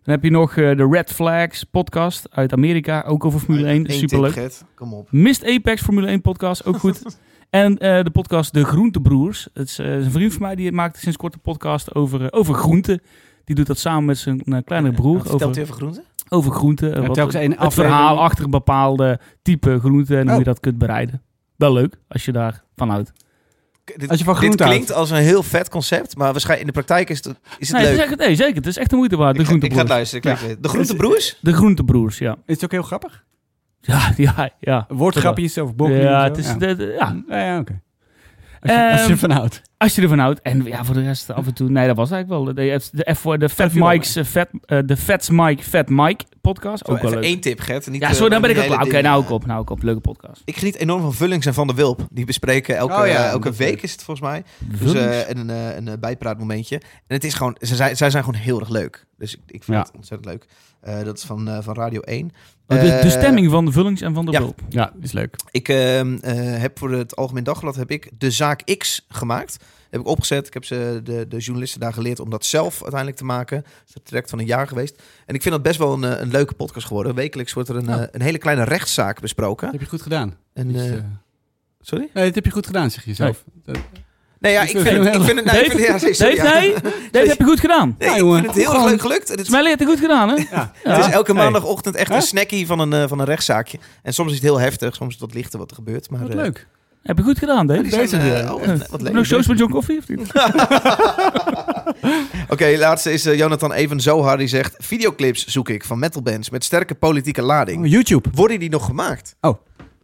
Dan 0.03 0.13
heb 0.13 0.23
je 0.23 0.31
nog 0.31 0.55
eh, 0.55 0.77
de 0.77 0.87
Red 0.91 1.11
Flags 1.11 1.63
podcast 1.63 2.27
uit 2.31 2.53
Amerika. 2.53 3.03
Ook 3.07 3.25
over 3.25 3.39
Formule 3.39 3.67
1. 3.67 3.75
Eén 3.75 3.83
tip, 3.83 3.95
Superleuk. 3.95 4.51
Kom 4.75 4.93
op. 4.93 5.11
Mist 5.11 5.45
Apex 5.45 5.81
Formule 5.81 6.07
1 6.07 6.21
podcast, 6.21 6.65
ook 6.65 6.77
goed. 6.77 7.03
en 7.49 7.77
eh, 7.77 8.03
de 8.03 8.09
podcast 8.11 8.53
De 8.53 8.63
Groentebroers. 8.65 9.47
Het 9.53 9.67
is 9.67 9.79
eh, 9.79 9.91
een 9.93 10.11
vriend 10.11 10.33
van 10.33 10.41
mij 10.41 10.55
die 10.55 10.71
maakt 10.71 10.97
sinds 10.99 11.17
kort 11.17 11.33
een 11.33 11.41
podcast 11.41 11.95
over, 11.95 12.21
eh, 12.21 12.27
over 12.39 12.53
groenten. 12.53 13.01
Die 13.45 13.55
doet 13.55 13.67
dat 13.67 13.79
samen 13.79 14.05
met 14.05 14.17
zijn 14.17 14.39
eh, 14.43 14.57
kleinere 14.65 14.93
broer. 14.93 15.17
Wat 15.17 15.27
vertelt 15.29 15.49
Over, 15.49 15.59
u 15.59 15.63
over 15.63 15.75
groenten? 15.75 16.03
over 16.29 16.51
groenten. 16.51 16.89
eh, 16.93 17.01
Ja, 17.01 17.05
wat- 17.07 17.15
telkens 17.15 17.57
het 17.59 17.73
verhaal 17.73 18.19
achter 18.19 18.43
een 18.43 18.49
bepaalde 18.51 19.19
type 19.41 19.79
groente 19.79 20.17
en 20.17 20.23
hoe 20.23 20.31
Oh. 20.31 20.37
je 20.37 20.43
dat 20.43 20.59
kunt 20.59 20.77
bereiden. 20.77 21.21
Wel 21.55 21.73
leuk, 21.73 21.95
als 22.07 22.25
je 22.25 22.31
daarvan 22.31 22.89
houdt. 22.89 23.11
K- 23.83 23.99
Dit, 23.99 24.09
Als 24.09 24.17
je 24.19 24.23
van 24.25 24.33
dit 24.33 24.43
groente 24.43 24.63
houdt. 24.63 24.77
klinkt 24.77 24.93
als 24.99 25.09
een 25.09 25.17
heel 25.17 25.43
vet 25.43 25.69
concept, 25.69 26.17
maar 26.17 26.31
waarschijnlijk 26.31 26.67
in 26.69 26.73
de 26.73 26.83
praktijk 26.85 27.09
is 27.09 27.17
het, 27.23 27.27
is 27.57 27.67
het 27.67 27.77
Nee, 27.77 27.85
het 27.87 27.95
leuk. 27.95 28.05
is 28.05 28.11
echt, 28.11 28.19
nee, 28.27 28.35
zeker. 28.35 28.55
Het 28.55 28.65
is 28.67 28.77
echt 28.77 28.89
de 28.89 28.95
moeite 28.95 29.15
waard. 29.17 29.35
De 29.35 29.41
ik, 29.41 29.47
ga, 29.47 29.55
ik 29.55 29.73
ga 29.73 29.83
luisteren. 29.83 30.49
ik. 30.49 30.63
De 30.63 30.69
Groentebroers? 30.69 31.37
De 31.41 31.53
Groentebroers, 31.53 32.17
ja. 32.17 32.37
Is 32.45 32.55
het 32.55 32.63
ook 32.63 32.71
heel 32.71 32.81
grappig? 32.81 33.25
Ja, 33.81 34.11
ja, 34.17 34.49
ja. 34.59 34.85
Woordgrapjes 34.89 35.57
over 35.57 35.75
bokken. 35.75 36.01
Ja, 36.01 36.23
het 36.23 36.37
is... 36.37 36.47
ja. 36.47 36.53
de- 36.57 36.75
de- 36.75 36.95
ja. 36.99 37.21
Ja, 37.27 37.45
ja, 37.45 37.59
oké. 37.59 37.81
Als, 38.61 38.71
je- 38.71 38.77
als 38.91 38.95
je 38.97 39.03
Ehm, 39.03 39.11
ervan 39.11 39.31
houdt. 39.31 39.61
Als 39.77 39.95
je 39.95 40.01
ervan 40.01 40.19
houdt. 40.19 40.41
En 40.41 40.63
ja, 40.63 40.83
voor 40.85 40.95
de 40.95 41.03
rest 41.03 41.31
af 41.31 41.45
en 41.47 41.53
toe... 41.53 41.69
Nee, 41.69 41.87
dat 41.87 41.95
was 41.95 42.11
eigenlijk 42.11 42.43
wel. 42.43 42.53
De, 42.53 42.81
de, 42.91 43.13
F, 43.15 43.21
de 43.21 43.49
Fat 43.49 43.73
Mike's... 43.73 44.15
eh, 44.15 44.23
Fat, 44.23 44.47
eh, 44.65 44.79
de 44.85 44.97
Fats 44.97 45.29
Mike 45.29 45.63
Fat 45.63 45.89
Mike 45.89 46.25
podcast. 46.41 46.87
Ook 46.87 46.95
wel 47.01 47.05
even 47.11 47.19
leuk. 47.21 47.29
één 47.29 47.39
tip, 47.39 47.59
Gert. 47.59 47.89
Niet, 47.89 48.01
Ja, 48.01 48.07
eh, 48.07 48.13
sorry, 48.13 48.29
dan 48.29 48.41
ben 48.41 48.49
ik 48.49 48.57
ook 48.57 48.65
klaar. 48.65 48.83
Oké, 48.83 49.01
nou 49.01 49.23
ook 49.23 49.29
op. 49.29 49.45
Nou 49.45 49.59
ook 49.59 49.69
op. 49.69 49.83
Leuke 49.83 49.99
podcast. 49.99 50.41
Ik 50.45 50.57
geniet 50.57 50.75
enorm 50.75 51.01
van 51.01 51.13
Vullings 51.13 51.45
en 51.45 51.53
Van 51.53 51.67
der 51.67 51.75
Wulp. 51.75 52.07
Die 52.11 52.25
bespreken 52.25 52.77
elke, 52.77 52.93
Oh 53.01 53.07
ja, 53.07 53.29
elke 53.29 53.51
week 53.51 53.81
is 53.81 53.91
het 53.91 54.03
volgens 54.03 54.27
mij. 54.27 54.43
Dus 54.57 54.79
Vullings? 54.79 55.23
eh, 55.25 55.29
een, 55.29 55.49
eh, 55.49 55.75
een 55.75 55.99
bijpraatmomentje. 55.99 56.75
En 57.07 57.15
het 57.15 57.23
is 57.23 57.33
gewoon, 57.33 57.55
ze 57.59 57.75
zijn, 57.75 57.97
zij 57.97 58.09
zijn 58.09 58.23
gewoon 58.23 58.39
heel 58.39 58.59
erg 58.59 58.69
leuk. 58.69 59.05
Dus 59.17 59.33
ik, 59.35 59.39
ik 59.45 59.63
vind 59.63 59.77
Ja. 59.77 59.83
het 59.83 59.91
ontzettend 59.95 60.29
leuk. 60.29 60.45
Eh, 60.81 61.03
dat 61.03 61.17
is 61.17 61.23
van, 61.23 61.47
eh, 61.47 61.57
van 61.61 61.75
Radio 61.75 61.99
1. 62.01 62.25
Oh, 62.67 62.77
de, 62.79 62.85
de 62.85 62.91
Eh, 62.91 63.09
stemming 63.09 63.51
van 63.51 63.65
de 63.65 63.71
Vullings 63.71 64.01
en 64.01 64.13
van 64.13 64.25
de 64.25 64.31
ja. 64.31 64.47
Ja, 64.69 64.93
is 65.01 65.11
leuk. 65.11 65.35
Ik 65.51 65.69
ehm, 65.69 66.17
eh, 66.21 66.33
heb 66.61 66.79
voor 66.79 66.91
het 66.91 67.15
Algemeen 67.15 67.43
Dagblad 67.43 67.75
heb 67.75 67.91
ik 67.91 68.09
de 68.17 68.31
zaak 68.31 68.77
X 68.77 69.05
gemaakt. 69.09 69.57
Heb 69.89 69.99
ik 69.99 70.07
opgezet. 70.07 70.47
Ik 70.47 70.53
heb 70.53 70.65
ze, 70.65 71.01
de, 71.03 71.25
de 71.27 71.37
journalisten 71.37 71.79
daar 71.79 71.93
geleerd 71.93 72.19
om 72.19 72.29
dat 72.29 72.45
zelf 72.45 72.73
uiteindelijk 72.81 73.17
te 73.19 73.25
maken. 73.25 73.57
Het 73.57 73.65
is 73.89 73.95
een 73.95 74.03
traject 74.03 74.29
van 74.29 74.39
een 74.39 74.45
jaar 74.45 74.67
geweest. 74.67 75.01
En 75.25 75.35
ik 75.35 75.41
vind 75.41 75.53
dat 75.53 75.63
best 75.63 75.77
wel 75.79 75.93
een, 75.93 76.03
eh, 76.03 76.19
een 76.21 76.29
leuke 76.31 76.53
podcast 76.53 76.87
geworden. 76.87 77.15
Wekelijks 77.15 77.53
wordt 77.53 77.69
er 77.69 77.75
een, 77.75 77.85
Ja. 77.85 77.99
eh, 78.01 78.07
een 78.11 78.21
hele 78.21 78.37
kleine 78.37 78.63
rechtszaak 78.63 79.19
besproken. 79.21 79.63
Dat 79.63 79.71
heb 79.71 79.81
je 79.83 79.89
goed 79.89 80.01
gedaan. 80.01 80.35
En, 80.53 80.75
eh, 80.75 80.93
eh, 80.93 81.03
sorry? 81.81 82.09
nee, 82.13 82.25
dat 82.25 82.35
heb 82.35 82.45
je 82.45 82.51
goed 82.51 82.65
gedaan, 82.65 82.91
zeg 82.91 83.05
je 83.05 83.13
zelf. 83.13 83.43
Dat- 83.63 83.77
Nee, 84.39 84.51
ja, 84.51 84.61
Ik 84.61 84.69
ik 84.69 84.79
vind 84.79 84.97
het- 84.97 85.05
ik 85.07 85.11
heel- 85.13 85.23
vind 85.23 85.39
het... 85.39 85.51
Nee, 85.51 85.63
ik 85.63 85.71
vind, 85.71 86.01
ja, 86.03 86.13
sorry, 86.13 86.41
nee? 86.41 86.73
Heb 87.27 87.37
je 87.37 87.43
goed 87.43 87.59
gedaan. 87.59 87.95
Nee, 87.99 88.07
Ja, 88.09 88.15
ik 88.15 88.21
jongen. 88.21 88.41
vind 88.43 88.55
het 88.55 88.63
heel 88.65 88.73
erg 88.73 88.83
leuk 88.89 89.01
gelukt. 89.01 89.29
En 89.29 89.37
het, 89.37 89.47
Smelly 89.47 89.67
heeft 89.67 89.79
het 89.79 89.89
goed 89.89 89.99
gedaan, 89.99 90.29
hè? 90.29 90.35
Ja. 90.51 90.71
het 90.83 91.05
is 91.05 91.11
elke 91.11 91.33
maandagochtend 91.33 91.95
echt 91.95 92.11
een 92.11 92.21
snackie 92.21 92.65
van 92.67 92.79
een, 92.79 92.93
eh, 92.93 93.03
van 93.07 93.19
een 93.19 93.25
rechtszaakje. 93.25 93.77
En 94.03 94.13
soms 94.13 94.27
is 94.29 94.35
het 94.35 94.43
heel 94.43 94.59
heftig, 94.59 94.95
soms 94.95 95.13
is 95.13 95.19
het 95.19 95.29
wat 95.29 95.33
lichter 95.39 95.59
wat 95.59 95.69
er 95.69 95.75
gebeurt. 95.75 96.09
Maar, 96.09 96.19
Wat 96.21 96.29
eh, 96.29 96.35
leuk. 96.35 96.67
Heb 97.03 97.17
je 97.17 97.23
goed 97.23 97.37
gedaan, 97.37 97.67
Dave? 97.67 97.81
Deze 97.81 98.17
weer. 98.17 98.43
oh, 98.43 98.49
wat, 98.49 98.59
wat 98.65 98.77
Heb 98.91 98.99
leuk. 99.01 99.07
je 99.07 99.13
nog 99.13 99.25
shows 99.25 99.47
met 99.47 99.57
John 99.59 99.71
Coffee 99.71 99.97
of 99.97 100.07
niet? 100.07 100.31
Oké, 102.53 102.75
laatste 102.77 103.11
is 103.13 103.23
Jonathan 103.23 103.73
Even 103.73 103.99
Zohar 103.99 104.37
die 104.37 104.47
zegt... 104.47 104.75
Videoclips 104.77 105.45
zoek 105.45 105.69
ik 105.69 105.85
van 105.85 105.99
metalbands 105.99 106.49
met 106.49 106.63
sterke 106.63 106.95
politieke 106.95 107.41
lading. 107.41 107.83
Oh, 107.83 107.89
YouTube. 107.91 108.29
Worden 108.33 108.59
die 108.59 108.69
nog 108.69 108.85
gemaakt? 108.85 109.35
Oh. 109.41 109.57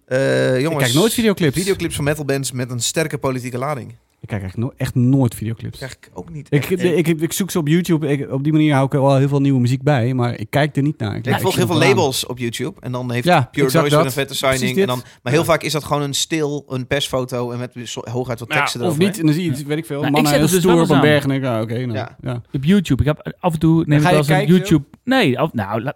Eh, 0.06 0.54
jongens, 0.62 0.72
Ik 0.74 0.78
kijk 0.78 0.94
nooit 0.94 1.14
videoclips. 1.14 1.58
videoclips 1.58 1.96
van 1.96 2.04
metalbands 2.04 2.52
met 2.52 2.72
een 2.72 2.80
sterke 2.80 3.18
politieke 3.18 3.58
lading. 3.58 3.96
Ik 4.26 4.32
kijk 4.32 4.44
echt, 4.44 4.58
no- 4.58 4.72
echt 4.78 4.96
nooit 4.96 5.36
videoclips. 5.36 5.78
krijg 5.78 5.92
ik 5.94 6.10
ook 6.14 6.30
niet. 6.34 6.48
Ik, 6.50 6.70
ik, 6.70 7.08
ik 7.08 7.34
zoek 7.34 7.52
ze 7.52 7.60
op 7.60 7.68
YouTube. 7.68 8.08
Ik, 8.08 8.32
op 8.32 8.44
die 8.44 8.52
manier 8.52 8.74
hou 8.74 8.86
ik 8.86 8.94
er 8.94 9.02
wel 9.02 9.16
heel 9.18 9.28
veel 9.28 9.40
nieuwe 9.42 9.60
muziek 9.60 9.82
bij. 9.84 10.14
Maar 10.14 10.40
ik 10.40 10.50
kijk 10.50 10.76
er 10.76 10.82
niet 10.82 10.98
naar. 11.00 11.16
ik 11.16 11.26
leg- 11.26 11.42
volg 11.42 11.56
heel 11.56 11.66
veel 11.68 11.82
aan. 11.82 11.88
labels 11.88 12.26
op 12.26 12.38
YouTube. 12.38 12.82
En 12.82 12.92
dan 12.92 13.12
heeft 13.12 13.26
Ja, 13.26 13.48
Pure 13.52 13.72
Noise 13.74 13.96
weer 13.96 14.06
een 14.06 14.12
vette 14.12 14.36
signing. 14.36 14.78
En 14.78 14.88
dan, 14.88 15.02
maar 15.24 15.32
heel 15.34 15.42
Ja. 15.42 15.48
vaak 15.48 15.64
is 15.64 15.72
dat 15.72 15.84
gewoon 15.84 16.02
een 16.02 16.14
stil, 16.14 16.66
een 16.68 16.88
persfoto. 16.88 17.52
En 17.52 17.60
met 17.60 17.74
hooguit 17.94 18.40
wat 18.40 18.54
Ja, 18.54 18.58
teksten 18.60 18.80
of 18.82 18.86
erover. 18.86 19.04
niet. 19.04 19.20
En 19.20 19.26
dan 19.26 19.34
zie 19.34 19.44
je, 19.44 19.50
iets, 19.50 19.64
weet 19.64 19.78
ik 19.78 19.86
veel, 19.86 19.96
Nou, 19.96 20.08
ik 20.08 20.14
mannen 20.14 20.32
zet 20.32 20.40
heel 20.42 20.50
het 20.52 20.62
dus 20.64 20.72
stoer 20.72 20.82
op 20.84 20.90
een 20.90 21.02
berg. 21.10 21.24
En 21.24 21.32
ik, 21.32 21.44
ah, 21.46 21.62
oké. 21.62 21.74
nou, 21.86 21.94
Ja. 21.94 22.16
ja. 22.22 22.42
Op 22.54 22.64
YouTube. 22.64 23.02
Ik 23.02 23.08
heb 23.08 23.36
af 23.40 23.54
en 23.54 23.60
toe 23.60 23.84
neem 23.86 23.88
ga 23.88 23.96
ik 23.96 24.02
je 24.02 24.10
wel 24.10 24.18
eens 24.18 24.28
een 24.28 24.36
kijken, 24.36 24.56
YouTube. 24.56 24.86
Nee, 25.04 25.40
af, 25.40 25.54
nou, 25.54 25.82
la- 25.82 25.96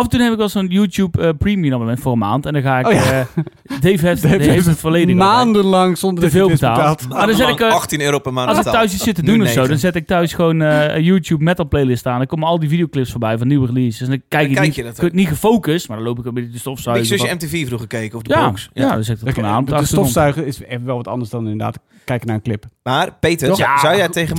af 0.00 0.04
en 0.06 0.10
toe 0.10 0.18
neem 0.20 0.32
ik 0.32 0.38
wel 0.38 0.48
zo'n 0.48 0.66
YouTube 0.66 1.22
eh, 1.22 1.28
Premium 1.38 1.72
abonnement 1.72 2.00
voor 2.00 2.12
een 2.12 2.18
maand. 2.18 2.46
En 2.46 2.52
dan 2.52 2.62
ga 2.62 2.78
ik. 2.78 2.86
Oh 2.86 2.92
ja. 2.92 3.00
eh, 3.00 3.44
Dave 3.80 4.06
heeft, 4.06 4.22
Dave 4.46 4.68
het 4.70 4.78
volledig. 4.78 5.14
Maandenlang 5.14 5.98
zonder 5.98 6.18
Te 6.18 6.24
dat 6.24 6.32
je 6.32 6.38
veel 6.38 6.48
betaald. 6.48 7.08
Maar 7.08 7.26
dan 7.26 7.36
zet 7.36 7.48
ik, 7.48 7.60
eh, 7.60 7.72
18 7.72 8.00
euro 8.00 8.18
per 8.18 8.32
maand 8.32 8.48
Als 8.48 8.66
ik 8.66 8.72
thuis 8.72 8.92
iets 8.94 9.02
zit 9.04 9.14
te 9.14 9.22
doen 9.22 9.42
of 9.42 9.48
zo, 9.48 9.66
dan 9.66 9.78
zet 9.78 9.94
ik 9.94 10.06
thuis 10.06 10.32
gewoon 10.32 10.62
eh, 10.62 10.94
een 10.96 11.02
YouTube 11.02 11.44
metal 11.44 11.68
playlist 11.68 12.06
aan. 12.06 12.18
Dan 12.18 12.26
komen 12.26 12.48
al 12.48 12.58
die 12.58 12.68
videoclips 12.68 13.10
voorbij 13.10 13.38
van 13.38 13.46
nieuwe 13.48 13.66
releases. 13.66 14.00
En 14.00 14.08
dan 14.08 14.22
kijk, 14.28 14.30
Dan 14.30 14.50
ik 14.50 14.54
kijk 14.54 14.66
niet, 14.66 14.74
je 14.76 14.82
dat 14.82 14.94
ik 14.94 15.00
word 15.00 15.12
niet 15.12 15.28
gefocust, 15.28 15.88
maar 15.88 15.96
dan 15.96 16.06
loop 16.06 16.18
ik 16.18 16.24
een 16.24 16.34
beetje 16.34 16.46
de 16.48 16.52
Big 16.52 16.60
stofzuigen. 16.60 17.06
Zusje 17.06 17.26
Wat- 17.26 17.34
MTV 17.34 17.66
vroeger 17.66 17.78
gekeken, 17.90 18.16
of 18.16 18.22
de 18.22 18.34
ja, 18.34 18.40
Bronx. 18.40 18.70
ja, 18.72 18.94
dan 18.94 19.04
zet 19.04 19.18
ik 19.18 19.24
dat 19.24 19.34
gewoon 19.34 19.50
aan. 19.50 19.64
de 19.64 19.84
stofzuigen 19.84 20.46
is 20.46 20.60
even 20.60 20.84
wel 20.86 20.96
wat 20.96 21.08
anders 21.08 21.30
dan 21.30 21.42
inderdaad 21.42 21.78
kijken 22.04 22.26
naar 22.26 22.36
een 22.36 22.42
clip. 22.42 22.64
Maar 22.82 23.16
Peter, 23.20 23.46
zou, 23.46 23.58
Ja. 23.58 23.78
zou 23.78 23.96
jij 23.96 24.08
tegen 24.08 24.36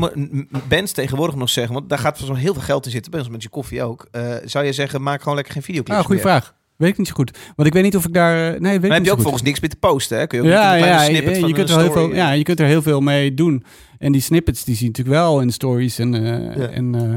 bands 0.68 0.92
tegenwoordig 0.92 1.36
nog 1.36 1.50
zeggen, 1.50 1.74
want 1.74 1.90
daar 1.90 1.98
gaat 2.00 2.18
zo'n 2.18 2.36
heel 2.36 2.54
veel 2.54 2.62
geld 2.62 2.86
in 2.86 2.92
zitten, 2.92 3.12
bij 3.12 3.20
ons 3.20 3.30
met 3.30 3.44
je 3.44 3.50
koffie 3.50 3.84
ook. 3.84 4.08
Eh, 4.12 4.22
zou 4.46 4.66
je 4.66 4.74
zeggen, 4.74 5.02
maak 5.04 5.20
gewoon 5.20 5.36
lekker 5.36 5.51
geen 5.52 5.62
videoclips 5.64 6.00
Ah, 6.00 6.06
goede 6.06 6.22
vraag. 6.22 6.56
Weet 6.76 6.90
ik 6.90 6.98
niet 6.98 7.08
zo 7.08 7.14
goed. 7.14 7.38
Want 7.56 7.68
ik 7.68 7.74
weet 7.74 7.84
niet 7.84 7.96
of 7.96 8.06
ik 8.06 8.14
daar... 8.14 8.36
eh, 8.54 8.60
Nee, 8.60 8.60
weet 8.60 8.62
Maar 8.62 8.76
ik 8.76 8.82
heb 8.82 8.92
niet 8.98 9.06
je 9.06 9.10
ook 9.12 9.16
goed. 9.16 9.24
volgens 9.24 9.44
niks 9.44 9.60
meer 9.60 9.70
te 9.70 9.76
posten, 9.76 10.18
hè? 10.18 10.28
Kun 10.28 10.38
je 10.38 10.44
ook 10.44 10.50
niet 10.50 10.60
Ja, 10.60 10.72
een 10.74 10.80
ja, 10.80 10.84
kleine 10.86 11.04
je, 11.12 11.16
snippet 11.18 11.40
van 11.40 11.48
je 11.50 11.54
kunt 11.54 11.70
een 11.70 11.76
er 11.78 11.82
heel 11.84 11.92
veel, 11.92 12.14
ja, 12.16 12.32
je 12.32 12.44
kunt 12.44 12.60
er 12.60 12.66
heel 12.66 12.82
veel 12.82 13.02
mee 13.02 13.34
doen. 13.34 13.64
En 13.98 14.12
die 14.12 14.22
snippets 14.22 14.64
die 14.64 14.76
zie 14.76 14.84
je 14.84 14.90
natuurlijk 14.92 15.18
wel 15.18 15.42
in 15.42 15.52
stories 15.52 16.00
en, 16.00 16.14
eh, 16.16 16.56
Ja. 16.58 16.68
en 16.68 16.96
eh, 16.96 17.16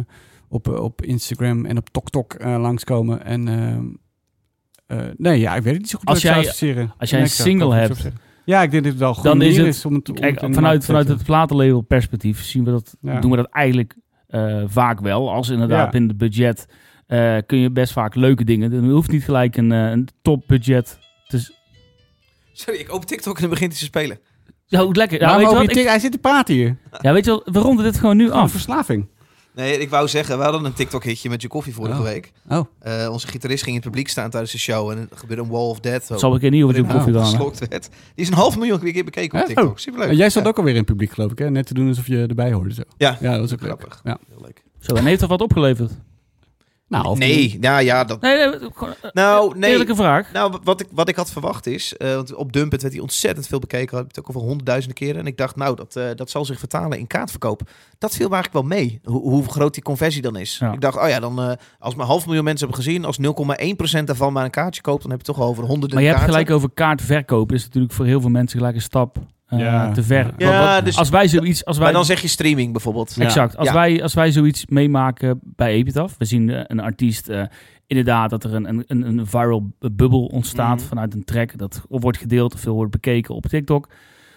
op, 0.48 0.68
op 0.68 1.02
Instagram 1.02 1.66
en 1.66 1.76
op 1.76 1.88
TokTok 1.90 2.32
eh 2.32 2.56
langskomen. 2.60 3.24
En 3.24 3.42
nee, 5.16 5.40
ja, 5.40 5.54
ik 5.56 5.62
weet 5.62 5.72
het 5.72 5.82
niet 5.82 5.90
zo 5.90 5.98
goed 5.98 6.08
Als 6.08 6.22
jij- 6.22 6.32
zou 6.32 6.44
associëren. 6.46 6.94
als 6.98 7.10
jij 7.10 7.20
een 7.20 7.28
single 7.28 7.74
hebt. 7.74 8.08
Ja, 8.44 8.62
ik 8.62 8.70
denk 8.70 8.82
dat 8.82 8.92
het 8.92 9.00
wel 9.00 9.14
goed 9.14 9.24
dan 9.24 9.42
is 9.42 9.56
het- 9.56 9.66
is 9.66 9.84
om 9.84 9.94
het, 9.94 10.08
om 10.08 10.14
Kijk, 10.14 10.34
het 10.34 10.42
in 10.42 10.48
de 10.48 10.54
vanuit, 10.54 10.84
vanuit 10.84 11.08
het 11.08 11.24
platenlabel 11.24 11.80
perspectief 11.80 12.42
zien 12.44 12.64
we 12.64 12.70
dat, 12.70 12.96
Ja. 13.00 13.20
doen 13.20 13.30
we 13.30 13.36
dat 13.36 13.48
eigenlijk 13.50 13.96
eh, 14.26 14.62
vaak 14.66 15.00
wel. 15.00 15.32
Als 15.32 15.48
inderdaad 15.48 15.92
Ja. 15.92 15.98
in 15.98 16.08
het 16.08 16.16
budget 16.18 16.66
eh, 17.06 17.36
kun 17.46 17.58
je 17.58 17.70
best 17.70 17.92
vaak 17.92 18.14
leuke 18.14 18.44
dingen 18.44 18.70
doen. 18.70 18.84
Je 18.84 18.90
hoeft 18.92 19.10
niet 19.10 19.24
gelijk 19.24 19.56
een, 19.56 19.72
eh, 19.72 19.90
een 19.90 20.08
topbudget. 20.22 20.98
te 21.26 21.52
Sorry, 22.52 22.80
ik 22.80 22.92
open 22.92 23.06
TikTok 23.06 23.34
en 23.34 23.40
dan 23.40 23.50
begint 23.50 23.70
hij 23.70 23.78
te 23.80 23.84
spelen. 23.86 24.18
Zo, 24.66 24.92
lekker. 24.92 25.20
Ja, 25.20 25.36
weet 25.38 25.48
je 25.50 25.54
wat? 25.54 25.76
Ik- 25.76 25.86
Hij 25.86 25.98
zit 25.98 26.12
te 26.12 26.18
praten 26.18 26.54
hier. 26.54 26.76
ja, 27.00 27.12
weet 27.12 27.24
je 27.24 27.30
wel, 27.30 27.42
we 27.52 27.58
ronden 27.58 27.84
dit 27.84 27.98
gewoon 27.98 28.16
nu 28.16 28.26
Gewoon 28.26 28.42
af. 28.42 28.50
verslaving. 28.50 29.08
Nee, 29.54 29.78
ik 29.78 29.90
wou 29.90 30.08
zeggen, 30.08 30.36
we 30.38 30.42
hadden 30.42 30.64
een 30.64 30.72
TikTok-hitje 30.72 31.28
met 31.28 31.42
je 31.42 31.48
koffie 31.48 31.74
vorige 31.74 31.98
Oh. 31.98 32.04
week. 32.04 32.32
Oh. 32.48 32.64
Eh, 32.80 33.08
onze 33.10 33.26
gitarist 33.26 33.62
ging 33.62 33.76
in 33.76 33.80
het 33.82 33.90
publiek 33.90 34.08
staan 34.08 34.30
tijdens 34.30 34.52
de 34.52 34.58
show 34.58 34.90
en 34.90 34.98
er 34.98 35.08
gebeurde 35.14 35.42
een 35.42 35.48
wall 35.48 35.60
of 35.68 35.80
death. 35.80 36.08
Het 36.08 36.20
zal 36.20 36.34
een 36.34 36.40
keer 36.40 36.50
niet 36.50 36.62
over 36.62 36.76
je 36.76 36.82
waarin 36.84 37.02
koffie 37.04 37.22
geslokt 37.22 37.68
werd. 37.68 37.88
Die 38.14 38.24
is 38.24 38.28
een 38.28 38.34
half 38.34 38.56
miljoen 38.56 38.78
keer 38.92 39.04
bekeken 39.04 39.32
op 39.32 39.38
Echt? 39.38 39.46
TikTok. 39.46 39.70
Oh. 39.70 39.76
Superleuk. 39.76 40.08
En 40.08 40.16
jij 40.16 40.30
zat 40.30 40.42
Ja. 40.42 40.48
ook 40.48 40.56
alweer 40.56 40.72
in 40.72 40.78
het 40.78 40.86
publiek, 40.88 41.10
geloof 41.12 41.30
ik, 41.30 41.38
hè? 41.38 41.50
Net 41.50 41.66
te 41.66 41.74
doen 41.74 41.88
alsof 41.88 42.06
je 42.06 42.26
erbij 42.26 42.52
hoorde. 42.52 42.74
Zo. 42.74 42.82
Ja, 42.96 43.16
Ja, 43.20 43.30
dat 43.30 43.40
was 43.40 43.52
ook 43.52 43.60
leuk. 43.60 43.68
grappig. 43.70 44.00
Ja. 44.04 44.18
Heel 44.28 44.40
leuk. 44.42 44.62
Zo, 44.80 44.94
en 44.94 45.04
heeft 45.04 45.20
dat 45.20 45.28
wat 45.28 45.40
opgeleverd? 45.40 45.92
Nou, 46.94 47.06
of 47.06 47.18
Nee, 47.18 47.56
nou 47.60 47.82
ja, 47.82 48.04
dat... 48.04 48.20
Nee, 48.20 48.36
nee, 48.36 48.58
eh, 48.58 48.88
Nou, 49.12 49.58
nee. 49.58 49.70
eerlijke 49.70 49.94
vraag. 49.94 50.32
Nou, 50.32 50.58
wat 50.64 50.80
ik, 50.80 50.86
wat 50.90 51.08
ik 51.08 51.16
had 51.16 51.30
verwacht 51.30 51.66
is, 51.66 51.96
eh, 51.96 52.14
want 52.14 52.34
op 52.34 52.52
Dumpet 52.52 52.82
werd 52.82 52.94
hij 52.94 53.02
ontzettend 53.02 53.46
veel 53.46 53.58
bekeken. 53.58 53.96
Had 53.96 54.04
ik 54.04 54.14
het 54.14 54.18
ook 54.18 54.28
over 54.28 54.40
honderdduizenden 54.40 54.98
keren. 54.98 55.20
En 55.20 55.26
ik 55.26 55.36
dacht, 55.36 55.56
nou, 55.56 55.76
dat, 55.76 55.96
eh, 55.96 56.04
dat 56.14 56.30
zal 56.30 56.44
zich 56.44 56.58
vertalen 56.58 56.98
in 56.98 57.06
kaartverkoop. 57.06 57.60
Dat 57.98 58.14
viel 58.14 58.28
me 58.28 58.34
eigenlijk 58.34 58.66
wel 58.66 58.78
mee, 58.78 59.00
hoe, 59.04 59.20
hoe 59.20 59.44
groot 59.48 59.74
die 59.74 59.82
conversie 59.82 60.22
dan 60.22 60.36
is. 60.36 60.58
Ja. 60.58 60.72
Ik 60.72 60.80
dacht, 60.80 60.98
oh 60.98 61.08
ja, 61.08 61.20
dan 61.20 61.42
eh, 61.42 61.52
als 61.78 61.94
maar 61.94 62.06
half 62.06 62.26
miljoen 62.26 62.44
mensen 62.44 62.66
hebben 62.66 62.84
gezien, 62.84 63.04
als 63.04 63.18
0,1% 63.98 64.04
daarvan 64.04 64.32
maar 64.32 64.44
een 64.44 64.50
kaartje 64.50 64.82
koopt, 64.82 65.02
dan 65.02 65.10
heb 65.10 65.20
je 65.20 65.26
toch 65.26 65.40
over 65.40 65.64
honderden 65.64 65.94
Maar 65.94 66.02
je 66.02 66.08
hebt 66.08 66.20
kaarten. 66.20 66.40
gelijk 66.40 66.56
over 66.56 66.70
kaartverkoop. 66.74 67.52
is 67.52 67.64
natuurlijk 67.64 67.92
voor 67.92 68.06
heel 68.06 68.20
veel 68.20 68.30
mensen 68.30 68.58
gelijk 68.58 68.76
een 68.76 68.82
stap 68.82 69.18
Ja. 69.58 69.92
te 69.92 70.02
ver. 70.02 70.30
Ja, 70.36 70.58
Wat- 70.60 70.74
wat- 70.74 70.84
dus- 70.84 70.96
als 70.98 71.08
wij 71.08 71.28
zoiets... 71.28 71.64
Als 71.64 71.76
wij, 71.76 71.84
Maar 71.86 71.94
dan 71.94 72.04
zeg 72.04 72.20
je 72.20 72.28
streaming 72.28 72.72
bijvoorbeeld. 72.72 73.16
Exact. 73.18 73.56
Als, 73.56 73.68
Ja. 73.68 73.74
wij, 73.74 74.02
als 74.02 74.14
wij 74.14 74.30
zoiets 74.32 74.66
meemaken 74.66 75.40
bij 75.42 75.72
Epitaph, 75.72 76.14
we 76.18 76.24
zien 76.24 76.50
eh, 76.50 76.60
een 76.66 76.80
artiest, 76.80 77.28
eh, 77.28 77.42
inderdaad 77.86 78.30
dat 78.30 78.44
er 78.44 78.54
een, 78.54 78.68
een, 78.68 78.84
een 78.86 79.02
een 79.18 79.26
viral 79.26 79.70
bubbel 79.78 80.24
ontstaat 80.24 80.78
Mhm. 80.78 80.86
vanuit 80.88 81.14
een 81.14 81.24
track, 81.24 81.58
dat 81.58 81.82
wordt 81.88 82.18
gedeeld 82.18 82.54
of 82.54 82.60
veel 82.60 82.74
wordt 82.74 82.90
bekeken 82.90 83.34
op 83.34 83.46
TikTok. 83.46 83.88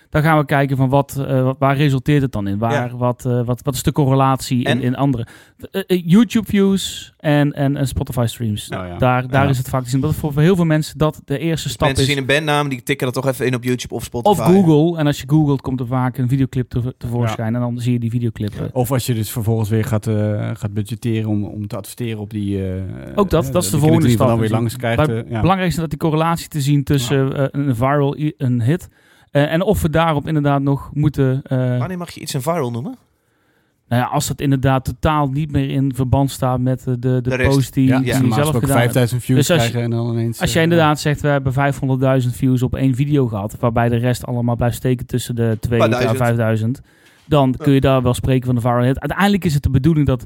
Dan 0.09 0.21
gaan 0.21 0.37
we 0.37 0.45
kijken 0.45 0.77
van 0.77 0.89
wat, 0.89 1.23
eh, 1.27 1.43
wat- 1.43 1.55
waar 1.59 1.75
resulteert 1.77 2.21
het 2.21 2.31
dan 2.31 2.47
in? 2.47 2.57
Waar, 2.57 2.97
wat, 2.97 3.25
eh, 3.25 3.45
wat, 3.45 3.61
wat 3.63 3.73
is 3.73 3.83
de 3.83 3.91
correlatie 3.91 4.57
in, 4.59 4.65
En- 4.65 4.81
in 4.81 4.95
andere? 4.95 5.25
Eh, 5.71 6.01
YouTube 6.05 6.47
views 6.47 7.13
en, 7.17 7.53
en, 7.53 7.77
en 7.77 7.87
Spotify 7.87 8.25
streams. 8.27 8.67
Ja. 8.67 8.97
Daar, 8.97 9.27
daar 9.27 9.43
Ja. 9.43 9.49
is 9.49 9.57
het 9.57 9.69
vaak 9.69 9.83
te 9.83 9.89
zien. 9.89 10.01
Dat 10.01 10.15
voor, 10.15 10.33
voor 10.33 10.41
heel 10.41 10.55
veel 10.55 10.65
mensen 10.65 10.97
dat 10.97 11.21
de 11.25 11.37
eerste 11.39 11.63
Dus 11.67 11.73
stap 11.73 11.87
mensen 11.87 12.05
is. 12.05 12.11
zien 12.13 12.19
een 12.21 12.27
bandnaam, 12.27 12.69
die 12.69 12.83
tikken 12.83 13.05
dat 13.05 13.15
toch 13.23 13.27
even 13.33 13.45
in 13.45 13.55
op 13.55 13.63
YouTube 13.63 13.93
of 13.93 14.03
Spotify. 14.03 14.41
Of 14.41 14.45
Google. 14.65 14.99
En 14.99 15.05
als 15.07 15.19
je 15.21 15.29
googelt, 15.29 15.61
komt 15.61 15.79
er 15.79 15.87
vaak 15.87 16.17
een 16.17 16.27
videoclip 16.29 16.69
te, 16.69 16.95
tevoorschijn. 16.97 17.55
En 17.55 17.61
dan 17.61 17.79
zie 17.79 17.93
je 17.93 17.99
die 17.99 18.09
videoclip. 18.09 18.69
Of 18.73 18.91
als 18.91 19.05
je 19.05 19.13
dus 19.13 19.29
vervolgens 19.31 19.69
weer 19.69 19.83
gaat, 19.85 20.07
eh, 20.07 20.49
gaat 20.53 20.73
budgetteren 20.73 21.29
om, 21.29 21.43
om 21.43 21.67
te 21.67 21.77
adverteren 21.77 22.19
op 22.19 22.29
die... 22.29 22.65
eh, 22.67 22.81
Ook 23.15 23.29
dat, 23.29 23.49
dat 23.51 23.63
is 23.63 23.69
de 23.69 23.77
die 23.77 23.85
volgende 23.87 24.09
stap. 24.09 24.27
dan 24.27 24.39
weer 24.39 24.49
langs 24.49 24.75
krijgt. 24.75 25.05
Belangrijkste 25.27 25.65
is 25.67 25.75
dat 25.75 25.89
die 25.89 25.99
correlatie 25.99 26.47
te 26.47 26.61
zien 26.61 26.83
tussen 26.83 27.49
een 27.59 27.75
viral, 27.75 28.15
een 28.37 28.61
hit. 28.61 28.87
Eh, 29.31 29.51
en 29.53 29.61
of 29.61 29.81
we 29.81 29.89
daarop 29.89 30.27
inderdaad 30.27 30.61
nog 30.61 30.89
moeten. 30.93 31.41
eh, 31.43 31.77
Wanneer 31.77 31.97
mag 31.97 32.09
je 32.11 32.19
iets 32.21 32.33
een 32.33 32.41
viral 32.41 32.71
noemen? 32.71 32.95
nou 33.89 34.01
ja, 34.01 34.07
als 34.07 34.27
dat 34.27 34.41
inderdaad 34.41 34.85
totaal 34.85 35.27
niet 35.29 35.51
meer 35.51 35.69
in 35.69 35.93
verband 35.95 36.31
staat 36.31 36.59
met 36.59 36.83
de, 36.83 36.99
de, 36.99 37.19
de, 37.21 37.37
post 37.43 37.73
die, 37.73 37.87
ja, 37.87 37.97
die 37.97 38.05
ja, 38.07 38.13
je 38.13 38.19
zelf 38.19 38.33
gesproken 38.33 38.59
gedaan 38.59 38.77
hebt. 38.81 38.91
5000 38.93 39.23
views 39.23 39.47
Dus 39.47 39.57
als 39.57 39.67
je- 39.67 39.79
en 39.79 39.89
dan 39.89 40.09
ineens... 40.11 40.41
Als 40.41 40.53
jij 40.53 40.63
eh, 40.63 40.69
inderdaad 40.69 40.99
zegt, 40.99 41.21
we 41.21 41.27
hebben 41.27 41.53
500.000 42.23 42.29
views 42.35 42.63
op 42.63 42.75
één 42.75 42.95
video 42.95 43.27
gehad, 43.27 43.55
waarbij 43.59 43.89
de 43.89 43.95
rest 43.95 44.25
allemaal 44.25 44.55
blijft 44.55 44.75
steken 44.75 45.05
tussen 45.05 45.35
de 45.35 45.57
2 45.59 45.77
Paar 45.79 45.87
en 45.87 45.93
duizend. 45.93 46.17
5000, 46.17 46.81
dan 47.25 47.55
kun 47.57 47.73
je 47.73 47.81
daar 47.81 48.01
wel 48.01 48.13
spreken 48.13 48.45
van 48.45 48.55
de 48.55 48.61
viral 48.61 48.83
hit. 48.83 48.99
Uiteindelijk 48.99 49.45
is 49.45 49.53
het 49.53 49.63
de 49.63 49.69
bedoeling 49.69 50.07
dat 50.07 50.25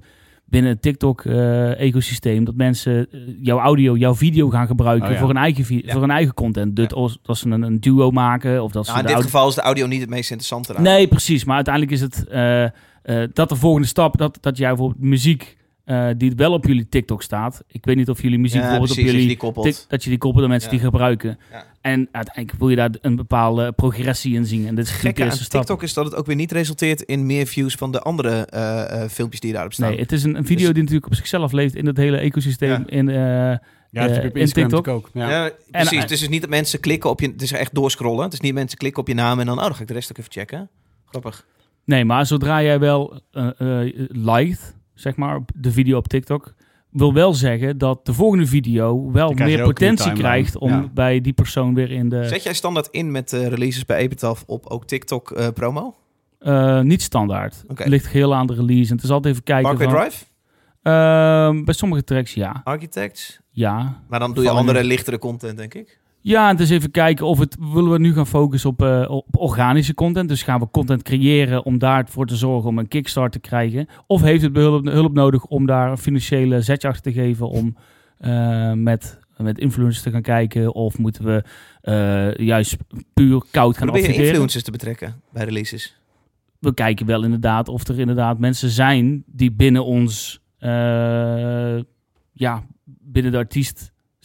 binnen 0.52 0.72
het 0.72 0.82
TikTok-ecosysteem, 0.82 2.44
dat 2.46 2.56
mensen 2.56 3.08
eh, 3.12 3.20
jouw 3.42 3.60
audio, 3.60 3.98
jouw 3.98 4.16
video 4.16 4.50
gaan 4.50 4.68
gebruiken 4.68 5.08
Oh 5.08 5.14
ja. 5.14 5.20
voor, 5.20 5.30
een 5.30 5.38
eigen 5.38 5.66
vi- 5.66 5.82
Ja. 5.86 5.94
voor 5.94 6.04
een 6.04 6.12
eigen 6.12 6.34
content. 6.34 6.76
Dus 6.76 6.92
als, 6.94 7.20
dat 7.24 7.38
ze 7.38 7.50
een, 7.50 7.62
een 7.62 7.80
duo 7.80 8.12
maken 8.12 8.64
of 8.64 8.72
dat 8.72 8.86
ze 8.86 8.92
Nou, 8.92 9.02
in 9.02 9.08
dit 9.08 9.16
audio- 9.16 9.32
geval 9.32 9.50
is 9.50 9.56
de 9.56 9.62
audio 9.62 9.86
niet 9.88 10.02
het 10.02 10.10
meest 10.10 10.32
interessante. 10.32 10.82
Nee, 10.82 11.08
precies. 11.08 11.44
Maar 11.44 11.56
uiteindelijk 11.56 11.94
is 11.94 12.02
het 12.02 12.28
eh, 12.28 12.64
eh, 12.64 12.70
dat 13.34 13.50
de 13.50 13.56
volgende 13.56 13.88
stap, 13.88 14.18
dat, 14.18 14.38
dat 14.42 14.58
jij 14.58 14.68
bijvoorbeeld 14.70 15.02
muziek 15.04 15.58
eh, 15.86 16.08
die 16.18 16.34
wel 16.36 16.54
op 16.54 16.66
jullie 16.66 16.90
TikTok 16.90 17.22
staat. 17.24 17.64
Ik 17.68 17.86
weet 17.86 17.96
niet 17.96 18.10
of 18.10 18.22
jullie 18.22 18.40
muziek 18.40 18.62
Ja, 18.62 18.68
bijvoorbeeld 18.68 18.94
precies, 18.94 19.12
op 19.12 19.16
als 19.16 19.22
je 19.22 19.28
jullie 19.28 19.52
die 19.54 19.54
koppelt. 19.54 19.86
Dat 19.90 20.04
je 20.04 20.10
die 20.10 20.20
koppelt 20.20 20.44
aan 20.44 20.50
mensen 20.50 20.70
Ja. 20.72 20.76
die 20.78 20.86
gebruiken. 20.86 21.40
Ja. 21.52 21.66
En 21.82 22.08
uiteindelijk 22.12 22.58
wil 22.60 22.70
je 22.70 22.76
daar 22.76 22.90
een 23.02 23.16
bepaalde 23.16 23.72
progressie 23.72 24.36
in 24.36 24.46
zien. 24.46 24.68
En 24.68 24.76
dit 24.76 24.86
is 24.86 24.92
gekke 24.92 25.16
de 25.16 25.22
aan 25.22 25.28
eerste 25.28 25.44
stap. 25.44 25.62
TikTok 25.62 25.84
is 25.84 25.94
dat 25.94 26.06
het 26.06 26.16
ook 26.16 26.26
weer 26.26 26.36
niet 26.36 26.52
resulteert 26.52 27.02
in 27.02 27.26
meer 27.26 27.46
views 27.46 27.76
van 27.76 27.92
de 27.92 28.00
andere 28.00 28.46
eh, 28.46 29.04
eh, 29.04 29.10
filmpjes 29.10 29.40
die 29.42 29.54
daarop 29.54 29.74
staan. 29.74 29.90
Nee, 29.90 30.00
het 30.00 30.12
is 30.12 30.24
een, 30.24 30.36
een 30.36 30.46
video 30.46 30.66
Dus- 30.66 30.74
die 30.74 30.84
natuurlijk 30.84 31.06
op 31.12 31.16
zichzelf 31.16 31.52
leeft 31.52 31.76
in 31.76 31.86
het 31.86 31.98
hele 31.98 32.18
ecosysteem. 32.18 32.70
Ja. 32.70 32.84
In, 32.86 33.10
eh, 33.10 33.16
Ja, 33.16 34.02
dat 34.02 34.10
heb 34.12 34.22
je 34.24 34.30
op 34.30 34.36
in 34.36 34.42
Instagram 34.42 34.70
TikTok. 34.72 34.96
ook. 34.96 35.10
Ja. 35.14 35.30
Ja, 35.30 35.52
precies. 35.72 35.92
En- 35.92 36.00
het 36.00 36.12
is 36.12 36.20
dus 36.20 36.30
niet 36.30 36.42
dat 36.42 36.50
mensen 36.50 36.80
klikken 36.80 37.10
op 37.10 37.20
je... 37.20 37.28
Het 37.28 37.42
is 37.42 37.52
echt 37.52 37.74
doorscrollen. 37.76 38.24
Het 38.24 38.34
is 38.34 38.40
niet 38.40 38.54
mensen 38.54 38.78
klikken 38.78 39.02
op 39.02 39.08
je 39.08 39.14
naam 39.14 39.40
en 39.40 39.46
dan... 39.46 39.58
Oh, 39.58 39.64
dan 39.64 39.76
ga 39.76 39.82
ik 39.82 39.88
de 39.88 39.94
rest 39.94 40.10
ook 40.12 40.18
even 40.18 40.32
checken. 40.32 40.70
Grappig. 41.06 41.46
nee, 41.86 42.06
maar 42.06 42.26
zodra 42.26 42.62
jij 42.62 42.80
wel 42.80 43.22
eh 43.32 43.50
eh, 43.58 43.94
liked, 44.10 44.76
zeg 45.02 45.16
maar, 45.16 45.36
op 45.36 45.52
de 45.56 45.72
video 45.72 45.98
op 45.98 46.08
TikTok... 46.08 46.54
wil 46.90 47.14
wel 47.14 47.34
zeggen 47.34 47.78
dat 47.78 48.06
de 48.06 48.14
volgende 48.14 48.46
video 48.46 49.12
wel 49.12 49.34
meer 49.34 49.64
potentie 49.64 50.14
krijgt... 50.14 50.58
om 50.58 50.70
Ja. 50.70 50.90
bij 50.94 51.22
die 51.22 51.34
persoon 51.34 51.74
weer 51.74 51.92
in 51.92 52.10
de... 52.10 52.28
Zet 52.28 52.44
jij 52.44 52.54
standaard 52.54 52.88
in 52.92 53.12
met 53.12 53.34
eh, 53.34 53.48
releases 53.48 53.86
bij 53.86 53.98
Epitaph 53.98 54.44
op 54.46 54.68
ook 54.68 54.86
TikTok 54.86 55.32
eh, 55.32 55.48
promo? 55.54 55.96
Eh, 56.40 56.80
niet 56.82 57.02
standaard. 57.02 57.64
Het 57.68 57.88
ligt 57.88 58.08
heel 58.08 58.36
aan 58.36 58.48
de 58.48 58.54
release. 58.54 58.90
En 58.90 58.96
het 58.96 59.04
is 59.06 59.12
altijd 59.12 59.34
even 59.34 59.46
kijken 59.46 59.78
Parkway 59.78 59.90
van... 59.90 60.00
Drive? 60.00 60.26
Ehm, 60.82 61.64
bij 61.64 61.74
sommige 61.74 62.04
tracks 62.04 62.34
ja. 62.34 62.62
Architects? 62.64 63.40
Ja. 63.50 64.02
Maar 64.08 64.20
dan 64.20 64.34
doe 64.34 64.44
je 64.44 64.50
andere, 64.50 64.84
lichtere 64.84 65.18
content, 65.20 65.58
denk 65.58 65.74
ik. 65.74 66.01
Ja, 66.24 66.50
en 66.50 66.58
is 66.58 66.70
even 66.70 66.92
kijken 66.92 67.26
of 67.26 67.40
het... 67.40 67.58
Willen 67.60 67.92
we 67.92 68.00
nu 68.00 68.14
gaan 68.14 68.28
focussen 68.28 68.70
op, 68.70 68.82
eh, 68.82 69.06
op 69.10 69.26
organische 69.32 69.94
content? 69.94 70.30
Dus 70.30 70.44
gaan 70.44 70.60
we 70.60 70.70
content 70.72 71.04
creëren 71.04 71.66
om 71.66 71.78
daarvoor 71.78 72.26
te 72.26 72.36
zorgen 72.36 72.70
om 72.70 72.78
een 72.78 72.88
kickstart 72.88 73.32
te 73.32 73.40
krijgen? 73.40 73.88
Of 74.08 74.22
heeft 74.22 74.42
het 74.42 74.56
hulp, 74.56 74.86
hulp 74.86 75.14
nodig 75.14 75.46
om 75.46 75.66
daar 75.66 75.92
een 75.92 75.98
financiële 75.98 76.62
zetje 76.62 76.88
achter 76.88 77.04
te 77.04 77.12
geven 77.22 77.50
om 77.50 77.76
eh, 78.18 78.74
met, 78.74 79.20
met 79.38 79.60
influencers 79.60 80.04
te 80.04 80.12
gaan 80.12 80.22
kijken? 80.22 80.74
Of 80.74 80.98
moeten 80.98 81.26
we 81.26 81.44
eh, 81.82 82.46
juist 82.48 82.78
puur 83.14 83.44
koud 83.52 83.78
gaan 83.78 83.88
Probeer 83.88 84.02
adverteren? 84.02 84.30
influencers 84.30 84.64
te 84.64 84.72
betrekken 84.72 85.22
bij 85.32 85.44
releases. 85.44 85.96
we 86.60 86.74
kijken 86.74 87.06
wel 87.06 87.24
inderdaad 87.24 87.68
of 87.68 87.88
er 87.88 88.00
inderdaad 88.00 88.40
mensen 88.40 88.70
zijn 88.70 89.24
die 89.26 89.52
binnen 89.52 89.86
ons, 89.86 90.42
ja, 92.34 92.64
binnen 92.84 93.32
de 93.32 93.38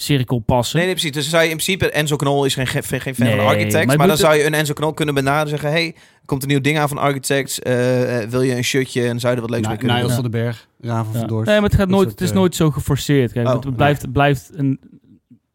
artiestcirkel 0.00 0.38
passen. 0.38 0.76
Nee, 0.76 0.86
nee, 0.86 0.94
precies. 0.94 1.12
Dus 1.14 1.28
zou 1.30 1.42
je 1.42 1.50
in 1.50 1.56
principe... 1.56 1.90
Enzo 1.90 2.16
Knol 2.16 2.44
is 2.44 2.54
geen, 2.54 2.66
geen, 2.66 2.82
geen 3.00 3.14
fan 3.14 3.26
Nee, 3.26 3.36
van 3.36 3.46
Architects. 3.46 3.96
maar 3.96 4.06
dan 4.06 4.16
zou 4.16 4.34
je 4.36 4.44
een 4.46 4.54
Enzo 4.54 4.72
Knol 4.72 4.92
kunnen 4.94 5.14
benaderen 5.14 5.42
en 5.42 5.48
zeggen... 5.60 5.70
hey, 5.70 5.86
er 5.94 6.26
komt 6.26 6.42
een 6.42 6.48
nieuw 6.48 6.60
ding 6.60 6.78
aan 6.78 6.88
van 6.88 6.98
Architects. 6.98 7.60
eh, 7.60 8.22
eh, 8.22 8.28
wil 8.30 8.42
je 8.42 8.56
een 8.56 8.64
shirtje 8.64 9.08
en 9.08 9.20
zou 9.20 9.32
je 9.34 9.40
er 9.40 9.46
wat 9.46 9.50
leuks 9.56 9.68
mee 9.68 9.76
kunnen 9.76 9.96
Niels 9.96 10.12
doen? 10.14 10.22
van 10.22 10.30
den 10.30 10.40
Berg, 10.42 10.68
Raven 10.80 11.12
Ja. 11.12 11.18
van 11.18 11.28
Dorst. 11.28 11.46
Nee, 11.50 11.60
maar 11.60 11.68
het, 11.70 11.78
gaat 11.78 11.88
nooit, 11.88 12.10
het 12.10 12.20
is 12.20 12.28
eh, 12.30 12.34
nooit 12.34 12.54
zo 12.54 12.70
geforceerd. 12.70 13.32
Kijk, 13.32 13.46
Oh, 13.48 13.52
het 13.62 13.76
blijft, 13.76 14.02
het 14.02 14.12
blijft 14.12 14.50
een 14.54 14.80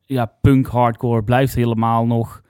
ja, 0.05 0.25
punk 0.41 0.67
hardcore, 0.67 1.23
blijft 1.23 1.55
helemaal 1.55 2.05
nog. 2.05 2.41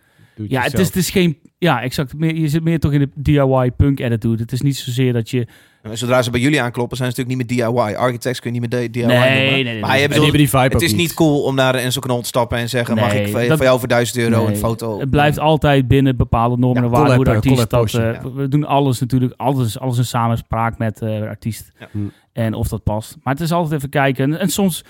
Ja, 0.47 0.61
het 0.61 0.79
is, 0.79 0.87
het 0.87 0.95
is 0.95 1.09
geen. 1.09 1.37
Ja, 1.57 1.81
exact. 1.81 2.13
Meer, 2.13 2.35
je 2.35 2.47
zit 2.47 2.63
meer 2.63 2.79
toch 2.79 2.91
in 2.91 2.99
de 2.99 3.09
DIY 3.15 3.71
punk 3.77 4.01
attitude. 4.01 4.41
Het 4.41 4.51
is 4.51 4.61
niet 4.61 4.77
zozeer 4.77 5.13
dat 5.13 5.29
je. 5.29 5.47
En 5.81 5.97
Zodra 5.97 6.21
ze 6.21 6.31
bij 6.31 6.39
jullie 6.39 6.61
aankloppen, 6.61 6.97
zijn 6.97 7.11
ze 7.11 7.21
natuurlijk 7.21 7.49
niet 7.49 7.57
meer 7.57 7.73
DIY. 7.73 7.95
Architects 7.95 8.39
kun 8.39 8.53
je 8.53 8.59
niet 8.59 8.69
meer 8.69 8.91
DIY 8.91 9.05
Nee, 9.05 9.15
noemen. 9.17 9.33
nee, 9.33 9.51
nee, 9.51 9.63
nee. 9.63 9.79
Maar 9.79 9.99
je 9.99 10.07
En 10.07 10.21
die 10.31 10.49
vibe 10.49 10.57
het 10.57 10.81
is 10.81 10.93
niet 10.93 11.13
cool 11.13 11.43
om 11.43 11.55
naar 11.55 11.75
een 11.75 11.81
Enzo 11.81 11.99
Knol 11.99 12.21
te 12.21 12.27
stappen 12.27 12.57
en 12.57 12.69
zeggen... 12.69 12.95
mag 12.95 13.13
ik 13.13 13.27
van, 13.27 13.47
dat- 13.47 13.57
van 13.57 13.65
jou 13.65 13.79
voor 13.79 13.87
1000 13.87 14.17
euro 14.17 14.37
Nee, 14.37 14.47
een 14.47 14.57
foto? 14.57 14.99
Het 14.99 15.09
blijft 15.09 15.39
altijd 15.39 15.87
binnen 15.87 16.17
bepaalde 16.17 16.57
normen 16.57 16.81
Ja, 16.81 16.87
en 16.87 16.93
waarden 16.93 17.15
hoe 17.15 17.23
de 17.25 17.29
collab, 17.31 17.43
artiest 17.43 17.67
collab 17.67 17.69
dat... 17.69 17.81
postje, 17.81 18.01
eh, 18.01 18.23
ja. 18.23 18.41
We 18.41 18.47
doen 18.47 18.65
alles 18.65 18.99
natuurlijk, 18.99 19.33
alles, 19.37 19.79
alles 19.79 19.97
in 19.97 20.05
samenspraak 20.05 20.77
met 20.77 21.01
eh, 21.01 21.19
de 21.19 21.27
artiest. 21.27 21.71
Ja. 21.79 21.87
Hm. 21.91 21.97
En 22.33 22.53
of 22.53 22.67
dat 22.67 22.83
past. 22.83 23.15
Maar 23.23 23.33
het 23.33 23.43
is 23.43 23.51
altijd 23.51 23.73
even 23.73 23.89
kijken. 23.89 24.33
En, 24.33 24.39
en 24.39 24.49
soms 24.49 24.83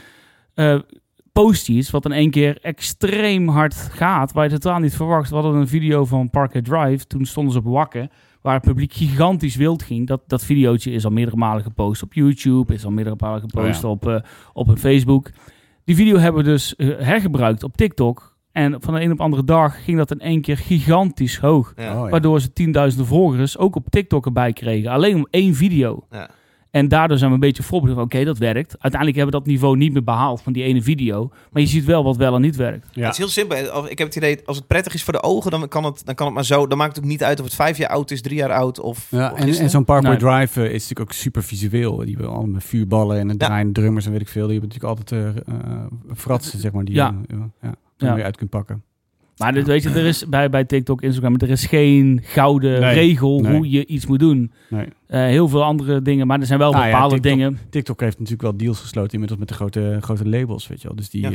eh 0.53 0.79
post 1.31 1.67
je 1.67 1.73
iets 1.73 1.89
wat 1.91 2.05
in 2.05 2.11
één 2.11 2.31
keer 2.31 2.57
extreem 2.61 3.47
hard 3.47 3.75
gaat, 3.75 4.31
waar 4.31 4.43
je 4.43 4.59
totaal 4.59 4.79
niet 4.79 4.95
verwacht. 4.95 5.29
We 5.29 5.35
hadden 5.35 5.55
een 5.55 5.67
video 5.67 6.05
van 6.05 6.29
Parkway 6.29 6.61
Drive, 6.61 7.05
toen 7.07 7.25
stonden 7.25 7.53
ze 7.53 7.59
op 7.59 7.65
Wakken, 7.65 8.09
waar 8.41 8.53
het 8.53 8.63
publiek 8.63 8.93
gigantisch 8.93 9.55
wild 9.55 9.83
ging. 9.83 10.07
Dat, 10.07 10.21
dat 10.27 10.43
videootje 10.43 10.91
is 10.91 11.05
al 11.05 11.11
meerdere 11.11 11.37
malen 11.37 11.63
gepost 11.63 12.03
op 12.03 12.13
YouTube, 12.13 12.73
is 12.73 12.85
al 12.85 12.91
meerdere 12.91 13.15
malen 13.19 13.41
gepost 13.41 13.75
Oh 13.75 13.81
ja. 13.81 13.87
op, 13.89 14.07
eh, 14.07 14.29
op 14.53 14.67
een 14.67 14.77
Facebook. 14.77 15.29
Die 15.83 15.95
video 15.95 16.17
hebben 16.17 16.43
we 16.43 16.49
dus 16.49 16.75
eh, 16.75 16.87
hergebruikt 16.97 17.63
op 17.63 17.77
TikTok. 17.77 18.29
En 18.51 18.81
van 18.81 18.93
de 18.93 19.01
een 19.01 19.11
op 19.11 19.17
de 19.17 19.23
andere 19.23 19.43
dag 19.43 19.83
ging 19.83 19.97
dat 19.97 20.11
in 20.11 20.19
één 20.19 20.41
keer 20.41 20.57
gigantisch 20.57 21.37
hoog. 21.37 21.73
Ja. 21.75 21.97
Oh, 21.97 22.03
ja. 22.03 22.09
Waardoor 22.09 22.41
ze 22.41 22.53
tienduizenden 22.53 23.07
volgers 23.07 23.57
ook 23.57 23.75
op 23.75 23.89
TikTok 23.89 24.25
erbij 24.25 24.53
kregen. 24.53 24.91
Alleen 24.91 25.15
om 25.15 25.27
één 25.29 25.55
video. 25.55 26.05
Ja. 26.09 26.29
En 26.71 26.87
daardoor 26.87 27.17
zijn 27.17 27.29
we 27.29 27.35
een 27.35 27.41
beetje 27.41 27.63
voorbeeld 27.63 27.93
van, 27.95 28.03
oké, 28.03 28.23
dat 28.23 28.37
werkt. 28.37 28.71
Uiteindelijk 28.79 29.15
hebben 29.15 29.33
we 29.33 29.39
dat 29.39 29.47
niveau 29.47 29.77
niet 29.77 29.93
meer 29.93 30.03
behaald 30.03 30.41
van 30.41 30.53
die 30.53 30.63
ene 30.63 30.81
video. 30.81 31.31
Maar 31.51 31.61
je 31.61 31.67
ziet 31.67 31.85
wel 31.85 32.03
wat 32.03 32.17
wel 32.17 32.35
en 32.35 32.41
niet 32.41 32.55
werkt. 32.55 32.87
Ja. 32.91 33.01
Het 33.03 33.11
is 33.11 33.17
heel 33.17 33.27
simpel. 33.27 33.69
Als- 33.69 33.89
Ik 33.89 33.97
heb 33.97 34.07
het 34.07 34.15
idee, 34.15 34.39
als 34.45 34.57
het 34.57 34.67
prettig 34.67 34.93
is 34.93 35.03
voor 35.03 35.13
de 35.13 35.23
ogen, 35.23 35.51
dan 35.51 35.67
kan 35.67 35.83
het, 35.83 36.05
dan 36.05 36.15
kan 36.15 36.25
het 36.25 36.35
maar 36.35 36.45
zo. 36.45 36.67
Dan 36.67 36.77
maakt 36.77 36.95
het 36.95 37.03
ook 37.05 37.09
niet 37.11 37.23
uit 37.23 37.39
of 37.39 37.45
het 37.45 37.55
vijf 37.55 37.77
jaar 37.77 37.89
oud 37.89 38.11
is, 38.11 38.21
drie 38.21 38.35
jaar 38.37 38.51
oud 38.51 38.79
of. 38.79 39.07
Ja, 39.11 39.31
of 39.31 39.39
en, 39.39 39.47
en 39.47 39.69
zo'n 39.69 39.85
Parkway 39.85 40.11
Nee. 40.11 40.19
Drive 40.19 40.59
eh, 40.59 40.65
is 40.73 40.81
natuurlijk 40.81 40.99
ook 40.99 41.13
super 41.13 41.43
visueel. 41.43 41.95
Die 41.97 42.15
hebben 42.15 42.35
allemaal 42.35 42.61
vuurballen 42.61 43.17
en 43.19 43.29
een 43.29 43.35
Ja. 43.39 43.45
draaiende 43.45 43.73
drummers 43.73 44.05
en 44.05 44.11
weet 44.11 44.21
ik 44.21 44.27
veel. 44.27 44.47
Die 44.47 44.59
hebben 44.59 44.69
natuurlijk 44.79 44.99
altijd 45.09 45.35
eh 45.51 45.55
eh, 45.55 45.85
fratsen, 46.15 46.59
zeg 46.59 46.71
maar, 46.71 46.83
die 46.85 46.95
Ja. 46.95 47.15
je 47.27 47.35
ja, 47.61 47.75
ja, 47.97 48.23
uit 48.23 48.37
kunt 48.37 48.49
pakken. 48.49 48.83
Maar 49.41 49.53
dit, 49.53 49.67
weet 49.67 49.83
je, 49.83 49.89
er 49.89 50.05
is 50.05 50.27
bij, 50.29 50.49
bij 50.49 50.63
TikTok, 50.65 51.01
Instagram, 51.01 51.35
er 51.37 51.49
is 51.49 51.65
geen 51.65 52.19
gouden 52.23 52.79
Nee. 52.79 52.93
regel 52.93 53.39
Nee. 53.39 53.55
hoe 53.55 53.69
je 53.69 53.85
iets 53.85 54.05
moet 54.05 54.19
doen. 54.19 54.51
Nee. 54.69 54.85
Eh, 55.07 55.19
heel 55.21 55.47
veel 55.47 55.63
andere 55.63 56.01
dingen, 56.01 56.27
maar 56.27 56.39
er 56.39 56.45
zijn 56.45 56.59
wel 56.59 56.71
Nou 56.71 56.85
ja, 56.85 56.91
bepaalde 56.91 57.13
TikTok- 57.19 57.31
dingen. 57.31 57.59
TikTok 57.69 57.99
heeft 57.99 58.15
natuurlijk 58.15 58.41
wel 58.41 58.57
deals 58.57 58.79
gesloten 58.79 59.11
inmiddels 59.13 59.39
met 59.39 59.47
de 59.49 59.53
grote, 59.53 59.97
grote 60.01 60.29
labels, 60.29 60.67
weet 60.67 60.81
je 60.81 60.87
wel. 60.87 60.97
Dus 60.97 61.09
die, 61.09 61.21
Ja. 61.21 61.29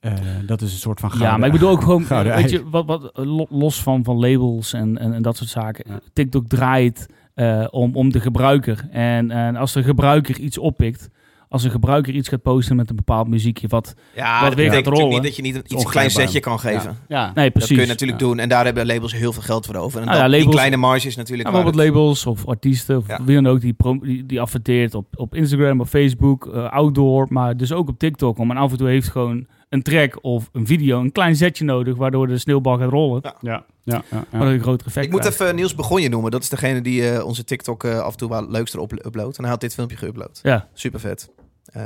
eh, 0.00 0.12
eh, 0.12 0.18
dat 0.46 0.60
is 0.60 0.72
een 0.72 0.78
soort 0.78 1.00
van 1.00 1.08
gouden... 1.10 1.30
Ja, 1.30 1.36
maar 1.36 1.46
ik 1.46 1.52
bedoel 1.52 1.70
ook 1.70 1.80
gewoon, 1.82 2.02
Gouden 2.04 2.34
weet 2.36 2.50
je, 2.50 2.68
wat, 2.70 2.86
wat, 2.86 3.10
lo- 3.14 3.46
los 3.50 3.82
van, 3.82 4.04
van 4.04 4.18
labels 4.18 4.72
en, 4.72 4.98
en, 4.98 5.12
en 5.12 5.22
dat 5.22 5.36
soort 5.36 5.50
zaken. 5.50 5.84
Ja. 5.88 6.00
TikTok 6.12 6.48
draait 6.48 7.06
eh, 7.34 7.66
om, 7.70 7.94
om 7.96 8.12
de 8.12 8.20
gebruiker. 8.20 8.88
En, 8.90 9.30
en 9.30 9.56
als 9.56 9.72
de 9.72 9.82
gebruiker 9.82 10.38
iets 10.38 10.58
oppikt, 10.58 11.08
als 11.50 11.64
een 11.64 11.70
gebruiker 11.70 12.14
iets 12.14 12.28
gaat 12.28 12.42
posten 12.42 12.76
met 12.76 12.90
een 12.90 12.96
bepaald 12.96 13.28
muziekje, 13.28 13.68
wat... 13.68 13.94
ja, 14.14 14.40
wat 14.40 14.48
dat 14.48 14.58
weer 14.58 14.72
gaat 14.72 14.86
rollen. 14.86 15.08
niet 15.08 15.22
dat 15.22 15.36
je 15.36 15.42
niet 15.42 15.54
een 15.54 15.62
iets 15.66 15.84
klein 15.84 16.10
setje 16.10 16.40
kan 16.40 16.60
geven. 16.60 16.98
Ja. 17.08 17.24
Nee, 17.34 17.44
Dat 17.44 17.52
precies. 17.52 17.68
kun 17.76 17.80
je 17.80 17.86
natuurlijk 17.86 18.20
Ja. 18.20 18.26
doen. 18.26 18.38
En 18.38 18.48
daar 18.48 18.64
hebben 18.64 18.86
labels 18.86 19.12
heel 19.14 19.32
veel 19.32 19.42
geld 19.42 19.66
voor 19.66 19.74
over. 19.74 20.00
En 20.00 20.06
Nou 20.06 20.16
ja, 20.16 20.22
dat, 20.22 20.30
die 20.30 20.38
labels- 20.40 20.56
kleine 20.56 20.76
marges 20.76 21.16
natuurlijk. 21.16 21.48
Ja, 21.48 21.54
bijvoorbeeld 21.54 21.84
het- 21.86 21.94
labels 21.94 22.26
of 22.26 22.46
artiesten 22.46 22.96
of 22.96 23.06
Ja. 23.08 23.24
wie 23.24 23.34
dan 23.34 23.46
ook 23.46 23.60
die, 23.60 23.74
die, 24.02 24.26
die 24.26 24.40
adverteert 24.40 24.94
op, 24.94 25.06
op 25.14 25.34
Instagram 25.34 25.80
of 25.80 25.88
Facebook, 25.88 26.46
eh, 26.46 26.70
outdoor, 26.70 27.26
maar 27.30 27.56
dus 27.56 27.72
ook 27.72 27.88
op 27.88 27.98
TikTok. 27.98 28.36
Want 28.36 28.52
af 28.56 28.70
en 28.70 28.78
toe 28.78 28.88
heeft 28.88 29.08
gewoon 29.08 29.46
een 29.68 29.82
track 29.82 30.18
of 30.24 30.48
een 30.52 30.66
video 30.66 31.00
een 31.00 31.12
klein 31.12 31.36
zetje 31.36 31.64
nodig, 31.64 31.96
waardoor 31.96 32.26
de 32.26 32.38
sneeuwbal 32.38 32.78
gaat 32.78 32.90
rollen. 32.90 33.20
Ja. 33.22 33.34
Ja, 33.40 33.64
ja, 33.84 34.02
ja, 34.32 34.40
een 34.40 34.60
groter 34.60 34.86
effect 34.86 35.06
Ik 35.06 35.12
moet 35.12 35.20
krijgt. 35.20 35.40
even 35.40 35.54
Niels 35.54 35.74
Begonje 35.74 36.08
noemen. 36.08 36.30
Dat 36.30 36.42
is 36.42 36.48
degene 36.48 36.80
die 36.80 37.08
eh, 37.10 37.24
onze 37.26 37.44
TikTok 37.44 37.84
eh, 37.84 37.98
af 38.00 38.12
en 38.12 38.18
toe 38.18 38.28
wel 38.28 38.50
leukste 38.50 38.88
uploadt. 39.06 39.36
En 39.36 39.42
hij 39.42 39.52
had 39.52 39.60
dit 39.60 39.74
filmpje 39.74 39.96
geüpload. 39.96 40.40
Ja, 40.42 40.68
Super 40.74 41.00
vet. 41.00 41.30
Eh 41.72 41.82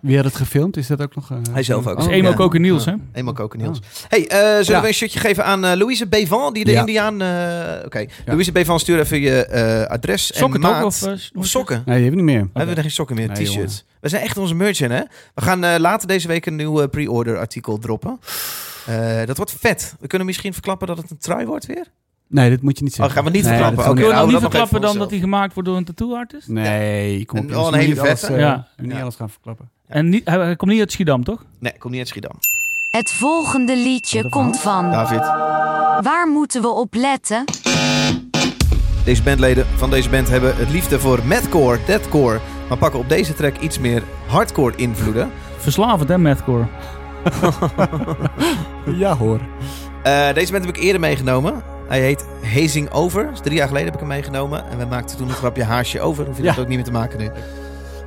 Wie 0.00 0.16
had 0.16 0.24
het 0.24 0.36
gefilmd? 0.36 0.76
Is 0.76 0.86
dat 0.86 1.02
ook 1.02 1.14
nog... 1.14 1.30
eh, 1.30 1.36
Hij 1.52 1.62
zelf 1.62 1.86
ook. 1.86 1.98
is 1.98 2.06
Oh, 2.06 2.12
emo 2.12 2.28
ja. 2.28 2.34
koken 2.34 2.60
Niels, 2.60 2.84
Ja. 2.84 2.90
hè? 2.90 2.96
Eenmaal 3.18 3.34
koken 3.34 3.58
Niels. 3.58 3.78
Hey, 4.08 4.28
eh, 4.28 4.38
zullen 4.38 4.64
Ja. 4.64 4.80
we 4.80 4.86
een 4.88 4.94
shirtje 4.94 5.18
geven 5.20 5.44
aan 5.44 5.60
Louise 5.76 6.06
Bevan, 6.08 6.52
die 6.52 6.64
de 6.64 6.70
Ja. 6.70 6.80
Indiaan... 6.80 7.20
eh, 7.22 7.84
Oké, 7.84 8.06
Louise 8.26 8.52
Bevan, 8.52 8.80
stuur 8.80 8.98
even 9.00 9.20
je 9.20 9.46
eh, 9.46 9.86
adres 9.90 10.26
Sokken 10.36 10.62
en 10.62 10.70
maat. 10.70 10.84
Of, 10.84 11.02
eh, 11.02 11.12
Of 11.34 11.46
sokken. 11.46 11.82
Nee, 11.86 11.94
die 11.96 12.04
hebben 12.04 12.24
we 12.24 12.30
niet 12.30 12.34
meer. 12.36 12.44
We 12.52 12.58
hebben 12.58 12.76
er 12.76 12.82
geen 12.82 12.90
sokken 12.90 13.16
meer, 13.16 13.28
Nee, 13.28 13.44
t-shirts. 13.46 13.84
We 14.00 14.08
zijn 14.08 14.22
echt 14.22 14.36
onze 14.36 14.54
merch 14.54 14.80
in, 14.80 14.90
hè? 14.90 15.02
We 15.34 15.42
gaan 15.42 15.64
eh, 15.64 15.78
later 15.78 16.08
deze 16.08 16.28
week 16.28 16.46
een 16.46 16.56
nieuw 16.56 16.88
pre-order 16.88 17.38
artikel 17.38 17.78
droppen. 17.78 18.20
Eh, 18.86 19.24
dat 19.26 19.36
wordt 19.36 19.54
vet. 19.58 19.94
We 20.00 20.06
kunnen 20.06 20.26
misschien 20.26 20.52
verklappen 20.52 20.86
dat 20.86 20.96
het 20.96 21.10
een 21.10 21.18
trui 21.18 21.46
wordt 21.46 21.66
weer. 21.66 21.86
Nee, 22.34 22.50
dat 22.50 22.60
moet 22.62 22.78
je 22.78 22.84
niet 22.84 22.92
Oh, 22.92 22.98
zeggen. 22.98 23.14
gaan 23.14 23.24
we 23.24 23.30
niet 23.30 23.42
Nee, 23.44 23.52
verklappen? 23.52 23.84
we 23.94 24.00
Kun 24.00 24.08
je 24.08 24.14
dat 24.14 24.26
niet 24.28 24.38
verklappen 24.38 24.80
dan 24.80 24.98
dat 24.98 25.10
hij 25.10 25.18
gemaakt 25.18 25.54
wordt 25.54 25.68
door 25.68 25.78
een 25.78 25.84
tattoo 25.84 26.14
artist? 26.16 26.48
Nee, 26.48 27.24
kom 27.26 27.38
op. 27.38 27.50
Oh, 27.50 27.56
moet 27.56 27.66
een 27.66 27.74
hele 27.74 27.88
niet 27.88 27.98
alles, 27.98 28.20
vette. 28.20 28.34
eh, 28.34 28.40
Ja. 28.40 28.66
niet 28.76 28.92
Ja. 28.92 29.00
alles 29.00 29.14
gaan 29.14 29.30
verklappen. 29.30 29.68
En 29.86 30.08
niet, 30.08 30.28
hij, 30.28 30.38
hij 30.38 30.56
komt 30.56 30.70
niet 30.70 30.80
uit 30.80 30.92
Schiedam, 30.92 31.24
toch? 31.24 31.44
Nee, 31.58 31.72
kom 31.78 31.90
niet 31.90 31.98
uit 32.00 32.08
Schiedam. 32.08 32.32
Het 32.90 33.10
volgende 33.10 33.76
liedje 33.76 34.28
komt 34.28 34.60
van 34.60 34.90
David. 34.90 35.18
Waar 36.04 36.28
moeten 36.32 36.62
we 36.62 36.68
op 36.68 36.94
letten? 36.94 37.44
Deze 39.04 39.22
bandleden 39.22 39.66
van 39.76 39.90
deze 39.90 40.08
band 40.08 40.28
hebben 40.28 40.56
het 40.56 40.70
liefde 40.70 41.00
voor 41.00 41.20
madcore, 41.26 41.78
deadcore, 41.86 42.40
maar 42.68 42.78
pakken 42.78 43.00
op 43.00 43.08
deze 43.08 43.34
track 43.34 43.58
iets 43.58 43.78
meer 43.78 44.02
hardcore 44.26 44.76
invloeden. 44.76 45.30
Verslavend, 45.58 46.08
hè, 46.08 46.18
mathcore? 46.18 46.64
Ja 48.96 49.16
hoor. 49.16 49.40
Eh, 50.02 50.32
deze 50.34 50.52
band 50.52 50.64
heb 50.64 50.76
ik 50.76 50.82
eerder 50.82 51.00
meegenomen. 51.00 51.62
Hij 51.88 52.00
heet 52.00 52.24
Hazing 52.54 52.90
Over. 52.90 53.28
Dus 53.30 53.40
drie 53.40 53.56
jaar 53.56 53.66
geleden 53.66 53.86
heb 53.86 53.94
ik 53.94 54.00
hem 54.00 54.08
meegenomen. 54.08 54.64
En 54.70 54.78
we 54.78 54.84
maakten 54.84 55.16
toen 55.16 55.28
een 55.28 55.34
grapje 55.34 55.64
haasje 55.64 56.00
over. 56.00 56.26
Hoef 56.26 56.36
je 56.36 56.42
dat 56.42 56.58
ook 56.58 56.66
niet 56.68 56.76
meer 56.76 56.84
te 56.84 56.92
maken 56.92 57.18
nu. 57.18 57.30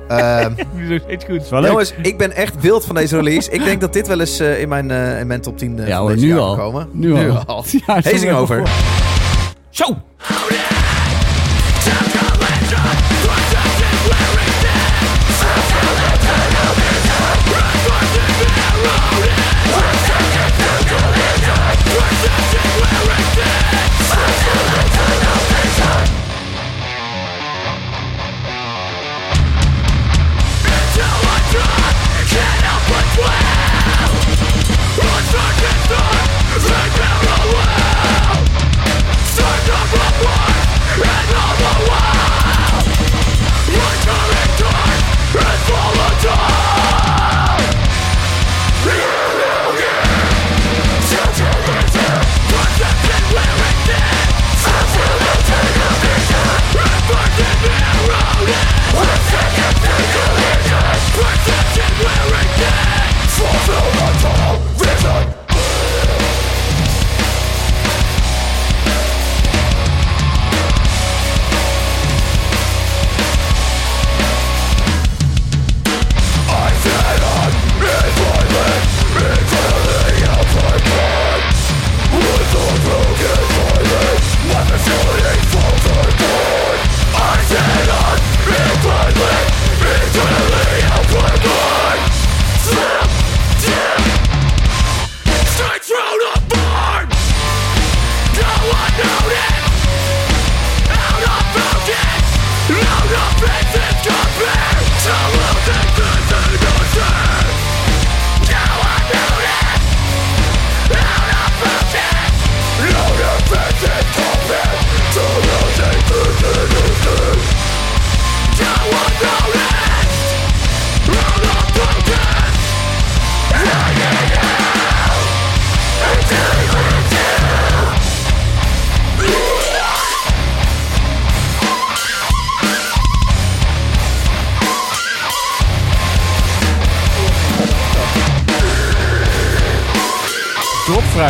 Ehm, 0.08 0.52
echt 1.08 1.24
goed. 1.24 1.48
Jongens, 1.48 1.94
ik 2.02 2.18
ben 2.18 2.32
echt 2.32 2.60
wild 2.60 2.84
van 2.84 2.94
deze 2.94 3.16
release. 3.16 3.50
Ik 3.50 3.64
denk 3.64 3.80
dat 3.80 3.92
dit 3.92 4.06
wel 4.06 4.20
eens 4.20 4.38
eh, 4.40 4.60
in, 4.60 4.68
mijn, 4.68 4.90
eh, 4.90 5.20
in 5.20 5.26
mijn 5.26 5.40
top 5.40 5.58
10 5.58 5.78
eh, 5.78 5.86
Ja 5.86 5.92
van 5.96 6.00
hoor, 6.00 6.10
deze 6.14 6.24
nu 6.24 6.32
jaar 6.32 6.40
al. 6.40 6.56
komen. 6.56 6.88
Nu 6.92 7.30
al. 7.46 7.64
Hazing 7.86 8.32
Over. 8.32 8.62
Zo! 9.70 9.96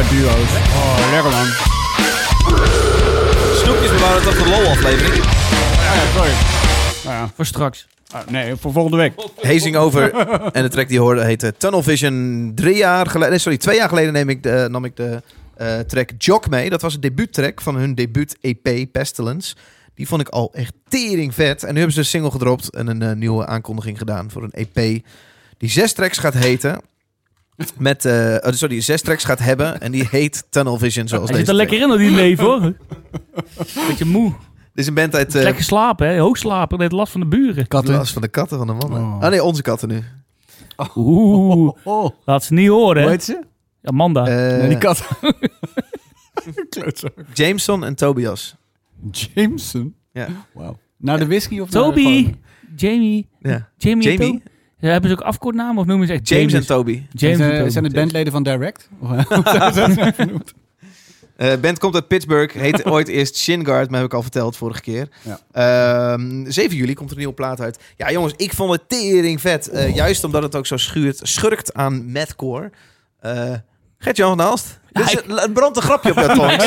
Duo's. 0.03 0.51
Oh, 0.75 1.11
lekker 1.11 1.31
man. 1.31 1.47
Snoepjes 3.55 3.91
bewaren 3.91 4.23
tot 4.23 4.33
de 4.33 4.49
LOL-aflevering. 4.49 5.25
Ja, 5.25 6.07
sorry. 6.15 6.31
Nou 7.05 7.17
ja. 7.17 7.31
Voor 7.35 7.47
straks. 7.47 7.87
Ah, 8.11 8.27
nee, 8.27 8.57
voor 8.57 8.73
volgende 8.73 8.97
week. 8.97 9.13
Hazing 9.43 9.77
Over. 9.77 10.15
en 10.53 10.63
de 10.63 10.69
track 10.69 10.89
die 10.89 11.01
hoorde 11.01 11.25
heette 11.25 11.55
Tunnel 11.57 11.83
Vision. 11.83 12.53
Drie 12.55 12.77
jaar 12.77 13.07
geleden, 13.07 13.31
nee, 13.31 13.39
sorry, 13.39 13.59
twee 13.59 13.77
jaar 13.77 13.89
geleden 13.89 14.13
neem 14.13 14.29
ik 14.29 14.43
de, 14.43 14.69
nam 14.71 14.85
ik 14.85 14.97
de 14.97 15.23
eh, 15.57 15.79
track 15.79 16.11
Jock 16.19 16.49
mee. 16.49 16.71
Dat 16.71 16.83
was 16.83 16.95
een 16.95 17.01
debuuttrack 17.01 17.61
van 17.61 17.77
hun 17.77 17.95
debuut 17.95 18.37
EP 18.41 18.93
Pestilence. 18.93 19.55
Die 19.95 20.09
vond 20.09 20.21
ik 20.21 20.29
al 20.29 20.53
echt 20.55 20.73
tering 20.89 21.35
vet. 21.35 21.63
En 21.63 21.69
nu 21.69 21.77
hebben 21.77 21.95
ze 21.95 22.01
een 22.01 22.07
single 22.07 22.31
gedropt 22.31 22.71
en 22.71 22.87
een 22.87 23.03
eh, 23.03 23.13
nieuwe 23.13 23.47
aankondiging 23.47 23.99
gedaan 23.99 24.31
voor 24.31 24.43
een 24.43 24.53
EP. 24.53 25.05
Die 25.57 25.71
zes 25.71 25.93
tracks 25.93 26.19
gaat 26.19 26.35
heten. 26.35 26.81
Met, 27.79 28.05
eh, 28.05 28.37
oh, 28.41 28.53
sorry, 28.53 28.81
zes 28.81 29.03
tracks 29.03 29.25
gaat 29.25 29.39
hebben. 29.39 29.81
En 29.81 29.93
die 29.93 30.07
heet 30.11 30.47
Tunnel 30.51 30.79
Vision, 30.79 31.09
zoals 31.09 31.31
Hij 31.31 31.39
deze 31.39 31.39
zit 31.39 31.49
er 31.49 31.55
lekker 31.55 31.81
in, 31.83 31.89
dat 31.89 31.99
die 31.99 32.11
leven 32.11 32.45
hoor. 32.45 32.73
Beetje 33.89 34.05
moe. 34.05 34.29
Dit 34.29 34.37
is 34.75 34.87
een 34.87 34.95
band 34.95 35.15
uit... 35.15 35.35
eh, 35.35 35.43
Lekker 35.43 35.65
slapen, 35.65 36.09
hè? 36.09 36.19
Hoogslapen, 36.19 36.79
net 36.79 36.93
last 36.93 37.13
van 37.13 37.21
de 37.21 37.27
buren. 37.27 37.69
Katten. 37.69 37.95
Last 37.95 38.13
van 38.13 38.23
de 38.23 38.29
katten 38.29 38.59
van 38.59 38.67
de 38.67 38.73
mannen. 38.73 39.01
Oh. 39.03 39.23
Ah 39.23 39.31
nee, 39.31 39.43
onze 39.45 39.63
katten 39.63 39.89
nu. 39.89 40.03
Oeh, 40.97 41.73
Oh, 41.85 42.11
laat 42.25 42.45
ze 42.45 42.55
niet 42.55 42.69
horen, 42.69 42.97
hoe 43.03 43.05
hè? 43.05 43.11
heet 43.11 43.25
ze? 43.25 43.41
Amanda. 43.83 44.27
Eh, 44.27 44.59
Nee, 44.59 44.69
die 44.69 44.79
kat. 44.79 45.09
Jameson 47.35 47.85
en 47.85 47.95
Tobias. 47.95 48.57
Jameson. 49.11 49.95
Ja. 50.13 50.29
Wauw. 50.55 50.79
Naar 50.97 51.19
de 51.19 51.27
whisky 51.27 51.61
of 51.61 51.71
naar 51.71 51.83
Toby, 51.83 52.35
Jamie, 52.77 53.29
Ja. 53.41 53.69
Jamie, 53.77 54.09
en 54.11 54.17
Jamie? 54.17 54.43
Ja, 54.81 54.89
hebben 54.91 55.11
ze 55.11 55.17
ook 55.17 55.23
afkortnamen 55.23 55.79
of 55.79 55.87
noemen 55.87 56.07
ze 56.07 56.13
echt 56.13 56.29
James 56.29 56.53
en? 56.53 56.67
Toby. 56.67 57.03
James 57.13 57.37
zijn, 57.37 57.41
en 57.51 57.55
ze- 57.55 57.59
Toby. 57.59 57.71
zijn 57.71 57.85
het 57.85 57.93
bandleden 57.95 58.33
van 58.33 58.43
Direct? 58.43 58.89
Eh 61.37 61.53
band 61.61 61.79
komt 61.79 61.95
uit 61.95 62.09
Pittsburgh. 62.09 62.55
Heette 62.55 62.85
ooit 62.93 63.09
eerst 63.09 63.37
Shingard, 63.37 63.91
maar 63.91 63.99
heb 64.01 64.09
ik 64.09 64.15
al 64.15 64.23
verteld 64.23 64.57
vorige 64.57 64.81
keer. 64.81 65.09
Ja. 65.23 65.41
Ehm, 66.13 66.51
7 66.51 66.77
juli 66.77 66.95
komt 66.95 67.07
er 67.09 67.13
een 67.15 67.19
nieuwe 67.19 67.35
plaat 67.35 67.61
uit. 67.61 67.79
Ja, 67.97 68.11
jongens, 68.11 68.33
ik 68.37 68.53
vond 68.55 68.73
het 68.73 68.89
tering 68.89 69.41
vet. 69.41 69.69
Eh, 69.69 69.95
juist 69.95 70.25
omdat 70.25 70.43
het 70.43 70.57
ook 70.57 70.67
zo 70.67 70.77
schuurt, 70.77 71.19
schurkt 71.23 71.75
aan 71.75 72.13
mathcore. 72.13 72.71
Eh 73.21 73.53
Gert-Jan 73.99 74.37
van 74.37 74.47
Aalst. 74.47 74.81
Ja, 74.91 75.01
Dus, 75.03 75.13
ik- 75.13 75.25
het 75.27 75.53
brandt 75.53 75.77
een 75.77 75.83
grapje 75.83 76.11
op 76.11 76.17
jouw 76.17 76.35
tong. 76.35 76.51
Ik 76.53 76.61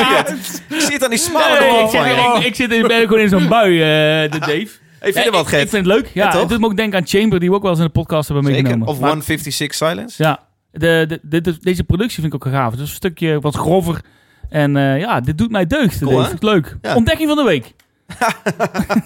het 0.69 1.03
aan 1.03 1.09
die 1.09 1.19
smalende 1.19 1.59
Nee, 1.65 1.83
ik, 1.83 1.89
van 1.89 2.03
zit, 2.05 2.15
je. 2.15 2.37
ik, 2.39 2.45
ik 2.45 2.55
zit 2.55 2.71
in, 2.71 2.87
ben 2.87 3.01
gewoon 3.01 3.19
in 3.19 3.29
zo'n 3.29 3.47
bui, 3.47 3.73
eh, 3.81 4.31
de 4.31 4.39
Dave. 4.39 4.67
Hey, 5.01 5.13
vind 5.13 5.29
wat, 5.29 5.47
ik, 5.47 5.51
ik 5.61 5.69
vind 5.69 5.71
het 5.71 5.85
leuk. 5.85 6.05
Ja, 6.13 6.23
Ja, 6.25 6.31
toch? 6.31 6.39
het 6.39 6.49
doet 6.49 6.59
me 6.59 6.65
ook 6.65 6.77
denken 6.77 6.99
aan 6.99 7.07
Chamber, 7.07 7.39
die 7.39 7.49
we 7.49 7.55
ook 7.55 7.61
wel 7.61 7.71
eens 7.71 7.79
in 7.79 7.85
de 7.85 7.91
podcast 7.91 8.27
hebben 8.27 8.45
Zeker. 8.45 8.61
meegenomen. 8.61 8.93
Of 8.93 8.99
Maar- 8.99 9.09
156 9.09 9.73
Silence. 9.87 10.23
Ja, 10.23 10.39
de, 10.71 11.05
de, 11.07 11.19
de- 11.23 11.41
de- 11.41 11.57
deze 11.61 11.83
productie 11.83 12.21
vind 12.21 12.33
ik 12.33 12.45
ook 12.45 12.53
gaaf. 12.53 12.71
Het 12.71 12.79
is 12.79 12.89
een 12.89 12.95
stukje 12.95 13.39
wat 13.39 13.55
grover. 13.55 14.01
En 14.49 14.77
eh, 14.77 14.99
ja, 14.99 15.19
dit 15.21 15.37
doet 15.37 15.51
mij 15.51 15.67
deugd. 15.67 15.99
Cool, 15.99 16.21
ik 16.25 16.43
leuk. 16.43 16.77
Ja. 16.81 16.95
Ontdekking 16.95 17.27
van 17.27 17.37
de 17.37 17.43
week. 17.43 17.73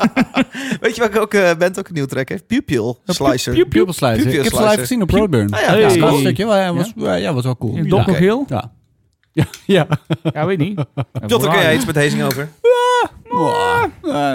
Weet 0.81 0.95
je 0.95 1.01
welke 1.01 1.19
ook, 1.19 1.33
eh 1.33 1.51
band 1.57 1.79
ook 1.79 1.87
een 1.87 1.93
nieuw 1.93 2.05
track 2.05 2.29
heeft? 2.29 2.47
Pupil 2.47 2.99
Slicer. 3.05 3.53
Piep, 3.53 3.63
piep. 3.63 3.69
Pupil 3.71 3.93
Slicer. 3.93 4.15
Pupil 4.17 4.31
Ik 4.31 4.35
heb 4.35 4.45
ze 4.45 4.49
Slicer. 4.49 4.69
live 4.69 4.79
gezien 4.81 5.01
op 5.01 5.09
Roadburn. 5.09 5.51
Ah, 5.53 5.59
ja. 5.59 5.67
Hey. 5.67 5.79
Ja, 5.95 6.05
dat 6.05 6.19
stukje 6.19 6.45
ja, 6.45 6.73
was, 6.73 6.91
ja. 6.95 7.13
ja, 7.15 7.33
was 7.33 7.43
wel 7.43 7.57
cool. 7.57 7.75
In 7.75 7.93
Oké. 7.93 8.11
heel? 8.13 8.45
Ja. 8.47 8.71
Ja. 9.31 9.45
ja. 9.65 9.87
Ja, 10.33 10.45
weet 10.45 10.57
niet. 10.57 10.81
Jotte, 11.27 11.47
kun 11.49 11.59
jij 11.59 11.75
iets 11.75 11.85
met 11.85 11.95
Hazing 11.95 12.23
over? 12.23 12.49
Eh, 14.01 14.33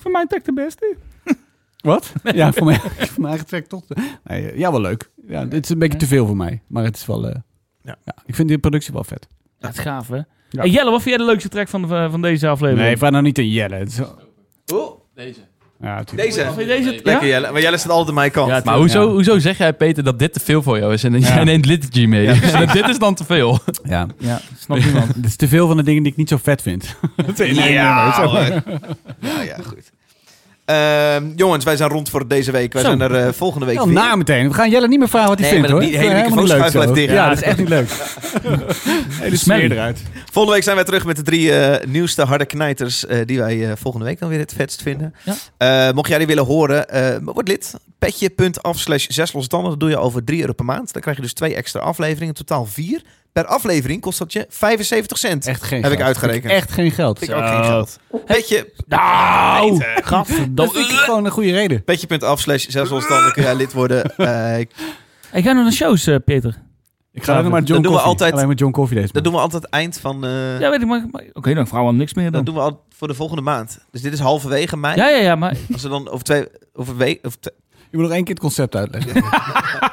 Voor 0.00 0.10
mij 0.10 0.26
trekt 0.26 0.44
de 0.46 0.52
beste. 0.52 0.96
Wat? 1.82 2.12
Ja, 2.22 2.52
voor 2.52 2.66
mij, 2.66 2.78
voor 3.12 3.22
mij 3.22 3.38
getrekt 3.38 3.68
toch. 3.68 3.82
Nee, 4.24 4.50
eh, 4.50 4.58
ja, 4.58 4.70
wel 4.70 4.80
leuk. 4.80 5.10
Ja, 5.26 5.44
dit 5.44 5.64
is 5.64 5.70
een 5.70 5.78
beetje 5.78 5.98
te 5.98 6.06
veel 6.06 6.26
voor 6.26 6.36
mij. 6.36 6.62
Maar 6.66 6.84
het 6.84 6.96
is 6.96 7.06
wel... 7.06 7.28
eh, 7.28 7.34
Ja. 7.82 7.96
ja. 8.04 8.14
ik 8.26 8.34
vind 8.34 8.48
die 8.48 8.58
productie 8.58 8.92
wel 8.92 9.04
vet. 9.04 9.28
Dat 9.58 9.72
is 9.72 9.78
gaaf, 9.78 10.08
hè? 10.08 10.16
Ja. 10.16 10.24
Hey, 10.60 10.68
Jelle, 10.70 10.90
wat 10.90 11.02
vind 11.02 11.14
jij 11.16 11.24
de 11.26 11.30
leukste 11.30 11.48
track 11.48 11.68
van, 11.68 11.82
de, 11.82 12.08
van 12.10 12.22
deze 12.22 12.48
aflevering? 12.48 12.86
Nee, 12.86 12.96
vraag 12.96 13.10
nou 13.10 13.22
niet 13.22 13.38
aan 13.38 13.48
Jelle. 13.48 13.74
Het 13.74 13.88
is 13.88 14.00
Oh, 14.74 15.00
Deze. 15.14 15.40
Ja, 15.82 16.02
deze. 16.14 16.40
Vind 16.42 16.56
je 16.56 16.64
deze? 16.66 16.90
Lekker 16.90 17.12
Ja? 17.12 17.26
Jelle. 17.26 17.50
Maar 17.52 17.60
Jelle 17.60 17.76
staat 17.76 17.90
altijd 17.90 18.08
aan 18.08 18.14
mijn 18.14 18.30
kant. 18.30 18.48
Ja, 18.50 18.60
Maar 18.64 18.76
hoezo, 18.76 19.00
Ja. 19.02 19.08
hoezo 19.12 19.38
zeg 19.38 19.58
jij, 19.58 19.72
Peter, 19.72 20.04
dat 20.04 20.18
dit 20.18 20.32
te 20.32 20.40
veel 20.40 20.62
voor 20.62 20.78
jou 20.78 20.92
is? 20.92 21.04
En 21.04 21.20
jij 21.20 21.44
neemt 21.44 21.66
liturgy 21.66 22.06
mee. 22.06 22.26
Dit 22.72 22.88
is 22.88 22.98
dan 22.98 23.14
te 23.14 23.24
veel. 23.24 23.58
Ja. 23.84 24.06
Ja, 24.18 24.40
snap 24.58 24.78
niemand. 24.78 25.14
Het 25.16 25.24
is 25.26 25.36
te 25.36 25.48
veel 25.48 25.66
van 25.66 25.76
de 25.76 25.82
dingen 25.82 26.02
die 26.02 26.12
ik 26.12 26.18
niet 26.18 26.28
zo 26.28 26.38
vet 26.42 26.62
vind. 26.62 26.96
Ja, 27.36 27.64
ja, 27.66 29.42
ja, 29.42 29.56
goed. 29.62 29.92
Ehm, 30.72 31.24
jongens, 31.36 31.64
wij 31.64 31.76
zijn 31.76 31.90
rond 31.90 32.08
voor 32.10 32.28
deze 32.28 32.50
week. 32.50 32.72
Wij 32.72 32.82
Zo. 32.82 32.88
zijn 32.88 33.00
er 33.00 33.14
eh, 33.26 33.32
volgende 33.32 33.66
week 33.66 33.84
weer. 33.84 33.92
na 33.92 34.16
meteen. 34.16 34.48
We 34.48 34.54
gaan 34.54 34.70
Jelle 34.70 34.88
niet 34.88 34.98
meer 34.98 35.08
vragen 35.08 35.28
wat 35.28 35.38
hij 35.38 35.50
Nee, 35.50 35.58
vindt 35.60 35.72
maar 35.74 35.82
hoor. 35.82 35.90
die 35.90 35.98
hele 36.00 36.14
microfoon 36.14 36.46
leuk 36.46 36.70
blijft 36.72 36.94
dicht. 36.94 37.08
Ja, 37.12 37.14
Ja, 37.14 37.28
dat 37.28 37.36
is 37.38 37.42
echt 37.44 37.58
niet 37.58 37.68
leuk. 37.68 37.88
Hele 39.22 39.36
smeer 39.36 39.72
eruit. 39.72 40.02
Volgende 40.30 40.52
week 40.56 40.62
zijn 40.64 40.76
wij 40.76 40.84
terug 40.84 41.04
met 41.04 41.16
de 41.16 41.22
drie 41.22 41.52
eh, 41.52 41.86
nieuwste 41.86 42.22
harde 42.22 42.44
knijters... 42.46 43.06
eh, 43.06 43.18
die 43.26 43.38
wij 43.38 43.66
eh, 43.70 43.72
volgende 43.76 44.06
week 44.06 44.18
dan 44.18 44.28
weer 44.28 44.38
het 44.38 44.52
vetst 44.56 44.82
vinden. 44.82 45.14
Ja. 45.56 45.88
Eh, 45.88 45.94
mocht 45.94 46.08
jij 46.08 46.18
die 46.18 46.26
willen 46.26 46.44
horen, 46.44 46.88
eh, 46.88 47.16
word 47.24 47.48
lid. 47.48 47.74
Petje.af 47.98 48.78
slash 48.78 49.06
zes. 49.08 49.30
Dat 49.48 49.80
doe 49.80 49.88
je 49.88 49.96
over 49.98 50.24
3 50.24 50.40
euro 50.40 50.52
per 50.52 50.64
maand. 50.64 50.92
Dan 50.92 51.02
krijg 51.02 51.16
je 51.16 51.22
dus 51.22 51.32
twee 51.32 51.54
extra 51.54 51.80
afleveringen. 51.80 52.34
Totaal 52.34 52.64
vier. 52.66 53.02
Per 53.32 53.46
aflevering 53.46 54.00
kost 54.00 54.18
dat 54.18 54.32
je 54.32 54.46
75 54.48 55.18
cent. 55.18 55.46
Echt 55.46 55.62
geen 55.62 55.82
Heb 55.82 55.92
ik 55.92 56.00
uitgerekend. 56.00 56.52
Echt 56.52 56.72
geen 56.72 56.90
geld. 56.90 57.18
Vind 57.18 57.30
ik 57.30 57.36
ook 57.36 57.46
geen 57.46 57.64
geld. 57.64 57.98
Petje, 58.26 58.72
Nou, 58.86 59.78
Dat 59.78 60.04
gadverdamme. 60.04 60.72
vind 60.72 60.90
ik 60.90 60.96
gewoon 60.96 61.24
een 61.24 61.30
goede 61.30 61.50
reden. 61.52 61.84
petje.af 61.84 62.40
slash 62.40 62.74
losse 62.74 63.08
tanden 63.08 63.32
kun 63.32 63.42
jij 63.42 63.54
lid 63.54 63.72
worden. 63.72 64.02
Eh, 64.16 64.58
ik- 64.58 64.70
Ik 65.32 65.44
ga 65.44 65.52
naar 65.52 65.64
de 65.64 65.72
shows, 65.72 66.06
eh, 66.06 66.16
Peter. 66.24 66.62
Ik 67.12 67.24
ga 67.24 67.36
alleen 67.38 67.50
maar 67.50 67.60
John 67.62 67.72
Dan 67.72 67.82
doen 67.82 67.90
we 67.92 67.96
Coffee. 67.98 68.10
altijd- 68.10 68.32
Alleen 68.32 68.46
maar 68.46 68.56
John 68.56 68.72
Coffee 68.72 69.00
deze 69.00 69.12
dat 69.12 69.24
doen 69.24 69.32
we 69.32 69.38
altijd 69.38 69.64
eind 69.68 69.98
van... 70.00 70.24
eh, 70.24 70.60
Ja, 70.60 70.70
weet 70.70 70.80
ik, 70.80 70.86
maar... 70.86 71.04
maar- 71.10 71.24
Oké, 71.32 71.54
dan 71.54 71.66
vragen 71.66 71.84
we 71.84 71.90
hem 71.90 71.96
niks 72.00 72.14
meer 72.14 72.24
Dat 72.24 72.32
dan. 72.34 72.44
doen 72.44 72.54
we 72.54 72.60
al 72.60 72.84
voor 72.96 73.08
de 73.08 73.14
volgende 73.14 73.42
maand. 73.42 73.78
Dus 73.90 74.00
dit 74.02 74.12
is 74.12 74.18
halverwege 74.18 74.76
mei. 74.76 74.96
Ja, 74.96 75.08
ja, 75.08 75.16
ja, 75.20 75.34
maar... 75.34 75.56
Als 75.72 75.82
we 75.82 75.88
dan 75.88 76.08
over 76.10 76.24
twee... 76.24 76.46
Over 76.72 76.96
week, 76.96 77.26
of 77.26 77.36
Je 77.42 77.50
moet 77.90 78.02
nog 78.02 78.10
één 78.12 78.24
keer 78.24 78.34
het 78.34 78.42
concept 78.42 78.76
uitleggen. 78.76 79.12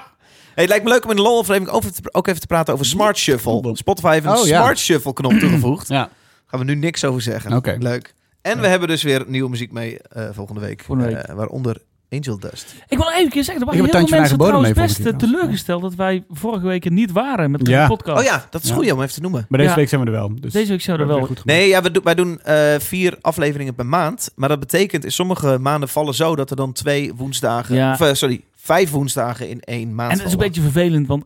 hey, 0.54 0.64
het 0.64 0.68
lijkt 0.68 0.84
me 0.84 0.90
leuk 0.90 1.04
om 1.04 1.10
in 1.10 1.16
de 1.16 1.22
LOL-aflevering 1.22 1.72
ook 2.12 2.28
even 2.28 2.42
te 2.42 2.48
praten 2.48 2.74
over 2.74 2.86
Smart 2.86 3.18
Shuffle. 3.18 3.70
Spotify 3.74 4.12
heeft 4.14 4.26
een 4.26 4.32
Oh, 4.32 4.46
ja. 4.48 4.60
Smart 4.62 4.80
Shuffle 4.80 5.14
knop 5.14 5.32
toegevoegd. 5.34 5.88
ja. 5.88 6.10
Gaan 6.46 6.60
we 6.60 6.66
nu 6.66 6.76
niks 6.76 7.06
over 7.06 7.22
zeggen. 7.22 7.54
Oké. 7.56 7.76
Leuk. 7.80 8.14
En 8.42 8.60
we 8.62 8.68
hebben 8.68 8.88
dus 8.88 9.04
weer 9.04 9.24
nieuwe 9.28 9.50
muziek 9.50 9.72
mee 9.72 10.00
eh, 10.00 10.28
volgende 10.32 10.62
week. 10.62 10.84
Volgende 10.84 11.14
week. 11.16 11.24
Eh, 11.24 11.36
waaronder 11.36 11.78
Angel 12.12 12.40
Dust. 12.40 12.76
Ik 12.88 12.98
wil 12.98 13.10
even 13.10 13.24
een 13.24 13.30
keer 13.30 13.44
zeggen, 13.44 13.68
er 13.68 13.74
Ik 13.74 13.80
waren 13.82 13.92
heb 13.92 13.94
heel 13.94 14.08
veel 14.08 14.20
mensen 14.20 14.38
van 14.38 14.48
eigen 14.48 14.64
bodem 14.64 14.74
trouwens 14.74 14.98
best 14.98 15.08
eh, 15.14 15.18
teleurgesteld 15.30 15.82
dat 15.82 15.96
wij 15.96 16.24
vorige 16.30 16.68
week 16.68 16.86
er 16.86 16.92
niet 16.92 17.12
waren 17.12 17.52
met 17.52 17.66
de 17.66 17.72
Ja. 17.72 17.88
podcast. 17.88 18.18
Oh 18.20 18.24
ja, 18.24 18.48
dat 18.50 18.64
is 18.64 18.70
Ja. 18.70 18.76
goed 18.76 18.92
om 18.92 19.02
even 19.02 19.14
te 19.14 19.22
noemen. 19.22 19.46
Maar 19.50 19.60
deze 19.60 19.72
Ja. 19.72 19.78
week 19.78 19.90
zijn 19.90 20.02
we 20.02 20.08
er 20.08 20.14
wel. 20.14 20.32
Dus 20.40 20.54
Deze 20.54 20.72
week 20.72 20.82
zouden 20.82 21.08
we 21.08 21.12
dat 21.14 21.22
wel... 21.22 21.36
goed. 21.36 21.46
Nee, 21.46 21.68
ja, 21.68 21.82
we 21.82 21.92
doen, 21.92 22.04
wij 22.04 22.16
doen 22.16 22.42
eh, 22.42 22.80
vier 22.80 23.18
afleveringen 23.22 23.76
per 23.76 23.86
maand. 23.86 24.32
Maar 24.36 24.50
dat 24.50 24.60
betekent 24.60 25.04
in 25.06 25.12
sommige 25.12 25.58
maanden 25.60 25.90
vallen 25.90 26.14
zo 26.14 26.36
dat 26.36 26.50
er 26.50 26.56
dan 26.56 26.72
twee 26.74 27.14
woensdagen... 27.16 27.76
Ja. 27.76 27.92
Of, 27.94 28.02
eh, 28.02 28.14
sorry, 28.14 28.42
vijf 28.60 28.92
woensdagen 28.92 29.50
in 29.50 29.60
één 29.60 29.96
maand 29.96 30.12
En 30.12 30.18
het 30.18 30.28
is 30.28 30.34
een 30.34 30.40
beetje 30.40 30.62
vervelend, 30.62 31.08
want, 31.08 31.24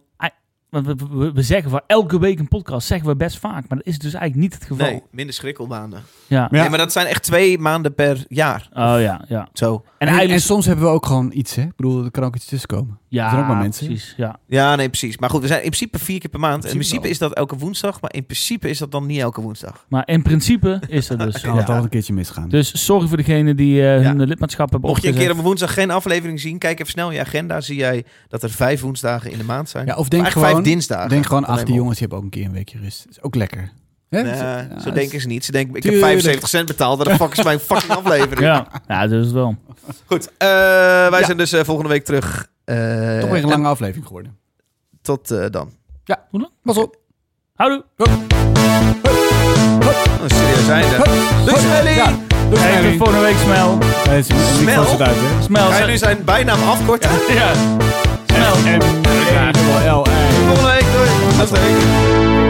we, 1.33 1.41
zeggen 1.41 1.69
van 1.69 1.81
elke 1.87 2.19
week 2.19 2.39
een 2.39 2.47
podcast, 2.47 2.87
zeggen 2.87 3.07
we 3.07 3.15
best 3.15 3.39
vaak. 3.39 3.67
Maar 3.67 3.77
dat 3.77 3.87
is 3.87 3.99
dus 3.99 4.13
eigenlijk 4.13 4.43
niet 4.43 4.53
het 4.53 4.71
geval. 4.71 4.87
Nee, 4.87 5.03
minder 5.11 5.35
schrikkelmaanden. 5.35 6.03
Ja. 6.27 6.39
Maar 6.39 6.49
ja. 6.51 6.61
Nee, 6.61 6.69
maar 6.69 6.77
dat 6.77 6.91
zijn 6.91 7.07
echt 7.07 7.23
twee 7.23 7.57
maanden 7.57 7.93
per 7.93 8.25
jaar. 8.27 8.69
Oh 8.73 8.95
ja, 8.99 9.25
ja. 9.27 9.49
Zo. 9.53 9.73
En 9.73 9.81
En, 9.97 10.07
eigenlijk... 10.07 10.39
en 10.39 10.41
soms 10.41 10.65
hebben 10.65 10.85
we 10.85 10.91
ook 10.91 11.05
gewoon 11.05 11.31
iets, 11.33 11.55
hè? 11.55 11.61
Ik 11.61 11.75
bedoel, 11.75 12.03
er 12.03 12.11
kan 12.11 12.23
ook 12.23 12.35
iets 12.35 12.45
tussen 12.45 12.67
komen. 12.67 12.99
Ja, 13.13 13.23
er 13.23 13.29
zijn 13.29 13.41
ook 13.41 13.47
maar 13.47 13.57
mensen. 13.57 13.85
precies. 13.85 14.13
Ja. 14.17 14.39
Ja, 14.47 14.75
nee, 14.75 14.89
precies. 14.89 15.17
Maar 15.17 15.29
goed, 15.29 15.41
we 15.41 15.47
zijn 15.47 15.63
in 15.63 15.69
principe 15.69 15.99
vier 15.99 16.19
keer 16.19 16.29
per 16.29 16.39
maand. 16.39 16.63
En 16.63 16.69
in 16.69 16.75
principe 16.75 16.99
principe 17.01 17.09
is 17.25 17.29
dat 17.29 17.37
elke 17.37 17.57
woensdag. 17.57 18.01
Maar 18.01 18.13
in 18.13 18.25
principe 18.25 18.69
is 18.69 18.77
dat 18.77 18.91
dan 18.91 19.05
niet 19.05 19.19
elke 19.19 19.41
woensdag. 19.41 19.85
Maar 19.89 20.03
in 20.07 20.21
principe 20.21 20.79
is 20.87 21.07
dat 21.07 21.19
dus. 21.31 21.41
Kan 21.41 21.57
het 21.57 21.67
Ja. 21.67 21.77
al 21.77 21.83
een 21.83 21.89
keertje 21.89 22.13
misgaan. 22.13 22.49
Dus 22.49 22.83
sorry 22.85 23.07
voor 23.07 23.17
degene 23.17 23.55
die 23.55 23.87
eh, 23.93 24.01
hun 24.05 24.23
lidmaatschap 24.23 24.71
hebben 24.71 24.89
Mocht 24.89 25.01
je 25.01 25.07
een 25.07 25.13
keer 25.15 25.31
op 25.31 25.37
een 25.37 25.43
woensdag 25.43 25.73
geen 25.73 25.91
aflevering 25.91 26.39
zien, 26.39 26.57
kijk 26.57 26.79
even 26.79 26.91
snel 26.91 27.07
in 27.09 27.13
je 27.15 27.21
agenda. 27.21 27.61
Zie 27.61 27.75
jij 27.77 28.05
dat 28.27 28.43
er 28.43 28.49
vijf 28.49 28.81
woensdagen 28.81 29.31
in 29.31 29.37
de 29.37 29.43
maand 29.43 29.69
zijn. 29.69 29.85
ja, 29.85 29.95
of 29.95 30.07
denk 30.07 30.27
gewoon, 30.27 30.49
vijf 30.51 30.63
dinsdagen. 30.63 31.09
denk 31.09 31.25
gewoon, 31.25 31.45
ach, 31.45 31.63
die 31.63 31.75
jongens 31.75 31.97
die 31.97 32.07
hebben 32.07 32.17
ook 32.17 32.23
een 32.23 32.29
keer 32.39 32.45
een 32.45 32.51
weekje 32.51 32.79
rust. 32.79 33.05
is 33.09 33.21
ook 33.21 33.35
lekker. 33.35 33.71
Nee, 34.09 34.25
Ja, 34.25 34.67
zo 34.79 34.83
dat 34.85 34.95
denken 34.95 35.15
is- 35.15 35.21
ze 35.21 35.27
niet. 35.27 35.45
Ze 35.45 35.51
denken, 35.51 35.75
ik 35.75 35.81
Tuurlijk. 35.81 36.03
heb 36.03 36.11
75 36.11 36.49
cent 36.49 36.67
betaald. 36.67 37.05
Dan 37.05 37.15
fuck 37.15 37.37
is 37.37 37.43
mijn 37.43 37.59
fucking 37.59 37.91
aflevering. 38.05 38.39
Ja, 38.39 38.67
ja, 38.87 39.07
dat 39.07 39.19
is 39.19 39.25
het 39.25 39.33
wel. 39.33 39.55
Goed, 40.05 40.27
eh, 40.37 40.47
wij 41.09 41.19
Ja. 41.19 41.25
zijn 41.25 41.37
dus 41.37 41.51
eh, 41.51 41.63
volgende 41.63 41.89
week 41.89 42.05
terug. 42.05 42.47
Eh, 42.65 42.75
Toch 43.19 43.29
weer 43.29 43.29
een 43.29 43.43
en 43.43 43.49
lange 43.49 43.67
aflevering 43.67 44.05
geworden. 44.07 44.37
Tot 45.01 45.31
eh, 45.31 45.45
dan. 45.51 45.71
Ja, 46.03 46.25
Hoe 46.29 46.39
lang? 46.41 46.51
pas 46.63 46.77
op. 46.77 46.97
Houdoe. 47.55 47.83
Oh, 47.97 48.07
serieus 50.27 50.67
einde. 50.69 50.95
Doei, 51.45 51.59
Smelly! 51.59 51.95
Ja, 51.95 52.11
doei, 52.49 52.61
Smelly. 52.61 52.97
volgende 52.97 53.21
week, 53.21 53.35
Smel. 53.43 53.77
Nee, 54.09 54.21
Smel? 54.23 54.85
Smel. 55.41 55.67
Ga 55.69 55.77
je 55.77 55.85
nu 55.85 55.97
zijn 55.97 56.23
bijnaam 56.25 56.63
afkorten? 56.63 57.09
Ja. 57.29 57.51
Smel. 58.25 58.55
En, 58.65 58.81
L, 59.91 60.05
I. 60.07 60.45
Volgende 60.47 60.69
week. 60.71 60.85
Doei. 60.93 61.09
Tot 61.37 61.47
volgende 61.47 61.59
week. 61.59 62.42